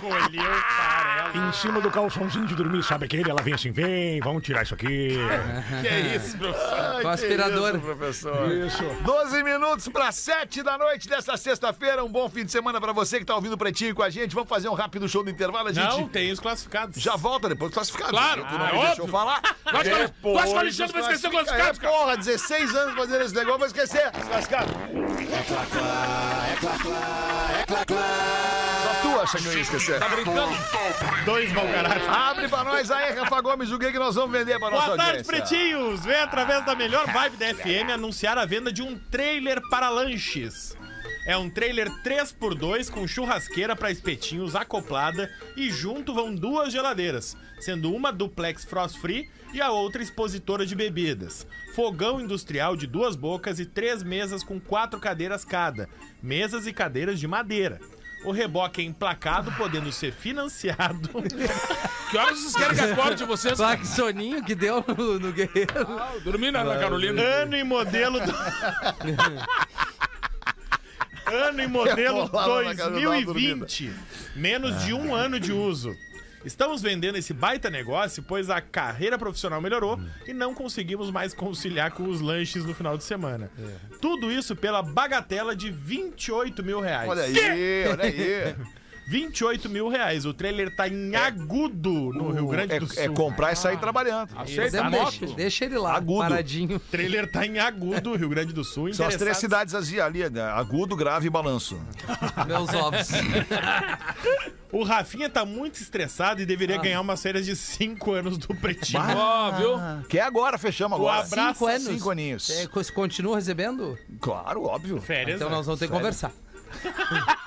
Colheu 0.00 0.42
o 0.50 0.62
farelo. 0.76 1.48
Em 1.48 1.52
cima 1.52 1.80
do 1.80 1.90
calçãozinho 1.90 2.46
de 2.46 2.54
dormir, 2.54 2.82
sabe 2.82 3.04
aquele? 3.06 3.28
Ela 3.28 3.42
vem 3.42 3.54
assim, 3.54 3.70
vem, 3.70 4.20
vamos 4.20 4.42
tirar 4.42 4.62
isso 4.62 4.74
aqui. 4.74 5.18
Que 5.82 5.88
é 5.88 6.16
isso, 6.16 6.38
professor? 6.38 7.02
com 7.02 7.08
o 7.08 7.10
aspirador. 7.10 7.78
professor. 7.80 8.52
Isso. 8.52 8.82
12 9.02 9.42
minutos 9.42 9.88
para 9.88 10.10
7 10.12 10.62
da 10.62 10.78
noite 10.78 11.08
desta 11.08 11.36
sexta-feira. 11.36 12.04
Um 12.04 12.08
bom 12.08 12.28
fim 12.28 12.44
de 12.44 12.52
semana 12.52 12.80
para 12.80 12.92
você 12.92 13.18
que 13.18 13.24
tá 13.24 13.34
ouvindo 13.34 13.52
o 13.54 13.58
Pretinho 13.58 13.94
com 13.94 14.02
a 14.02 14.08
gente. 14.10 14.34
Vamos 14.34 14.48
fazer 14.48 14.68
um 14.68 14.74
rápido 14.74 15.08
show 15.08 15.22
do 15.22 15.30
intervalo. 15.30 15.68
A 15.68 15.72
gente 15.72 15.84
Não, 15.98 16.08
tem 16.08 16.30
os 16.32 16.40
classificados. 16.40 17.00
já 17.02 17.16
volta 17.16 17.48
depois 17.48 17.70
do 17.70 17.74
classificado. 17.74 18.10
Claro, 18.10 18.46
tu 18.48 18.54
não 18.58 18.66
é 18.66 18.72
me 18.72 18.78
óbvio. 18.78 18.86
deixou 18.88 19.08
falar. 19.08 19.40
O 19.66 19.68
Ale- 19.76 19.90
tu 20.22 20.38
acha 20.38 20.48
que 20.48 20.54
o 20.54 20.58
Alexandre 20.58 20.92
vai 20.92 21.02
esquecer 21.02 21.26
o 21.26 21.30
classificado, 21.30 21.78
É, 21.84 21.88
porra, 21.90 22.16
16 22.16 22.40
anos 22.52 22.94
fazendo 22.94 23.22
esse 23.24 23.34
negócio, 23.34 23.58
vai 23.58 23.68
esquecer. 23.68 24.10
Classificado. 24.10 24.72
Só 28.82 29.02
tu 29.02 29.20
acha 29.20 29.38
que 29.38 29.46
eu 29.46 29.52
ia 29.54 29.60
esquecer. 29.60 29.98
Tá 29.98 30.08
brincando? 30.08 30.52
Dois 31.24 31.52
mau 31.52 31.66
caráter. 31.66 32.08
Abre 32.10 32.48
pra 32.48 32.64
nós 32.64 32.90
aí, 32.90 33.12
Rafa 33.14 33.40
Gomes, 33.40 33.70
o 33.70 33.78
que, 33.78 33.90
que 33.92 33.98
nós 33.98 34.14
vamos 34.14 34.36
vender 34.36 34.58
pra 34.58 34.70
nossa 34.70 34.86
Boa 34.86 34.96
tarde, 34.96 35.18
audiência? 35.18 35.32
pretinhos! 35.32 36.04
Vem 36.04 36.16
através 36.16 36.64
da 36.64 36.74
melhor 36.74 37.06
vibe 37.06 37.36
da 37.36 37.54
FM 37.54 37.90
anunciar 37.92 38.36
a 38.38 38.44
venda 38.44 38.72
de 38.72 38.82
um 38.82 38.98
trailer 39.10 39.60
para 39.70 39.88
lanches. 39.88 40.76
É 41.26 41.36
um 41.36 41.48
trailer 41.48 41.88
3x2 42.02 42.90
com 42.90 43.06
churrasqueira 43.06 43.74
para 43.74 43.90
espetinhos 43.90 44.54
acoplada 44.54 45.30
e 45.56 45.70
junto 45.70 46.12
vão 46.14 46.34
duas 46.34 46.70
geladeiras, 46.70 47.34
sendo 47.60 47.94
uma 47.94 48.12
duplex 48.12 48.64
frost 48.64 48.98
free 49.00 49.30
e 49.54 49.62
a 49.62 49.70
outra 49.70 50.02
expositora 50.02 50.66
de 50.66 50.74
bebidas. 50.74 51.46
Fogão 51.74 52.20
industrial 52.20 52.76
de 52.76 52.86
duas 52.86 53.16
bocas 53.16 53.58
e 53.60 53.66
três 53.66 54.02
mesas 54.02 54.42
com 54.42 54.60
quatro 54.60 54.98
cadeiras 54.98 55.44
cada, 55.44 55.88
mesas 56.22 56.66
e 56.66 56.72
cadeiras 56.72 57.20
de 57.20 57.26
madeira. 57.26 57.80
O 58.24 58.32
reboque 58.32 58.80
é 58.80 58.84
emplacado, 58.84 59.52
podendo 59.52 59.92
ser 59.92 60.12
financiado. 60.12 61.10
Que 62.10 62.18
horas 62.18 62.38
vocês 62.38 62.54
querem 62.54 62.76
que 62.76 62.92
acorde 62.92 63.24
vocês? 63.24 63.56
Só 63.56 63.76
que 63.76 63.84
soninho 63.88 64.44
que 64.44 64.54
deu 64.54 64.84
no, 64.86 65.18
no 65.18 65.32
guerreiro. 65.32 65.72
Dormi 66.22 66.52
na, 66.52 66.62
na 66.62 66.78
Carolina. 66.78 67.20
Ano 67.20 67.56
e 67.56 67.64
modelo 67.64 68.20
do... 68.20 68.32
Ano 71.26 71.60
e 71.60 71.66
modelo 71.66 72.24
Rebolava 72.24 72.62
na 72.62 72.74
cara 72.76 72.90
do 72.90 73.00
Naldo 73.00 73.24
2020. 73.32 73.92
Menos 74.36 74.84
de 74.84 74.92
um 74.92 75.12
ano 75.12 75.40
de 75.40 75.52
uso. 75.52 75.96
Estamos 76.44 76.82
vendendo 76.82 77.16
esse 77.16 77.32
baita 77.32 77.70
negócio, 77.70 78.22
pois 78.22 78.50
a 78.50 78.60
carreira 78.60 79.18
profissional 79.18 79.60
melhorou 79.60 79.98
e 80.26 80.32
não 80.32 80.54
conseguimos 80.54 81.10
mais 81.10 81.32
conciliar 81.32 81.92
com 81.92 82.04
os 82.08 82.20
lanches 82.20 82.64
no 82.64 82.74
final 82.74 82.96
de 82.98 83.04
semana. 83.04 83.50
Tudo 84.00 84.30
isso 84.30 84.54
pela 84.54 84.82
bagatela 84.82 85.56
de 85.56 85.70
28 85.70 86.62
mil 86.62 86.80
reais. 86.80 87.08
Olha 87.08 87.22
aí, 87.22 87.86
olha 87.88 88.04
aí. 88.04 88.54
28 89.06 89.68
mil 89.68 89.88
reais. 89.88 90.24
O 90.24 90.32
trailer 90.32 90.74
tá 90.74 90.88
em 90.88 91.14
agudo 91.14 91.92
no 92.12 92.30
Rio 92.32 92.46
Grande 92.48 92.78
do 92.78 92.86
Sul. 92.86 93.02
É, 93.02 93.04
é 93.06 93.08
comprar 93.08 93.52
e 93.52 93.56
sair 93.56 93.76
trabalhando. 93.78 94.30
Aceita 94.36 94.84
a 94.84 94.88
Deixa, 94.90 95.04
moto? 95.26 95.34
deixa 95.36 95.64
ele 95.66 95.78
lá, 95.78 95.94
Agudo. 95.96 96.20
paradinho. 96.20 96.76
O 96.76 96.80
trailer 96.80 97.30
tá 97.30 97.44
em 97.46 97.58
agudo, 97.58 98.16
Rio 98.16 98.28
Grande 98.28 98.52
do 98.52 98.64
Sul. 98.64 98.92
São 98.94 99.06
as 99.06 99.16
três 99.16 99.36
cidades 99.36 99.74
ali, 99.74 100.00
ali, 100.00 100.30
né? 100.30 100.42
agudo, 100.42 100.96
grave 100.96 101.26
e 101.26 101.30
balanço. 101.30 101.78
Meus 102.46 102.72
ovos. 102.72 103.08
O 104.72 104.82
Rafinha 104.82 105.28
tá 105.30 105.44
muito 105.44 105.74
estressado 105.80 106.40
e 106.40 106.44
Ah. 106.44 106.46
deveria 106.46 106.78
ganhar 106.78 107.00
umas 107.00 107.22
férias 107.22 107.44
de 107.46 107.54
5 107.54 108.12
anos 108.12 108.38
do 108.38 108.54
Pretinho. 108.54 109.02
Ó, 109.16 109.50
viu? 109.52 109.72
Que 110.08 110.18
é 110.18 110.22
agora, 110.22 110.58
fechamos 110.58 110.98
O 110.98 111.02
agora. 111.02 111.26
abraço, 111.26 111.52
Cinco 111.54 111.66
anos. 111.66 111.82
Cinco 111.84 112.10
aninhos. 112.10 112.50
É, 112.50 112.66
co- 112.66 112.92
continua 112.92 113.36
recebendo? 113.36 113.96
Claro, 114.20 114.64
óbvio. 114.64 115.00
Férias, 115.00 115.36
Então 115.36 115.48
né? 115.50 115.56
nós 115.56 115.66
vamos 115.66 115.78
ter 115.78 115.86
que 115.86 115.92
conversar. 115.92 116.32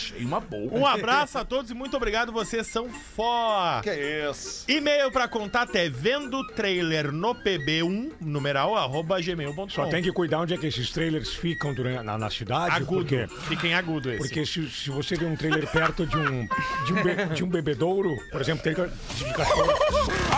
Achei 0.00 0.24
uma 0.24 0.40
boa. 0.40 0.72
Um 0.78 0.86
abraço 0.86 1.36
a 1.38 1.44
todos 1.44 1.70
e 1.70 1.74
muito 1.74 1.96
obrigado, 1.96 2.32
vocês 2.32 2.66
são 2.66 2.88
foda. 2.88 3.82
Que 3.82 4.28
isso? 4.30 4.64
E-mail 4.68 5.10
pra 5.10 5.28
contato 5.28 5.74
é 5.76 5.88
vendo 5.88 6.42
trailer 6.48 7.12
no 7.12 7.34
pb1, 7.34 8.12
numeral, 8.20 8.76
arroba 8.76 9.20
gmail.com. 9.20 9.68
Só 9.68 9.86
tem 9.86 10.02
que 10.02 10.10
cuidar 10.12 10.40
onde 10.40 10.54
é 10.54 10.56
que 10.58 10.66
esses 10.66 10.90
trailers 10.90 11.34
ficam 11.34 11.74
durante, 11.74 12.02
na, 12.02 12.16
na 12.16 12.30
cidade. 12.30 12.76
Agudo. 12.76 13.00
Porque, 13.04 13.26
Fica 13.48 13.66
em 13.66 13.74
agudo 13.74 14.10
esse. 14.10 14.18
porque 14.18 14.46
se, 14.46 14.68
se 14.70 14.90
você 14.90 15.16
vê 15.16 15.24
um 15.26 15.36
trailer 15.36 15.66
perto 15.70 16.06
de 16.06 16.16
um, 16.16 16.46
de 16.86 16.92
um, 16.92 17.02
be- 17.02 17.34
de 17.34 17.44
um 17.44 17.48
bebedouro, 17.48 18.16
por 18.30 18.40
exemplo, 18.40 18.62
tem 18.62 18.74
que. 18.74 18.80
De 19.16 19.32
cachorro, 19.34 19.70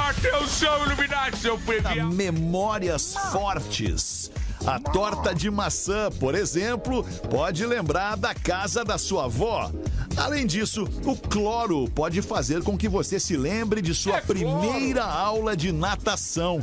Atenção, 0.09 0.85
Illuminati, 0.87 1.37
seu 1.39 1.57
PV. 1.59 2.03
Memórias 2.13 3.15
fortes. 3.33 4.31
A 4.67 4.79
torta 4.79 5.35
de 5.35 5.51
maçã, 5.51 6.09
por 6.21 6.35
exemplo, 6.35 7.05
pode 7.31 7.67
lembrar 7.67 8.17
da 8.17 8.33
casa 8.35 8.85
da 8.85 8.97
sua 8.97 9.25
avó. 9.25 9.71
Além 10.17 10.47
disso, 10.47 10.85
o 11.05 11.17
cloro 11.17 11.89
pode 11.91 12.23
fazer 12.23 12.63
com 12.63 12.77
que 12.79 12.89
você 12.89 13.19
se 13.19 13.37
lembre 13.37 13.83
de 13.83 13.95
sua 13.95 14.21
primeira 14.21 15.05
aula 15.05 15.57
de 15.57 15.73
natação. 15.73 16.61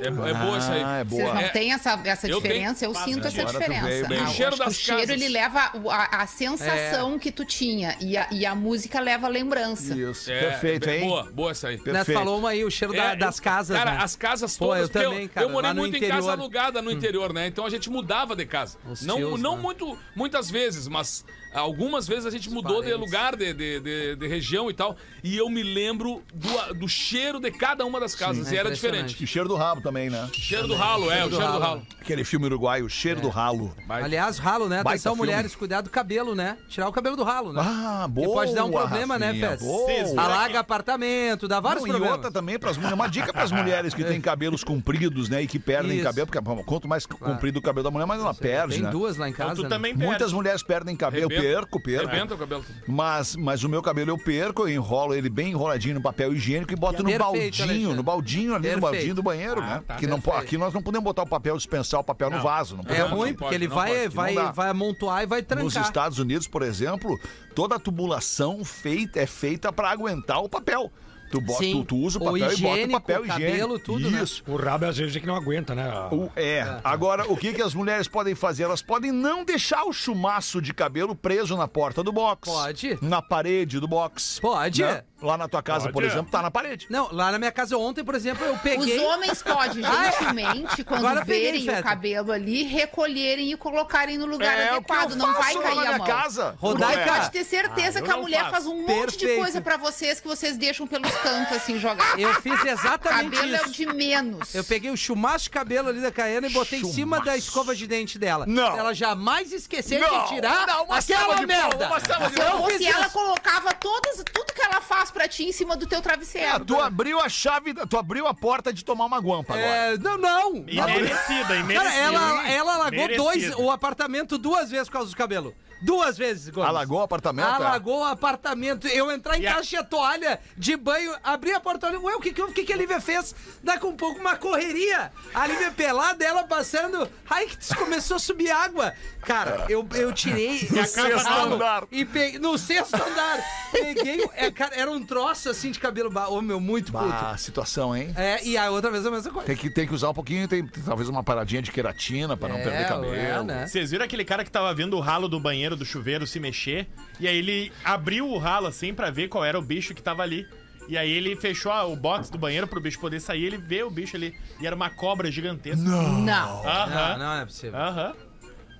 é, 0.02 0.08
é 0.08 0.12
boa 0.34 0.58
essa 0.58 0.72
aí. 0.74 0.84
Ah, 0.84 0.98
é 1.00 1.04
Vocês 1.04 1.22
boa. 1.24 1.34
não 1.34 1.42
É. 1.42 1.50
têm 1.50 1.74
essa, 1.74 2.00
essa 2.06 2.28
Eu 2.28 2.36
diferença? 2.42 2.86
Eu 2.86 2.96
sinto 2.96 3.28
essa 3.28 3.46
diferença. 3.46 3.88
Ah, 3.88 4.10
O 4.10 4.14
eu 4.14 4.28
cheiro 4.28 4.56
das 4.58 4.68
o 4.68 4.72
cheiro 4.80 5.12
ele 5.12 5.28
leva 5.28 5.72
a, 5.90 6.22
a 6.24 6.28
sensação 6.28 7.18
que 7.20 7.32
tu 7.32 7.46
tinha 7.46 7.96
e 8.00 8.18
a, 8.18 8.28
e 8.32 8.46
a 8.46 8.56
música 8.56 9.00
leva 9.00 9.28
a 9.28 9.30
lembrança. 9.30 9.94
Isso, 9.96 10.32
É, 10.32 10.40
perfeito, 10.40 10.90
é, 10.90 10.98
hein? 11.00 11.08
Boa, 11.08 11.24
boa 11.32 11.52
essa 11.52 11.68
aí. 11.68 11.76
Neto 11.78 11.84
Perfeito. 11.86 12.18
falou 12.18 12.40
uma 12.40 12.50
aí, 12.50 12.64
o 12.64 12.72
cheiro 12.72 12.94
da- 12.94 13.12
É, 13.12 13.16
das 13.16 13.38
eu- 13.38 13.44
casas, 13.44 13.78
Cara, 13.78 13.92
né? 13.92 13.98
as 14.02 14.16
casas 14.16 14.58
Pô, 14.58 14.68
todas. 14.68 14.82
eu 14.84 14.90
porque 14.90 15.04
também, 15.06 15.28
cara, 15.28 15.46
Eu 15.46 15.50
morei 15.52 15.74
muito 15.74 15.96
em 15.98 16.00
casa 16.00 16.14
interior. 16.14 16.32
alugada 16.32 16.82
no 16.82 16.92
interior, 16.92 17.34
né? 17.34 17.48
Então 17.48 17.66
a 17.66 17.70
gente 17.70 17.90
mudava 17.90 18.36
de 18.36 18.46
casa. 18.46 18.78
Os 18.90 19.02
não 19.02 19.18
tios, 19.18 19.40
não 19.40 19.56
né? 19.56 19.62
muito, 19.62 19.98
muitas 20.16 20.50
vezes, 20.50 20.88
mas 20.88 21.26
algumas 21.54 22.08
vezes 22.08 22.26
a 22.26 22.30
gente 22.30 22.50
mudou 22.50 22.84
de 22.84 22.94
lugar, 22.94 23.36
de, 23.36 23.54
de, 23.54 23.80
de- 23.80 24.16
de 24.16 24.28
região 24.28 24.70
e 24.70 24.74
tal. 24.74 24.96
E 25.24 25.38
eu 25.38 25.50
me 25.50 25.64
lembro 25.64 26.22
do, 26.34 26.74
do 26.76 26.88
cheiro 26.88 27.40
de 27.40 27.52
cada 27.52 27.86
uma 27.86 28.00
das 28.00 28.16
casas. 28.16 28.48
Sim, 28.48 28.54
e 28.54 28.58
é 28.58 28.60
era 28.60 28.72
diferente. 28.72 29.22
E 29.24 29.28
cheiro 29.28 29.48
do 29.48 29.56
rabo 29.56 29.82
também, 29.82 30.10
né? 30.10 30.30
Cheiro 30.34 30.68
do 30.68 30.76
ralo, 30.76 31.12
é, 31.12 31.26
o 31.26 31.30
do 31.30 31.36
cheiro 31.36 31.52
do 31.54 31.60
ralo. 31.60 31.64
ralo. 31.64 31.88
Aquele 32.02 32.24
filme 32.24 32.46
uruguaio, 32.46 32.86
o 32.86 32.90
cheiro 32.90 33.22
do 33.22 33.30
ralo. 33.30 33.74
Aliás, 33.88 34.38
ralo, 34.38 34.68
né? 34.68 34.82
Atenção, 34.82 35.16
mulheres, 35.16 35.56
cuidar 35.56 35.82
do 35.82 35.90
cabelo, 35.90 36.36
né? 36.36 36.58
Tirar 36.68 36.88
o 36.88 36.92
cabelo 36.92 37.16
do 37.16 37.24
ralo, 37.24 37.54
né? 37.54 37.62
Ah, 37.64 38.08
boa. 38.10 38.28
Que 38.28 38.34
pode 38.34 38.54
dar 38.56 38.66
um 38.66 38.72
problema, 38.72 39.18
né, 39.20 39.28
Rafinha, 39.28 39.50
Fez? 39.86 40.10
boa. 40.10 40.22
Alaga 40.22 40.60
apartamento, 40.60 41.48
dá 41.48 41.60
vários 41.60 41.82
Não, 41.84 41.88
e 41.88 41.92
problemas. 41.92 42.16
outra 42.18 42.32
também 42.32 42.58
pras 42.60 42.78
mulheres, 42.78 42.96
uma 42.96 43.08
dica 43.08 43.34
pras 43.34 43.52
mulheres 43.52 43.94
que 43.94 44.04
têm 44.04 44.20
cabelos 44.22 44.64
compridos, 44.64 45.30
né, 45.30 45.44
e 45.44 45.48
que 45.48 45.60
perdem 45.60 45.96
Isso. 45.98 46.04
cabelo, 46.04 46.28
porque 46.28 46.64
quanto 46.66 46.88
mais 46.88 47.06
comprido 47.06 47.58
o 47.60 47.62
cabelo 47.62 47.84
da 47.84 47.92
mulher, 47.92 48.06
mais 48.06 48.22
ela 48.22 48.34
perde, 48.34 48.76
Tem 48.76 48.84
né? 48.84 48.90
duas 48.92 49.18
lá 49.18 49.30
em 49.30 49.34
casa. 49.34 49.52
Então 49.52 49.64
tu 49.64 49.64
né? 49.64 49.70
também 49.70 49.94
perde. 49.94 50.06
Muitas 50.08 50.34
mulheres 50.34 50.64
perdem 50.64 50.96
cabelo. 50.96 51.30
Perco, 51.42 51.80
perco. 51.82 52.08
Rebenta 52.08 52.36
o 52.36 52.38
cabelo. 52.38 52.66
Mas, 52.88 53.36
mas 53.36 53.64
o 53.64 53.70
meu 53.70 53.82
cabelo 53.82 54.12
eu 54.12 54.18
perco, 54.18 54.64
eu 54.64 54.70
enrolo 54.70 55.14
ele 55.14 55.30
bem 55.30 55.50
enroladinho 55.52 55.96
no 55.96 56.02
papel 56.02 56.34
higiênico 56.34 56.72
e 56.74 56.76
boto 56.76 57.04
no 57.04 57.10
Perfeito, 57.10 57.24
baldinho, 57.24 57.64
Alexandre. 57.64 57.96
no 57.96 58.04
baldinho 58.04 58.56
ali, 58.56 58.72
no 58.76 58.82
baldinho 58.82 59.16
do 59.16 59.24
banheiro, 59.24 59.62
né? 59.62 59.82
que 59.98 60.08
não, 60.08 60.20
perfeito. 60.20 60.46
aqui 60.46 60.58
nós 60.58 60.74
não 60.74 60.82
podemos 60.82 61.04
botar 61.04 61.24
o 61.24 61.28
papel, 61.28 61.56
dispensar 61.58 62.00
o 62.00 62.04
papel 62.04 62.30
no 62.30 62.42
vaso. 62.42 62.76
Não 62.76 62.84
É 62.84 62.88
podemos. 62.88 63.12
ruim, 63.12 63.30
não 63.30 63.36
porque 63.36 63.44
pode, 63.46 63.56
ele 63.56 63.68
não 63.68 63.76
vai, 63.76 63.92
pode, 64.04 64.16
vai, 64.16 64.34
não 64.34 64.44
dá. 64.46 64.52
vai 64.52 64.70
amontoar 64.70 65.24
e 65.24 65.26
vai 65.26 65.40
Nos 65.42 65.48
trancar. 65.48 65.84
Estados 65.84 66.20
Unidos, 66.20 66.48
por 66.48 66.62
exemplo, 66.62 67.20
toda 67.56 67.76
a 67.76 67.80
tubulação 67.80 68.64
feita, 68.64 69.20
é 69.20 69.26
feita 69.26 69.72
para 69.72 69.90
aguentar 69.90 70.40
o 70.44 70.50
papel. 70.50 70.92
Tu, 71.30 71.40
bota, 71.42 71.62
tu, 71.64 71.84
tu 71.84 71.98
usa 71.98 72.18
o 72.20 72.22
O 72.22 72.26
papel 72.26 72.38
e 72.38 72.42
bota 72.42 72.52
o 72.52 72.54
higiênico, 72.54 72.92
papel 73.02 73.22
o 73.22 73.28
cabelo, 73.28 73.52
higiênico. 73.54 73.80
tudo, 73.80 74.10
né? 74.12 74.24
Isso. 74.24 74.44
O 74.48 74.56
rabo 74.56 74.86
às 74.86 74.98
vezes 74.98 75.16
é 75.16 75.20
que 75.20 75.28
não 75.28 75.36
aguenta, 75.36 75.76
né? 75.76 75.92
O- 76.12 76.30
é. 76.36 76.80
Agora, 76.84 77.32
o 77.32 77.38
que, 77.38 77.54
que 77.54 77.62
as 77.62 77.74
mulheres 77.74 78.08
podem 78.08 78.34
fazer? 78.36 78.64
Elas 78.64 78.82
podem 78.82 79.12
não 79.12 79.44
deixar 79.46 79.84
o 79.86 79.94
chumaço 79.94 80.62
de 80.62 80.74
cabelo 80.74 81.16
preso 81.16 81.56
na 81.56 81.68
porta 81.68 82.04
do 82.04 82.12
box. 82.12 82.50
Pode. 82.50 82.98
Na 83.02 83.22
parede 83.22 83.80
do 83.80 83.88
box. 83.88 84.40
Pode. 84.42 84.82
né? 84.82 85.04
Lá 85.22 85.38
na 85.38 85.48
tua 85.50 85.62
casa, 85.62 85.88
por 85.88 85.94
Pode. 85.96 86.08
exemplo, 86.08 86.32
tá 86.32 86.42
na 86.42 86.50
parede. 86.50 86.88
Não, 86.90 87.10
lá 87.12 87.32
na 87.32 87.38
minha 87.38 87.52
casa 87.52 87.78
ontem, 87.78 88.04
por 88.04 88.16
exemplo, 88.16 88.46
eu 88.46 88.58
peguei. 88.58 88.98
Os 88.98 89.04
homens 89.04 89.44
podem, 89.44 89.84
gentilmente, 89.84 90.84
quando 90.84 91.06
Agora 91.06 91.26
peguei, 91.26 91.44
verem 91.52 91.66
Feta. 91.66 91.80
o 91.80 91.84
cabelo 91.84 92.32
ali, 92.32 92.64
recolherem 92.64 93.52
e 93.52 93.58
colocarem 93.58 94.18
no 94.18 94.26
lugar 94.26 94.58
É 94.58 94.70
adequado. 94.70 95.16
Não 95.16 95.34
vai 95.34 95.54
cair 95.56 95.76
na 95.76 95.82
a 95.82 95.86
minha 95.86 95.98
mão. 95.98 96.08
casa. 96.08 96.56
Rodaica. 96.60 97.06
Não 97.06 97.14
é? 97.14 97.18
Pode 97.20 97.32
ter 97.32 97.44
certeza 97.44 98.00
Ah, 98.00 98.02
que 98.02 98.12
a 98.12 98.18
mulher 98.18 98.40
faço. 98.42 98.52
faz 98.52 98.66
um 98.68 98.86
monte 98.88 99.18
de 99.18 99.36
coisa 99.36 99.60
pra 99.62 99.78
vocês 99.78 100.20
que 100.22 100.28
vocês 100.28 100.58
deixam 100.58 100.88
pelos 100.88 101.12
cantos 101.18 101.56
assim 101.58 101.78
jogados. 101.80 102.20
Eu 102.22 102.34
fiz 102.42 102.64
exatamente 102.64 103.36
Cabelo 103.36 103.56
é 103.56 103.60
o 103.62 103.66
isso. 103.66 103.72
de 103.74 103.86
menos. 103.88 104.56
Eu 104.56 104.64
peguei 104.64 104.90
o 104.92 104.98
chumaço 104.98 105.46
de 105.46 105.50
cabelo 105.50 105.90
ali 105.90 106.00
da 106.02 106.12
Caiana 106.12 106.48
e 106.48 106.50
botei 106.50 106.80
em 106.80 106.92
cima 106.94 107.20
da 107.22 107.36
escova 107.36 107.76
de 107.76 107.86
dente 107.88 108.18
dela. 108.18 108.46
Não. 108.48 108.78
Ela 108.78 108.94
jamais 108.94 109.52
esquecer 109.52 110.00
Não, 110.00 110.24
de 110.24 110.30
tirar 110.30 110.66
não, 110.68 110.92
aquela 110.94 111.36
de 111.36 111.46
merda. 111.46 111.78
palmas, 111.90 112.04
uma 112.04 112.30
Se 112.30 112.40
eu 112.42 112.58
fosse 112.58 112.86
ela, 112.86 113.02
isso. 113.06 113.12
colocava 113.12 113.74
todas, 113.74 114.24
tudo 114.34 114.54
que 114.54 114.62
ela 114.62 114.80
faz 114.82 115.09
pra 115.12 115.28
ti 115.28 115.44
em 115.44 115.52
cima 115.52 115.76
do 115.76 115.86
teu 115.88 116.02
travesseiro. 116.02 116.48
É, 116.48 116.60
tu 116.60 116.80
abriu 116.80 117.20
a 117.20 117.30
chave, 117.30 117.74
tu 117.88 117.98
abriu 117.98 118.28
a 118.28 118.34
porta 118.34 118.72
de 118.74 118.84
tomar 118.84 119.06
uma 119.06 119.20
guampa 119.20 119.54
agora. 119.54 119.68
É, 119.68 119.98
não, 119.98 120.18
não. 120.18 120.56
Imerecida, 120.68 121.56
imerecida. 121.56 121.74
Cara, 121.84 121.94
ela, 121.96 122.50
ela 122.50 122.74
alagou 122.76 122.92
Merecida. 123.00 123.24
dois, 123.24 123.56
o 123.56 123.72
apartamento 123.72 124.38
duas 124.38 124.70
vezes 124.70 124.88
por 124.88 124.94
causa 124.94 125.10
do 125.10 125.16
cabelo. 125.16 125.54
Duas 125.82 126.18
vezes, 126.18 126.50
Gomes. 126.50 126.70
Alagou 126.70 127.00
o 127.00 127.04
apartamento? 127.04 127.48
é? 127.48 127.52
Alagou 127.52 128.00
o 128.02 128.04
apartamento. 128.04 128.88
Eu 128.88 129.12
entrar 129.12 129.38
em 129.40 129.46
a- 129.48 129.54
casa, 129.56 129.68
tinha 129.68 129.84
toalha 129.84 130.40
de 130.58 130.76
banho, 130.76 131.14
abri 131.24 131.54
a 131.54 131.60
porta, 131.60 131.88
olha, 131.88 132.00
ué, 132.00 132.16
o 132.16 132.20
que 132.20 132.32
que, 132.34 132.42
o 132.42 132.52
que 132.52 132.64
que 132.64 132.74
a 132.74 132.78
Lívia 132.78 133.00
fez? 133.00 133.34
Daqui 133.64 133.86
um 133.86 133.96
pouco 133.96 134.20
uma 134.20 134.36
correria. 134.36 135.12
A 135.34 135.48
Lívia 135.48 135.72
pelada, 135.72 136.24
ela 136.26 136.44
passando. 136.44 137.08
Ai, 137.30 137.46
que 137.48 137.76
começou 137.76 138.18
a 138.18 138.20
subir 138.20 138.52
água. 138.52 138.94
Cara, 139.22 139.66
eu, 139.70 139.88
eu 139.96 140.12
tirei 140.14 140.68
a 140.80 140.86
sexto 140.86 141.28
andar. 141.30 141.84
E 141.92 142.04
peguei, 142.06 142.40
no 142.40 142.58
sexto 142.58 142.96
andar. 142.96 143.40
Peguei, 143.72 144.28
é, 144.34 144.50
cara, 144.52 144.76
era 144.76 144.92
um 144.92 145.04
troço 145.06 145.50
assim 145.50 145.72
de 145.72 145.80
cabelo. 145.80 146.12
Ô, 146.30 146.42
meu, 146.42 146.60
muito 146.60 146.92
puto. 146.92 147.06
Ah, 147.06 147.36
situação, 147.38 147.96
hein? 147.96 148.14
É, 148.18 148.44
e 148.46 148.58
a 148.58 148.70
outra 148.72 148.90
vez 148.92 149.06
a 149.06 149.12
mesma 149.12 149.32
coisa. 149.32 149.46
Tem 149.48 149.56
que, 149.56 149.70
tem 149.70 149.88
que 149.88 149.94
usar 149.94 150.10
um 150.10 150.14
pouquinho, 150.14 150.48
tem, 150.48 150.66
talvez 150.86 151.08
uma 151.10 151.24
paradinha 151.24 151.62
de 151.62 151.72
queratina 151.72 152.36
pra 152.36 152.50
não 152.50 152.58
É, 152.58 152.64
perder 152.64 152.88
cabelo. 152.88 153.14
é, 153.14 153.44
né? 153.44 153.68
Vocês 153.68 153.92
viram 153.92 154.06
aquele 154.06 154.26
cara 154.26 154.44
que 154.44 154.52
tava 154.52 154.74
vendo 154.74 154.98
o 154.98 155.00
ralo 155.00 155.28
do 155.28 155.40
banheiro 155.40 155.69
do 155.76 155.86
chuveiro 155.86 156.26
se 156.28 156.40
mexer? 156.40 156.88
E 157.20 157.28
aí 157.28 157.38
ele 157.38 157.72
abriu 157.84 158.28
o 158.30 158.38
ralo 158.38 158.68
assim 158.68 158.94
pra 158.94 159.10
ver 159.10 159.28
qual 159.28 159.44
era 159.46 159.58
o 159.58 159.62
bicho 159.62 159.94
que 159.94 160.02
tava 160.02 160.24
ali. 160.24 160.48
E 160.88 160.98
aí 160.98 161.12
ele 161.12 161.36
fechou 161.36 161.72
a- 161.72 161.86
o 161.86 161.96
box 161.96 162.32
do 162.32 162.38
banheiro 162.38 162.68
pro 162.68 162.82
bicho 162.82 163.00
poder 163.00 163.20
sair, 163.20 163.46
ele 163.46 163.58
vê 163.58 163.84
o 163.84 163.92
bicho 163.92 164.16
ali. 164.16 164.36
E 164.60 164.66
era 164.66 164.76
uma 164.76 164.90
cobra 164.90 165.30
gigantesca. 165.32 165.78
Não. 165.82 166.22
Não, 166.22 166.66
Aham. 166.68 167.18
não 167.18 167.34
é 167.42 167.46
possível. 167.46 167.78
Aham. 167.80 168.14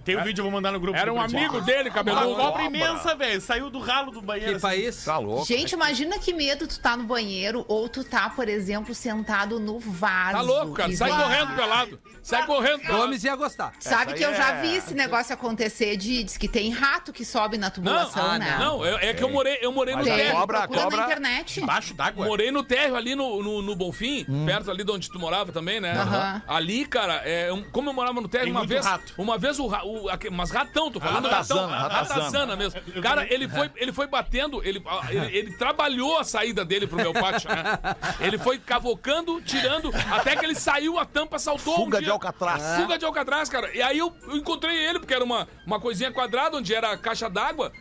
Tem 0.10 0.22
o 0.22 0.24
vídeo, 0.24 0.42
eu 0.42 0.44
vou 0.44 0.52
mandar 0.52 0.72
no 0.72 0.80
grupo. 0.80 0.98
Era 0.98 1.12
um 1.14 1.22
amigo 1.22 1.62
dele, 1.62 1.90
Uma 1.90 1.96
cabeludo. 1.96 2.36
cobra 2.36 2.64
imensa, 2.64 3.16
velho. 3.16 3.42
Saiu 3.42 3.70
do 3.70 3.80
ralo 3.80 4.12
do 4.12 4.22
banheiro. 4.22 4.52
Que 4.52 4.58
assim. 4.58 4.62
país? 4.68 5.04
Tá 5.06 5.18
louco. 5.18 5.46
Gente, 5.46 5.72
imagina 5.74 6.18
que 6.20 6.34
medo 6.34 6.68
tu 6.68 6.80
tá 6.80 6.96
no 6.98 7.04
banheiro 7.04 7.64
ou 7.68 7.88
tu 7.88 8.04
tá, 8.04 8.30
por 8.30 8.48
exemplo, 8.50 8.94
sentado 8.96 9.60
no 9.60 9.80
vaso. 9.80 10.32
Tá 10.38 10.42
louco, 10.42 10.74
cara. 10.74 10.96
Sai 10.96 11.10
correndo 11.10 11.56
pelado. 11.56 12.00
Sai 12.24 12.46
correndo 12.46 12.80
pelado. 12.82 12.98
Gomes 13.04 13.24
ia 13.24 13.36
gostar. 13.36 13.74
Sabe 13.80 14.12
Essa 14.12 14.14
que 14.16 14.24
eu 14.24 14.34
já 14.36 14.50
é- 14.56 14.62
vi 14.62 14.76
esse 14.76 14.94
negócio 14.94 15.34
acontecer 15.34 15.96
de 15.98 16.24
diz 16.24 16.38
que 16.38 16.48
tem 16.48 16.70
rato 16.72 17.14
que 17.14 17.24
sobe 17.24 17.58
na 17.58 17.68
Não, 17.68 17.72
tubulação, 17.74 18.26
ah, 18.32 18.40
né? 18.40 18.58
não, 18.60 18.84
eu- 18.86 18.98
é 18.98 19.14
que 19.14 19.24
eu 19.24 19.30
morei, 19.30 19.58
eu 19.62 19.72
morei 19.72 19.96
no 19.96 20.04
Mas 20.04 20.08
térreo. 20.16 20.32
cobra- 20.40 20.68
cobra- 20.68 20.98
na 20.98 21.04
internet. 21.06 21.62
Embaixo 21.62 21.94
d'água. 21.94 22.26
Morei 22.26 22.52
no 22.52 22.64
térreo 22.64 22.96
ali 22.96 23.16
no, 23.16 23.42
no, 23.44 23.62
no 23.62 23.76
Bonfim, 23.76 24.26
perto 24.46 24.70
ali 24.72 24.84
de 24.84 24.92
onde 24.92 25.10
tu 25.10 25.20
morava 25.20 25.52
também, 25.52 25.80
né? 25.80 25.92
Aham. 25.94 26.42
Ali, 26.48 26.86
cara, 26.86 27.16
é, 27.26 27.52
um- 27.54 27.64
como 27.72 27.90
eu 27.90 27.94
morava 27.94 28.20
no 28.20 28.28
térreo, 28.28 28.48
Tem 28.48 28.54
uma 28.54 28.66
vez. 28.66 28.86
rato. 28.86 29.14
Uma 29.18 29.38
vez 29.38 29.60
o, 29.60 29.66
o, 29.68 29.99
o, 30.06 30.32
mas 30.32 30.52
ratão, 30.52 30.92
tô 30.92 31.00
falando 31.00 31.28
Ratazana, 31.28 31.68
ratão. 31.68 31.80
ratazana. 31.80 32.20
Ratazana 32.20 32.56
mesmo. 32.56 32.82
Cara, 33.02 33.32
ele 33.32 33.48
foi, 33.48 33.72
ele 33.76 33.92
foi 33.92 34.08
batendo, 34.08 34.64
ele, 34.64 34.84
ele, 35.10 35.38
ele 35.38 35.58
trabalhou 35.58 36.18
a 36.18 36.24
saída 36.24 36.64
dele 36.66 36.88
pro 36.88 36.98
meu 36.98 37.14
pátio, 37.14 37.50
né? 37.50 37.80
Ele 38.20 38.38
foi 38.38 38.58
cavocando, 38.58 39.42
tirando, 39.42 39.92
até 40.12 40.36
que 40.36 40.46
ele 40.46 40.56
saiu, 40.56 40.98
a 40.98 41.06
tampa 41.06 41.38
saltou. 41.40 41.76
Fuga 41.76 41.98
um 41.98 42.02
de. 42.02 42.10
Alcatraz. 42.10 42.64
Fuga 42.82 42.98
de 42.98 43.06
Alcatraz, 43.06 43.50
cara. 43.50 43.76
E 43.76 43.82
aí 43.82 43.98
eu, 43.98 44.14
eu 44.28 44.38
encontrei 44.38 44.76
ele, 44.76 45.00
porque 45.00 45.14
era 45.14 45.24
uma, 45.24 45.48
uma 45.66 45.80
coisinha 45.80 46.12
quadrada, 46.12 46.58
onde 46.58 46.74
era 46.74 46.92
a 46.92 46.98
caixa 46.98 47.30
d'água. 47.30 47.72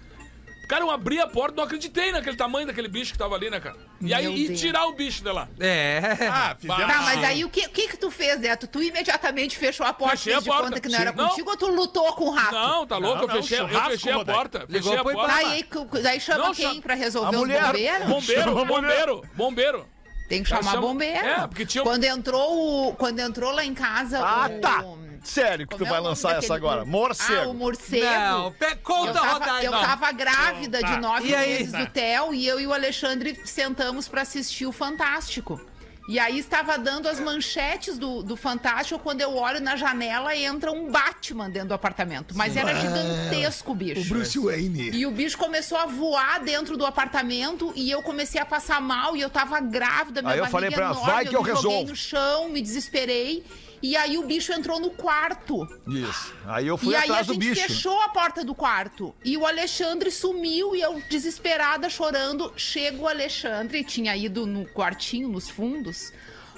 Cara, 0.68 0.84
eu 0.84 0.90
abri 0.90 1.18
a 1.18 1.26
porta, 1.26 1.56
não 1.56 1.64
acreditei 1.64 2.12
naquele 2.12 2.36
tamanho 2.36 2.66
daquele 2.66 2.88
bicho 2.88 3.12
que 3.12 3.18
tava 3.18 3.34
ali, 3.34 3.48
né, 3.48 3.58
cara? 3.58 3.76
E 4.02 4.12
aí, 4.12 4.24
Meu 4.24 4.36
e 4.36 4.48
Deus. 4.48 4.60
tirar 4.60 4.84
o 4.86 4.92
bicho 4.92 5.22
de 5.24 5.32
lá. 5.32 5.48
É. 5.58 6.00
Ah, 6.30 6.54
fizemos. 6.60 6.86
Tá, 6.86 7.02
mas 7.02 7.24
aí 7.24 7.42
o 7.42 7.48
que, 7.48 7.64
o 7.66 7.70
que 7.70 7.88
que 7.88 7.96
tu 7.96 8.10
fez, 8.10 8.38
Neto? 8.38 8.66
Tu 8.66 8.82
imediatamente 8.82 9.56
fechou 9.56 9.86
a 9.86 9.94
porta, 9.94 10.16
Fechei 10.18 10.34
fez 10.34 10.36
a 10.36 10.40
de 10.44 10.48
porta. 10.50 10.64
conta 10.68 10.80
que 10.80 10.88
não 10.90 10.98
era 10.98 11.12
Não. 11.12 11.28
contigo 11.30 11.48
ou 11.50 11.56
tu 11.56 11.66
lutou 11.68 12.12
com 12.12 12.24
o 12.26 12.30
rato? 12.30 12.52
Não, 12.52 12.86
tá 12.86 12.98
louco? 12.98 13.26
Não, 13.26 13.34
eu 13.36 13.42
fechei, 13.42 13.58
não, 13.60 13.64
eu 13.64 13.70
churrasco, 13.70 13.90
fechei 13.92 14.12
a 14.12 14.16
Rodaica. 14.16 14.38
porta. 14.38 14.58
Ligou 14.68 14.92
Fechei 14.92 14.98
a 14.98 15.02
porta. 15.16 15.32
Tá, 15.32 15.38
aí, 15.48 15.62
cu- 15.62 16.02
daí 16.02 16.20
chama 16.20 16.44
Não, 16.44 16.54
quem 16.54 16.68
chama- 16.68 16.82
pra 16.82 16.94
resolver 16.94 17.28
a 17.28 17.30
os 17.30 17.36
mulher. 17.38 17.64
bombeiros? 17.66 18.06
Bombeiro, 18.08 18.42
Chama 18.42 18.60
a 18.60 18.64
mulher. 18.64 18.80
bombeiro, 19.06 19.22
bombeiro. 19.34 19.86
Tem 20.28 20.42
que 20.42 20.48
chamar 20.50 20.62
Chama- 20.72 20.80
bombeiro. 20.82 21.26
É, 21.26 21.46
porque 21.46 21.64
tinha 21.64 21.82
um- 21.82 21.86
Quando 21.86 22.04
entrou 22.04 22.88
o... 22.90 22.94
Quando 22.96 23.18
entrou 23.20 23.50
lá 23.52 23.64
em 23.64 23.72
casa 23.72 24.18
Ah, 24.22 24.50
o... 24.54 24.60
tá. 24.60 24.84
Sério 25.28 25.66
que 25.66 25.72
Como 25.76 25.84
tu 25.84 25.86
é 25.86 25.90
vai 25.90 25.98
o 26.00 26.02
nome 26.02 26.08
lançar 26.14 26.30
essa 26.38 26.40
daquele- 26.40 26.56
agora? 26.56 26.80
Ah, 26.80 26.84
o 26.84 26.86
Morcego. 26.86 27.54
morcego. 27.54 28.04
Não, 28.04 28.52
pe- 28.52 28.76
conta 28.76 29.10
a 29.10 29.14
tava, 29.14 29.32
rodada. 29.34 29.64
eu 29.64 29.70
tava 29.72 30.12
grávida 30.12 30.80
Tá. 30.80 30.86
de 30.94 31.00
nove 31.00 31.28
E 31.28 31.34
aí? 31.34 31.58
meses 31.58 31.72
do 31.72 31.86
Theo 31.86 32.32
e 32.32 32.46
eu 32.46 32.58
e 32.58 32.66
o 32.66 32.72
Alexandre 32.72 33.38
sentamos 33.44 34.08
pra 34.08 34.22
assistir 34.22 34.64
o 34.66 34.72
Fantástico. 34.72 35.60
E 36.08 36.18
aí 36.18 36.38
estava 36.38 36.78
dando 36.78 37.06
as 37.06 37.20
manchetes 37.20 37.98
do, 37.98 38.22
do 38.22 38.34
Fantástico, 38.34 38.98
quando 38.98 39.20
eu 39.20 39.36
olho 39.36 39.60
na 39.60 39.76
janela 39.76 40.34
entra 40.34 40.72
um 40.72 40.90
Batman 40.90 41.50
dentro 41.50 41.68
do 41.68 41.74
apartamento. 41.74 42.34
Mas 42.34 42.56
era 42.56 42.74
gigantesco 42.74 43.72
o 43.72 43.74
bicho. 43.74 44.08
Bruce 44.08 44.38
Wayne. 44.38 44.90
E 44.96 45.04
o 45.04 45.10
bicho 45.10 45.36
começou 45.36 45.76
a 45.76 45.84
voar 45.84 46.40
dentro 46.40 46.78
do 46.78 46.86
apartamento 46.86 47.70
e 47.76 47.90
eu 47.90 48.00
comecei 48.02 48.40
a 48.40 48.46
passar 48.46 48.80
mal 48.80 49.14
e 49.14 49.20
eu 49.20 49.28
tava 49.28 49.60
grávida, 49.60 50.22
minha 50.22 50.32
Aí 50.32 50.38
eu 50.38 50.44
barriga 50.44 50.50
falei 50.50 50.70
pra 50.70 50.84
ela, 50.86 50.94
enorme, 50.94 51.12
vai 51.12 51.26
que 51.26 51.36
eu 51.36 51.42
me 51.42 51.48
joguei 51.50 51.62
resolvo. 51.70 51.90
no 51.90 51.96
chão, 51.96 52.48
me 52.48 52.62
desesperei. 52.62 53.44
E 53.82 53.96
aí 53.96 54.18
o 54.18 54.26
bicho 54.26 54.52
entrou 54.52 54.80
no 54.80 54.90
quarto. 54.90 55.66
Isso. 55.86 56.34
Aí 56.46 56.66
eu 56.66 56.76
fui 56.76 56.92
e 56.92 56.96
aí 56.96 57.02
a 57.02 57.04
atrás 57.04 57.26
do 57.26 57.34
gente 57.34 57.48
bicho. 57.48 57.62
fechou 57.62 58.00
a 58.02 58.08
porta 58.08 58.44
do 58.44 58.54
quarto. 58.54 59.14
E 59.24 59.36
o 59.36 59.46
Alexandre 59.46 60.10
sumiu 60.10 60.74
e 60.74 60.80
eu, 60.80 61.02
desesperada, 61.08 61.88
chorando, 61.88 62.52
chega 62.56 63.00
o 63.00 63.08
Alexandre, 63.08 63.84
tinha 63.84 64.16
ido 64.16 64.46
no 64.46 64.66
quartinho, 64.66 65.28
nos 65.28 65.48
fundos. 65.48 66.12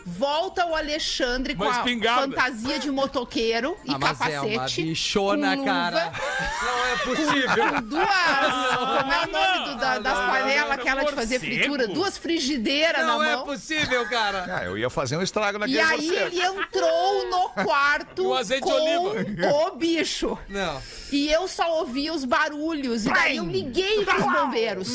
Volta 0.06 0.66
o 0.66 0.74
Alexandre 0.74 1.54
com 1.54 1.64
Uma 1.64 1.72
a 1.74 1.76
espingarda. 1.78 2.22
fantasia 2.36 2.78
de 2.78 2.90
motoqueiro 2.90 3.76
e 3.84 3.92
Ah, 3.92 3.98
mas 3.98 4.20
é 4.22 4.40
uma 4.40 4.50
capacete. 4.54 4.82
bichona, 4.82 5.56
com 5.56 5.64
cara. 5.64 6.04
luva, 6.04 6.20
Não 6.62 6.86
é 6.86 6.96
possível. 6.96 7.72
Com 7.74 7.82
duas. 7.82 8.08
Como 8.98 9.12
é 9.12 9.26
o 9.26 9.30
nome 9.30 9.68
do- 9.70 9.76
da- 9.80 9.98
das 9.98 10.18
panelas, 10.18 10.70
aquela 10.72 11.04
de 11.04 11.12
fazer 11.12 11.38
morcego? 11.38 11.60
fritura? 11.60 11.88
Duas 11.88 12.18
frigideiras 12.18 13.06
Não 13.06 13.18
na 13.18 13.28
é 13.30 13.36
mão. 13.36 13.44
possível, 13.44 14.08
cara. 14.08 14.46
Ah, 14.60 14.64
eu 14.64 14.76
ia 14.78 14.90
fazer 14.90 15.16
um 15.16 15.22
estrago 15.22 15.58
naquele 15.58 15.78
E 15.78 15.80
aí 15.80 16.06
morcego. 16.06 16.26
ele 16.26 16.40
entrou 16.42 17.30
no 17.30 17.48
quarto 17.64 18.24
Com 18.24 18.34
azeite 18.34 18.64
de 18.64 18.70
com 18.70 18.76
oliva. 19.12 19.48
o 19.68 19.76
bicho. 19.76 20.38
Não. 20.48 20.80
E 21.12 21.28
eu 21.30 21.46
só 21.48 21.78
ouvia 21.78 22.12
os 22.12 22.24
barulhos. 22.24 23.04
E 23.06 23.12
daí 23.12 23.36
eu 23.36 23.44
liguei 23.44 24.04
pros 24.04 24.22
bombeiros. 24.24 24.92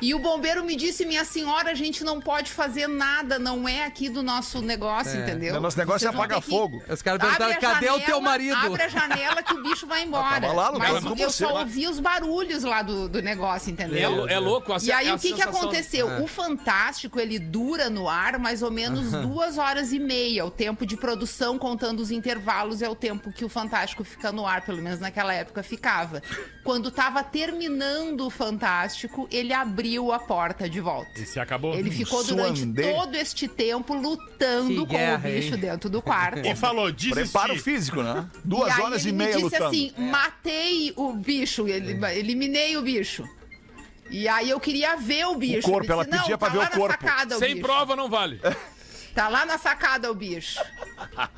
E 0.00 0.14
o 0.14 0.18
bombeiro 0.18 0.64
me 0.64 0.76
disse, 0.76 1.04
minha 1.06 1.24
senhora, 1.24 1.70
a 1.70 1.74
gente 1.74 2.02
não 2.04 2.20
pode 2.20 2.50
fazer 2.52 2.86
nada, 3.00 3.38
não 3.38 3.66
é 3.66 3.84
aqui 3.84 4.08
do 4.10 4.22
nosso 4.22 4.60
negócio, 4.60 5.18
entendeu? 5.20 5.56
O 5.56 5.60
nosso 5.60 5.78
negócio 5.78 6.06
é 6.06 6.10
Vocês 6.10 6.14
vão 6.14 6.22
apagar 6.22 6.40
ter 6.42 6.44
que- 6.44 6.50
fogo. 6.50 6.82
Os 6.88 7.00
caras 7.02 7.20
perguntaram, 7.20 7.60
cadê 7.60 7.86
o 7.90 7.94
teu 7.94 8.00
janela, 8.00 8.20
marido? 8.20 8.56
Abre 8.56 8.82
a 8.82 8.88
janela 8.88 9.42
que 9.42 9.54
o 9.54 9.62
bicho 9.62 9.86
vai 9.86 10.02
embora. 10.04 10.40
tava 10.40 10.52
lá 10.52 10.72
Mas 10.78 11.04
eu 11.04 11.16
você. 11.16 11.44
só 11.44 11.58
ouvia 11.60 11.90
os 11.90 11.98
barulhos 11.98 12.62
lá 12.62 12.82
do, 12.82 13.08
do 13.08 13.22
negócio, 13.22 13.70
É, 13.70 13.72
entendeu? 13.72 14.10
lou- 14.14 14.28
é 14.28 14.38
louco. 14.38 14.72
A, 14.72 14.76
E 14.82 14.92
aí, 14.92 15.08
a 15.08 15.14
o 15.14 15.18
que, 15.18 15.32
que 15.32 15.42
aconteceu? 15.42 16.10
É. 16.10 16.20
O 16.20 16.26
Fantástico, 16.26 17.18
ele 17.18 17.38
dura 17.38 17.88
no 17.88 18.08
ar 18.08 18.38
mais 18.38 18.62
ou 18.62 18.70
menos 18.70 19.10
duas 19.12 19.56
horas 19.56 19.92
e 19.92 19.98
meia. 19.98 20.44
O 20.44 20.50
tempo 20.50 20.84
de 20.84 20.96
produção, 20.96 21.58
contando 21.58 22.00
os 22.00 22.10
intervalos, 22.10 22.82
é 22.82 22.88
o 22.88 22.94
tempo 22.94 23.32
que 23.32 23.44
o 23.44 23.48
Fantástico 23.48 24.04
fica 24.04 24.30
no 24.30 24.46
ar, 24.46 24.60
pelo 24.62 24.82
menos 24.82 25.00
naquela 25.00 25.32
época 25.32 25.62
ficava. 25.62 26.22
Quando 26.62 26.90
tava 26.90 27.22
terminando 27.24 28.26
o 28.26 28.30
Fantástico, 28.30 29.26
ele 29.30 29.52
abriu 29.52 30.12
a 30.12 30.18
porta 30.18 30.68
de 30.68 30.80
volta. 30.80 31.10
E 31.20 31.24
se 31.24 31.40
acabou? 31.40 31.74
Ele 31.74 31.90
ficou 31.90 32.22
durante. 32.24 32.64
Todo 32.94 33.14
este 33.16 33.48
tempo 33.48 33.94
lutando 33.94 34.68
Que 34.68 34.76
com 34.76 34.84
guerra, 34.86 35.28
o 35.28 35.32
bicho 35.32 35.54
hein? 35.54 35.60
dentro 35.60 35.88
do 35.90 36.00
quarto. 36.02 36.40
E 36.46 36.54
falou, 36.54 36.90
desistir. 36.90 37.14
Preparo 37.14 37.56
físico, 37.58 38.02
né? 38.02 38.26
Duas 38.44 38.68
e 38.68 38.72
aí 38.72 38.80
horas 38.82 39.00
ele 39.02 39.10
e 39.10 39.12
meia 39.12 39.28
me 39.28 39.32
disse 39.34 39.44
lutando. 39.44 39.64
assim: 39.66 39.92
matei 39.96 40.92
o 40.96 41.12
bicho, 41.12 41.66
ele- 41.68 41.98
eliminei 42.16 42.76
o 42.76 42.82
bicho. 42.82 43.24
E 44.10 44.26
aí 44.26 44.50
eu 44.50 44.58
queria 44.58 44.96
ver 44.96 45.26
o 45.26 45.36
bicho. 45.36 45.62
corpo, 45.62 45.84
Ele 45.84 45.92
ela 45.92 46.04
disse, 46.04 46.16
pedia 46.18 46.30
"Não, 46.32 46.38
pra 46.38 46.50
tá 46.50 46.54
ver 46.58 46.66
o 46.66 46.70
corpo." 46.80 47.04
Sacada, 47.06 47.36
o 47.36 47.38
Sem 47.38 47.54
bicho. 47.54 47.66
prova 47.66 47.94
não 47.94 48.08
vale. 48.08 48.40
Tá 49.14 49.28
lá 49.28 49.44
na 49.44 49.58
sacada 49.58 50.10
o 50.10 50.14
bicho. 50.14 50.60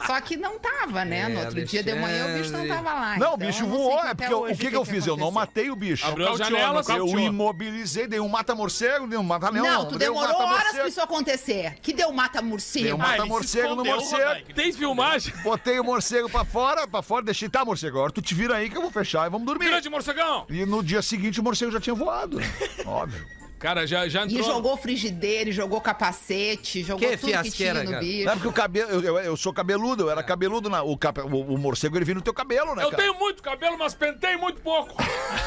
Só 0.06 0.20
que 0.20 0.36
não 0.36 0.58
tava, 0.58 1.04
né? 1.04 1.28
no 1.28 1.40
É, 1.40 1.44
outro 1.46 1.64
dia 1.64 1.82
de 1.82 1.94
manhã 1.94 2.26
o 2.26 2.38
bicho 2.38 2.50
não 2.52 2.60
Alexandre. 2.60 2.68
tava 2.68 2.92
lá. 3.00 3.08
Não, 3.10 3.16
Então, 3.16 3.34
o 3.34 3.36
bicho 3.38 3.62
não 3.66 3.68
sei 3.70 3.78
voou. 3.78 4.00
É 4.04 4.14
porque 4.14 4.32
eu- 4.32 4.42
o 4.42 4.56
que, 4.56 4.68
que 4.70 4.76
eu 4.76 4.84
fiz? 4.84 5.06
Eu 5.06 5.16
não 5.16 5.30
matei 5.30 5.70
o 5.70 5.76
bicho. 5.76 6.06
Abriu 6.06 6.26
Nocauteou, 6.26 6.50
janelas. 6.50 6.88
Eu 6.88 7.08
imobilizei, 7.18 8.06
dei 8.06 8.20
um 8.20 8.28
mata-morcego, 8.28 9.06
dei 9.06 9.18
um 9.18 9.22
mata-leão. 9.22 9.64
Não, 9.64 9.88
tu 9.88 9.96
dei 9.98 10.08
um 10.10 10.14
demorou 10.14 10.42
horas 10.42 10.72
pra 10.72 10.88
isso 10.88 11.00
acontecer. 11.00 11.76
Que 11.80 11.92
deu 11.92 12.12
mata-morcego. 12.12 12.84
Deu 12.84 12.96
se 12.96 13.02
mata-morcego 13.02 13.74
no 13.74 13.84
morcego. 13.84 14.52
Tem 14.54 14.72
filmagem? 14.72 15.32
Botei 15.42 15.80
o 15.80 15.84
morcego 15.84 16.28
pra 16.28 16.44
fora, 16.44 16.86
pra 16.86 17.02
fora, 17.02 17.24
deixei, 17.24 17.48
tá, 17.48 17.64
morcego, 17.64 17.96
agora 17.98 18.12
tu 18.12 18.20
te 18.22 18.34
vira 18.34 18.56
aí 18.56 18.68
que 18.68 18.76
eu 18.76 18.82
vou 18.82 18.90
fechar 18.90 19.26
e 19.26 19.30
vamos 19.30 19.46
dormir. 19.46 19.66
Grande 19.66 19.88
morcegão! 19.88 20.46
E 20.50 20.64
no 20.66 20.82
dia 20.82 21.00
seguinte 21.02 21.40
o 21.40 21.42
morcego 21.42 21.72
já 21.72 21.80
tinha 21.80 21.94
voado. 21.94 22.38
Óbvio. 22.84 23.26
Cara, 23.62 23.86
já, 23.86 24.08
já 24.08 24.22
E 24.22 24.34
entrou. 24.34 24.42
jogou 24.42 24.76
frigideira, 24.76 25.48
e 25.48 25.52
jogou 25.52 25.80
capacete, 25.80 26.82
jogou 26.82 26.98
Que 27.08 27.16
tudo 27.16 27.20
que 27.20 27.26
tinha 27.28 27.42
fiasqueira, 27.42 27.84
no 27.84 27.90
cara. 27.92 28.02
bicho. 28.02 28.24
Não 28.24 28.32
é 28.32 28.34
porque 28.34 28.48
o 28.48 28.52
cabelo. 28.52 28.90
Eu, 28.90 29.00
eu- 29.02 29.18
eu 29.20 29.36
sou 29.36 29.52
cabeludo, 29.52 30.02
eu 30.02 30.10
era 30.10 30.20
cabeludo. 30.22 30.68
Na, 30.68 30.82
o, 30.82 30.96
cap- 30.98 31.20
o- 31.20 31.26
o 31.54 31.56
morcego 31.56 31.96
ele 31.96 32.04
vira 32.04 32.16
no 32.18 32.24
teu 32.24 32.34
cabelo, 32.34 32.74
né? 32.74 32.82
Eu 32.82 32.90
cara? 32.90 33.02
tenho 33.04 33.18
muito 33.18 33.40
cabelo, 33.40 33.78
mas 33.78 33.94
pentei 33.94 34.36
muito 34.36 34.60
pouco. 34.60 34.96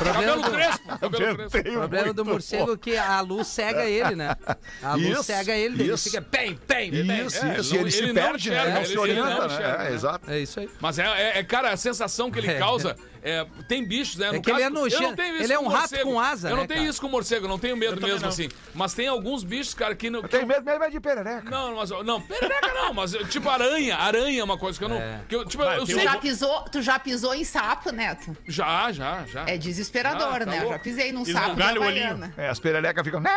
cabelo 0.01 0.41
do- 0.41 0.51
crespo. 0.51 0.97
Cabelo 0.97 1.36
crespo. 1.49 1.57
O 1.70 1.74
problema 1.74 2.13
do 2.13 2.24
morcego 2.26 2.74
é 2.74 2.78
que 2.78 2.95
a 2.97 3.20
luz 3.20 3.47
cega 3.47 3.84
ele, 3.86 4.16
né? 4.16 4.34
A 4.82 4.95
luz 4.95 5.07
Isso, 5.09 5.24
cega 5.24 5.53
ele, 5.53 5.84
ele 5.84 5.93
isso. 5.93 6.09
fica 6.09 6.22
bem, 6.22 6.57
bem, 6.66 6.91
bem. 6.91 7.26
Isso, 7.26 7.45
É, 7.45 7.59
isso. 7.59 7.76
ele, 7.76 7.91
se 7.91 7.97
ele 7.97 8.13
não 8.13 8.13
perde, 8.24 8.49
né? 8.49 8.55
enxerga, 8.55 8.70
Não 8.72 8.78
ele- 8.78 8.86
se 8.86 8.91
ele 8.93 8.99
orienta, 8.99 9.47
né? 9.49 9.55
É, 9.55 9.78
né? 9.89 9.93
exato. 9.93 10.32
É 10.32 10.39
isso 10.39 10.59
aí. 10.61 10.70
Mas 10.80 10.99
é, 10.99 11.03
é- 11.05 11.39
é, 11.39 11.43
cara, 11.43 11.72
a 11.72 11.78
sensação 11.78 12.32
que 12.32 12.39
ele 12.39 12.47
É. 12.51 12.57
causa. 12.57 12.95
É, 13.26 13.45
tem 13.67 13.84
bichos, 13.84 14.17
né? 14.17 14.28
É 14.28 14.32
No 14.34 14.41
que 14.41 14.51
ele 14.51 14.61
é 14.61 14.69
não 14.69 14.82
nojento. 14.84 15.21
Ele 15.21 15.51
é 15.53 15.59
um 15.59 15.67
rato 15.67 15.89
morcego. 15.91 16.03
com 16.11 16.19
asa, 16.19 16.49
Eu 16.49 16.55
não 16.55 16.61
né, 16.63 16.67
tenho 16.67 16.80
cara? 16.82 16.89
isso 16.91 17.01
com 17.01 17.07
morcego, 17.09 17.45
eu 17.45 17.49
não 17.49 17.59
tenho 17.59 17.76
medo 17.76 17.99
mesmo 17.99 18.21
não. 18.21 18.30
assim. 18.30 18.49
Mas 18.73 18.93
tem 18.93 19.07
alguns 19.07 19.43
bichos, 19.43 19.73
cara, 19.73 19.95
que. 19.95 20.09
No, 20.09 20.19
Eu 20.19 20.28
tenho 20.30 20.45
medo, 20.47 20.63
medo 20.63 20.89
de 20.91 20.99
perereca. 20.99 21.49
Não, 21.49 21.76
mas, 21.76 21.89
não, 21.89 22.21
perereca 22.21 22.73
não, 22.73 22.93
mas 22.93 23.11
tipo 23.30 23.49
aranha. 23.49 23.97
Aranha 23.97 24.39
é 24.39 24.43
uma 24.43 24.57
coisa 24.57 24.78
que 24.78 24.86
eu 24.86 24.89
não. 24.89 24.97
É. 24.97 25.21
Que 25.28 25.36
eu, 25.36 25.45
tipo, 25.45 25.63
Vai, 25.63 25.78
eu 25.78 25.86
Tu 25.86 25.93
sei. 25.93 26.03
já, 26.03 26.17
pisou, 26.17 26.61
tu 26.71 26.82
já 26.82 26.99
pisou 26.99 27.34
em 27.34 27.43
sapo, 27.43 27.91
Neto? 27.91 28.36
Já, 28.47 28.91
já, 28.91 29.26
já. 29.26 29.45
É 29.47 29.57
desesperador, 29.57 30.36
Ah, 30.36 30.39
tá 30.39 30.45
né? 30.45 30.57
Eu 30.57 30.61
já 30.61 30.65
louco. 30.67 30.80
pisei 30.84 31.11
num 31.11 31.26
sapo 31.26 31.47
esbugalha 31.49 31.73
da 31.80 31.80
o 31.82 31.88
olhinho. 31.88 32.34
É, 32.38 32.49
as 32.49 32.59
pererecas 32.59 33.03
ficam. 33.03 33.19
Neto! 33.19 33.36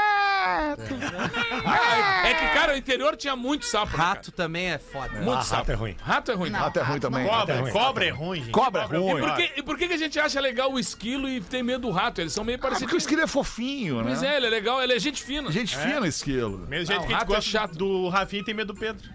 Ah, 1.66 2.22
é 2.28 2.34
que, 2.34 2.54
cara, 2.54 2.74
o 2.74 2.76
interior 2.76 3.16
tinha 3.16 3.34
muito 3.36 3.64
sapo. 3.64 3.96
né? 3.96 4.04
Rato 4.04 4.32
também 4.32 4.70
é 4.72 4.78
foda. 4.78 5.10
Ah, 5.16 5.20
Muito 5.22 5.42
sapo. 5.44 5.56
rato 5.60 5.72
é 5.72 5.74
ruim. 5.74 5.96
Rato 6.02 6.30
é 6.30 6.34
ruim. 6.34 6.50
Não. 6.50 6.60
Rato 6.60 6.78
é 6.78 6.82
ruim 6.82 7.00
também. 7.00 7.24
não. 7.24 7.30
é 7.32 7.36
Cobra, 7.38 7.56
ruim. 7.60 7.72
cobra 7.72 8.04
é 8.06 8.10
ruim. 8.10 8.50
Cobra 8.50 8.82
é 8.82 8.84
ruim. 8.86 9.50
E 9.56 9.62
por 9.78 9.82
que 9.84 9.88
que 9.88 9.94
a 9.94 9.98
gente 9.98 10.18
acha 10.18 10.40
legal 10.40 10.72
o 10.72 10.78
esquilo 10.78 11.28
e 11.28 11.40
tem 11.40 11.62
medo 11.62 11.82
do 11.82 11.90
rato? 11.90 12.20
Eles 12.20 12.32
são 12.32 12.42
meio 12.42 12.56
Ah, 12.56 12.60
porque 12.62 12.74
o 12.74 12.78
parecidos. 12.78 13.02
esquilo 13.04 13.22
é 13.22 13.26
fofinho, 13.28 13.98
né? 13.98 14.04
Pois 14.08 14.22
é, 14.24 14.36
ele 14.36 14.46
é 14.46 14.50
legal, 14.50 14.82
ele 14.82 14.92
é 14.92 14.98
gente 14.98 15.22
fina. 15.22 15.52
Gente 15.52 15.76
fina, 15.76 16.04
esquilo. 16.08 16.66
Mesmo 16.68 16.86
jeito 16.86 17.00
Ah, 17.00 17.04
o 17.04 17.06
que 17.06 17.14
a 17.14 17.16
gente 17.16 17.20
rato 17.20 17.32
é 17.32 17.36
gosta 17.36 17.50
chato. 17.50 17.78
do 17.78 18.08
Rafinha 18.08 18.42
e 18.42 18.44
tem 18.44 18.54
medo 18.54 18.72
do 18.72 18.78
Pedro. 18.80 19.08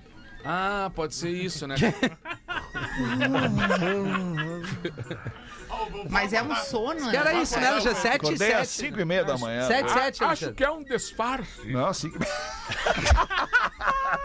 Ah, 0.46 0.90
pode 0.96 1.16
ser 1.16 1.32
isso, 1.32 1.68
né? 1.68 1.76
Mas 6.10 6.34
é 6.34 6.42
um 6.44 6.56
sono, 6.56 7.10
Que 7.10 7.16
era 7.18 7.34
né? 7.34 7.42
isso, 7.42 7.60
né? 7.60 7.74
Hoje 7.76 7.90
é 7.90 7.94
7 7.94 8.06
e 8.14 8.16
Acordei 8.16 8.54
às 8.54 8.70
7. 8.70 8.88
5 8.90 9.00
e 9.00 9.06
meia 9.06 9.24
da 9.24 9.38
manhã. 9.38 9.68
7 9.68 9.86
e 9.86 9.90
7, 9.94 10.24
Acho 10.24 10.54
que 10.54 10.64
é 10.64 10.72
um 10.72 10.84
disfarce. 10.84 11.66
Não, 11.72 11.94
5 11.94 12.18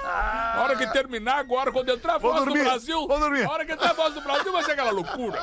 A 0.04 0.60
hora 0.62 0.76
que 0.76 0.86
terminar 0.92 1.38
agora, 1.38 1.70
quando 1.72 1.90
entrar 1.90 2.14
a 2.14 2.18
Vou 2.18 2.32
voz 2.32 2.44
dormir, 2.44 2.60
do 2.60 2.64
Brasil, 2.64 3.06
vou 3.08 3.18
dormir. 3.20 3.44
a 3.44 3.50
hora 3.50 3.64
que 3.64 3.72
entrar 3.72 3.90
a 3.90 3.94
voz 3.94 4.14
do 4.14 4.20
Brasil 4.20 4.52
vai 4.52 4.62
ser 4.64 4.72
aquela 4.72 4.90
loucura. 4.90 5.38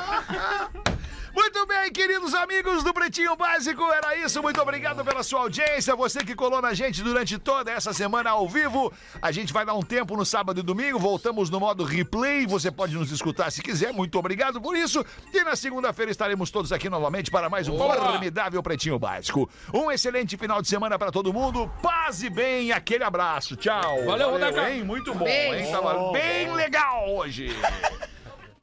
Muito 1.35 1.65
bem, 1.65 1.91
queridos 1.91 2.33
amigos 2.33 2.81
do 2.83 2.93
Pretinho 2.93 3.35
Básico, 3.35 3.83
era 3.91 4.15
isso. 4.17 4.41
Muito 4.41 4.61
obrigado 4.61 5.03
pela 5.03 5.21
sua 5.21 5.41
audiência. 5.41 5.95
Você 5.95 6.23
que 6.23 6.33
colou 6.33 6.61
na 6.61 6.73
gente 6.73 7.03
durante 7.03 7.37
toda 7.37 7.71
essa 7.71 7.93
semana 7.93 8.29
ao 8.29 8.47
vivo. 8.47 8.91
A 9.21 9.31
gente 9.31 9.51
vai 9.51 9.65
dar 9.65 9.73
um 9.73 9.81
tempo 9.81 10.15
no 10.15 10.25
sábado 10.25 10.59
e 10.61 10.63
domingo. 10.63 10.97
Voltamos 10.97 11.49
no 11.49 11.59
modo 11.59 11.83
replay. 11.83 12.45
Você 12.47 12.71
pode 12.71 12.95
nos 12.95 13.11
escutar 13.11 13.51
se 13.51 13.61
quiser. 13.61 13.91
Muito 13.91 14.17
obrigado 14.17 14.61
por 14.61 14.75
isso. 14.77 15.05
E 15.33 15.43
na 15.43 15.55
segunda-feira 15.57 16.09
estaremos 16.09 16.49
todos 16.49 16.71
aqui 16.71 16.89
novamente 16.89 17.29
para 17.29 17.49
mais 17.49 17.67
um 17.67 17.77
formidável 17.77 18.63
Pretinho 18.63 18.97
Básico. 18.97 19.49
Um 19.73 19.91
excelente 19.91 20.37
final 20.37 20.61
de 20.61 20.69
semana 20.69 20.97
para 20.97 21.11
todo 21.11 21.33
mundo. 21.33 21.69
Paz 21.81 22.23
e 22.23 22.29
bem. 22.29 22.71
Aquele 22.71 23.03
abraço. 23.03 23.55
Tchau. 23.57 24.05
Valeu, 24.05 24.31
Rodaica. 24.31 24.71
hein? 24.71 24.83
Muito 24.83 25.13
bom, 25.13 25.25
Beijo. 25.25 25.65
hein? 25.65 25.71
Tava 25.71 26.11
bem 26.13 26.53
legal 26.53 27.09
hoje. 27.13 27.49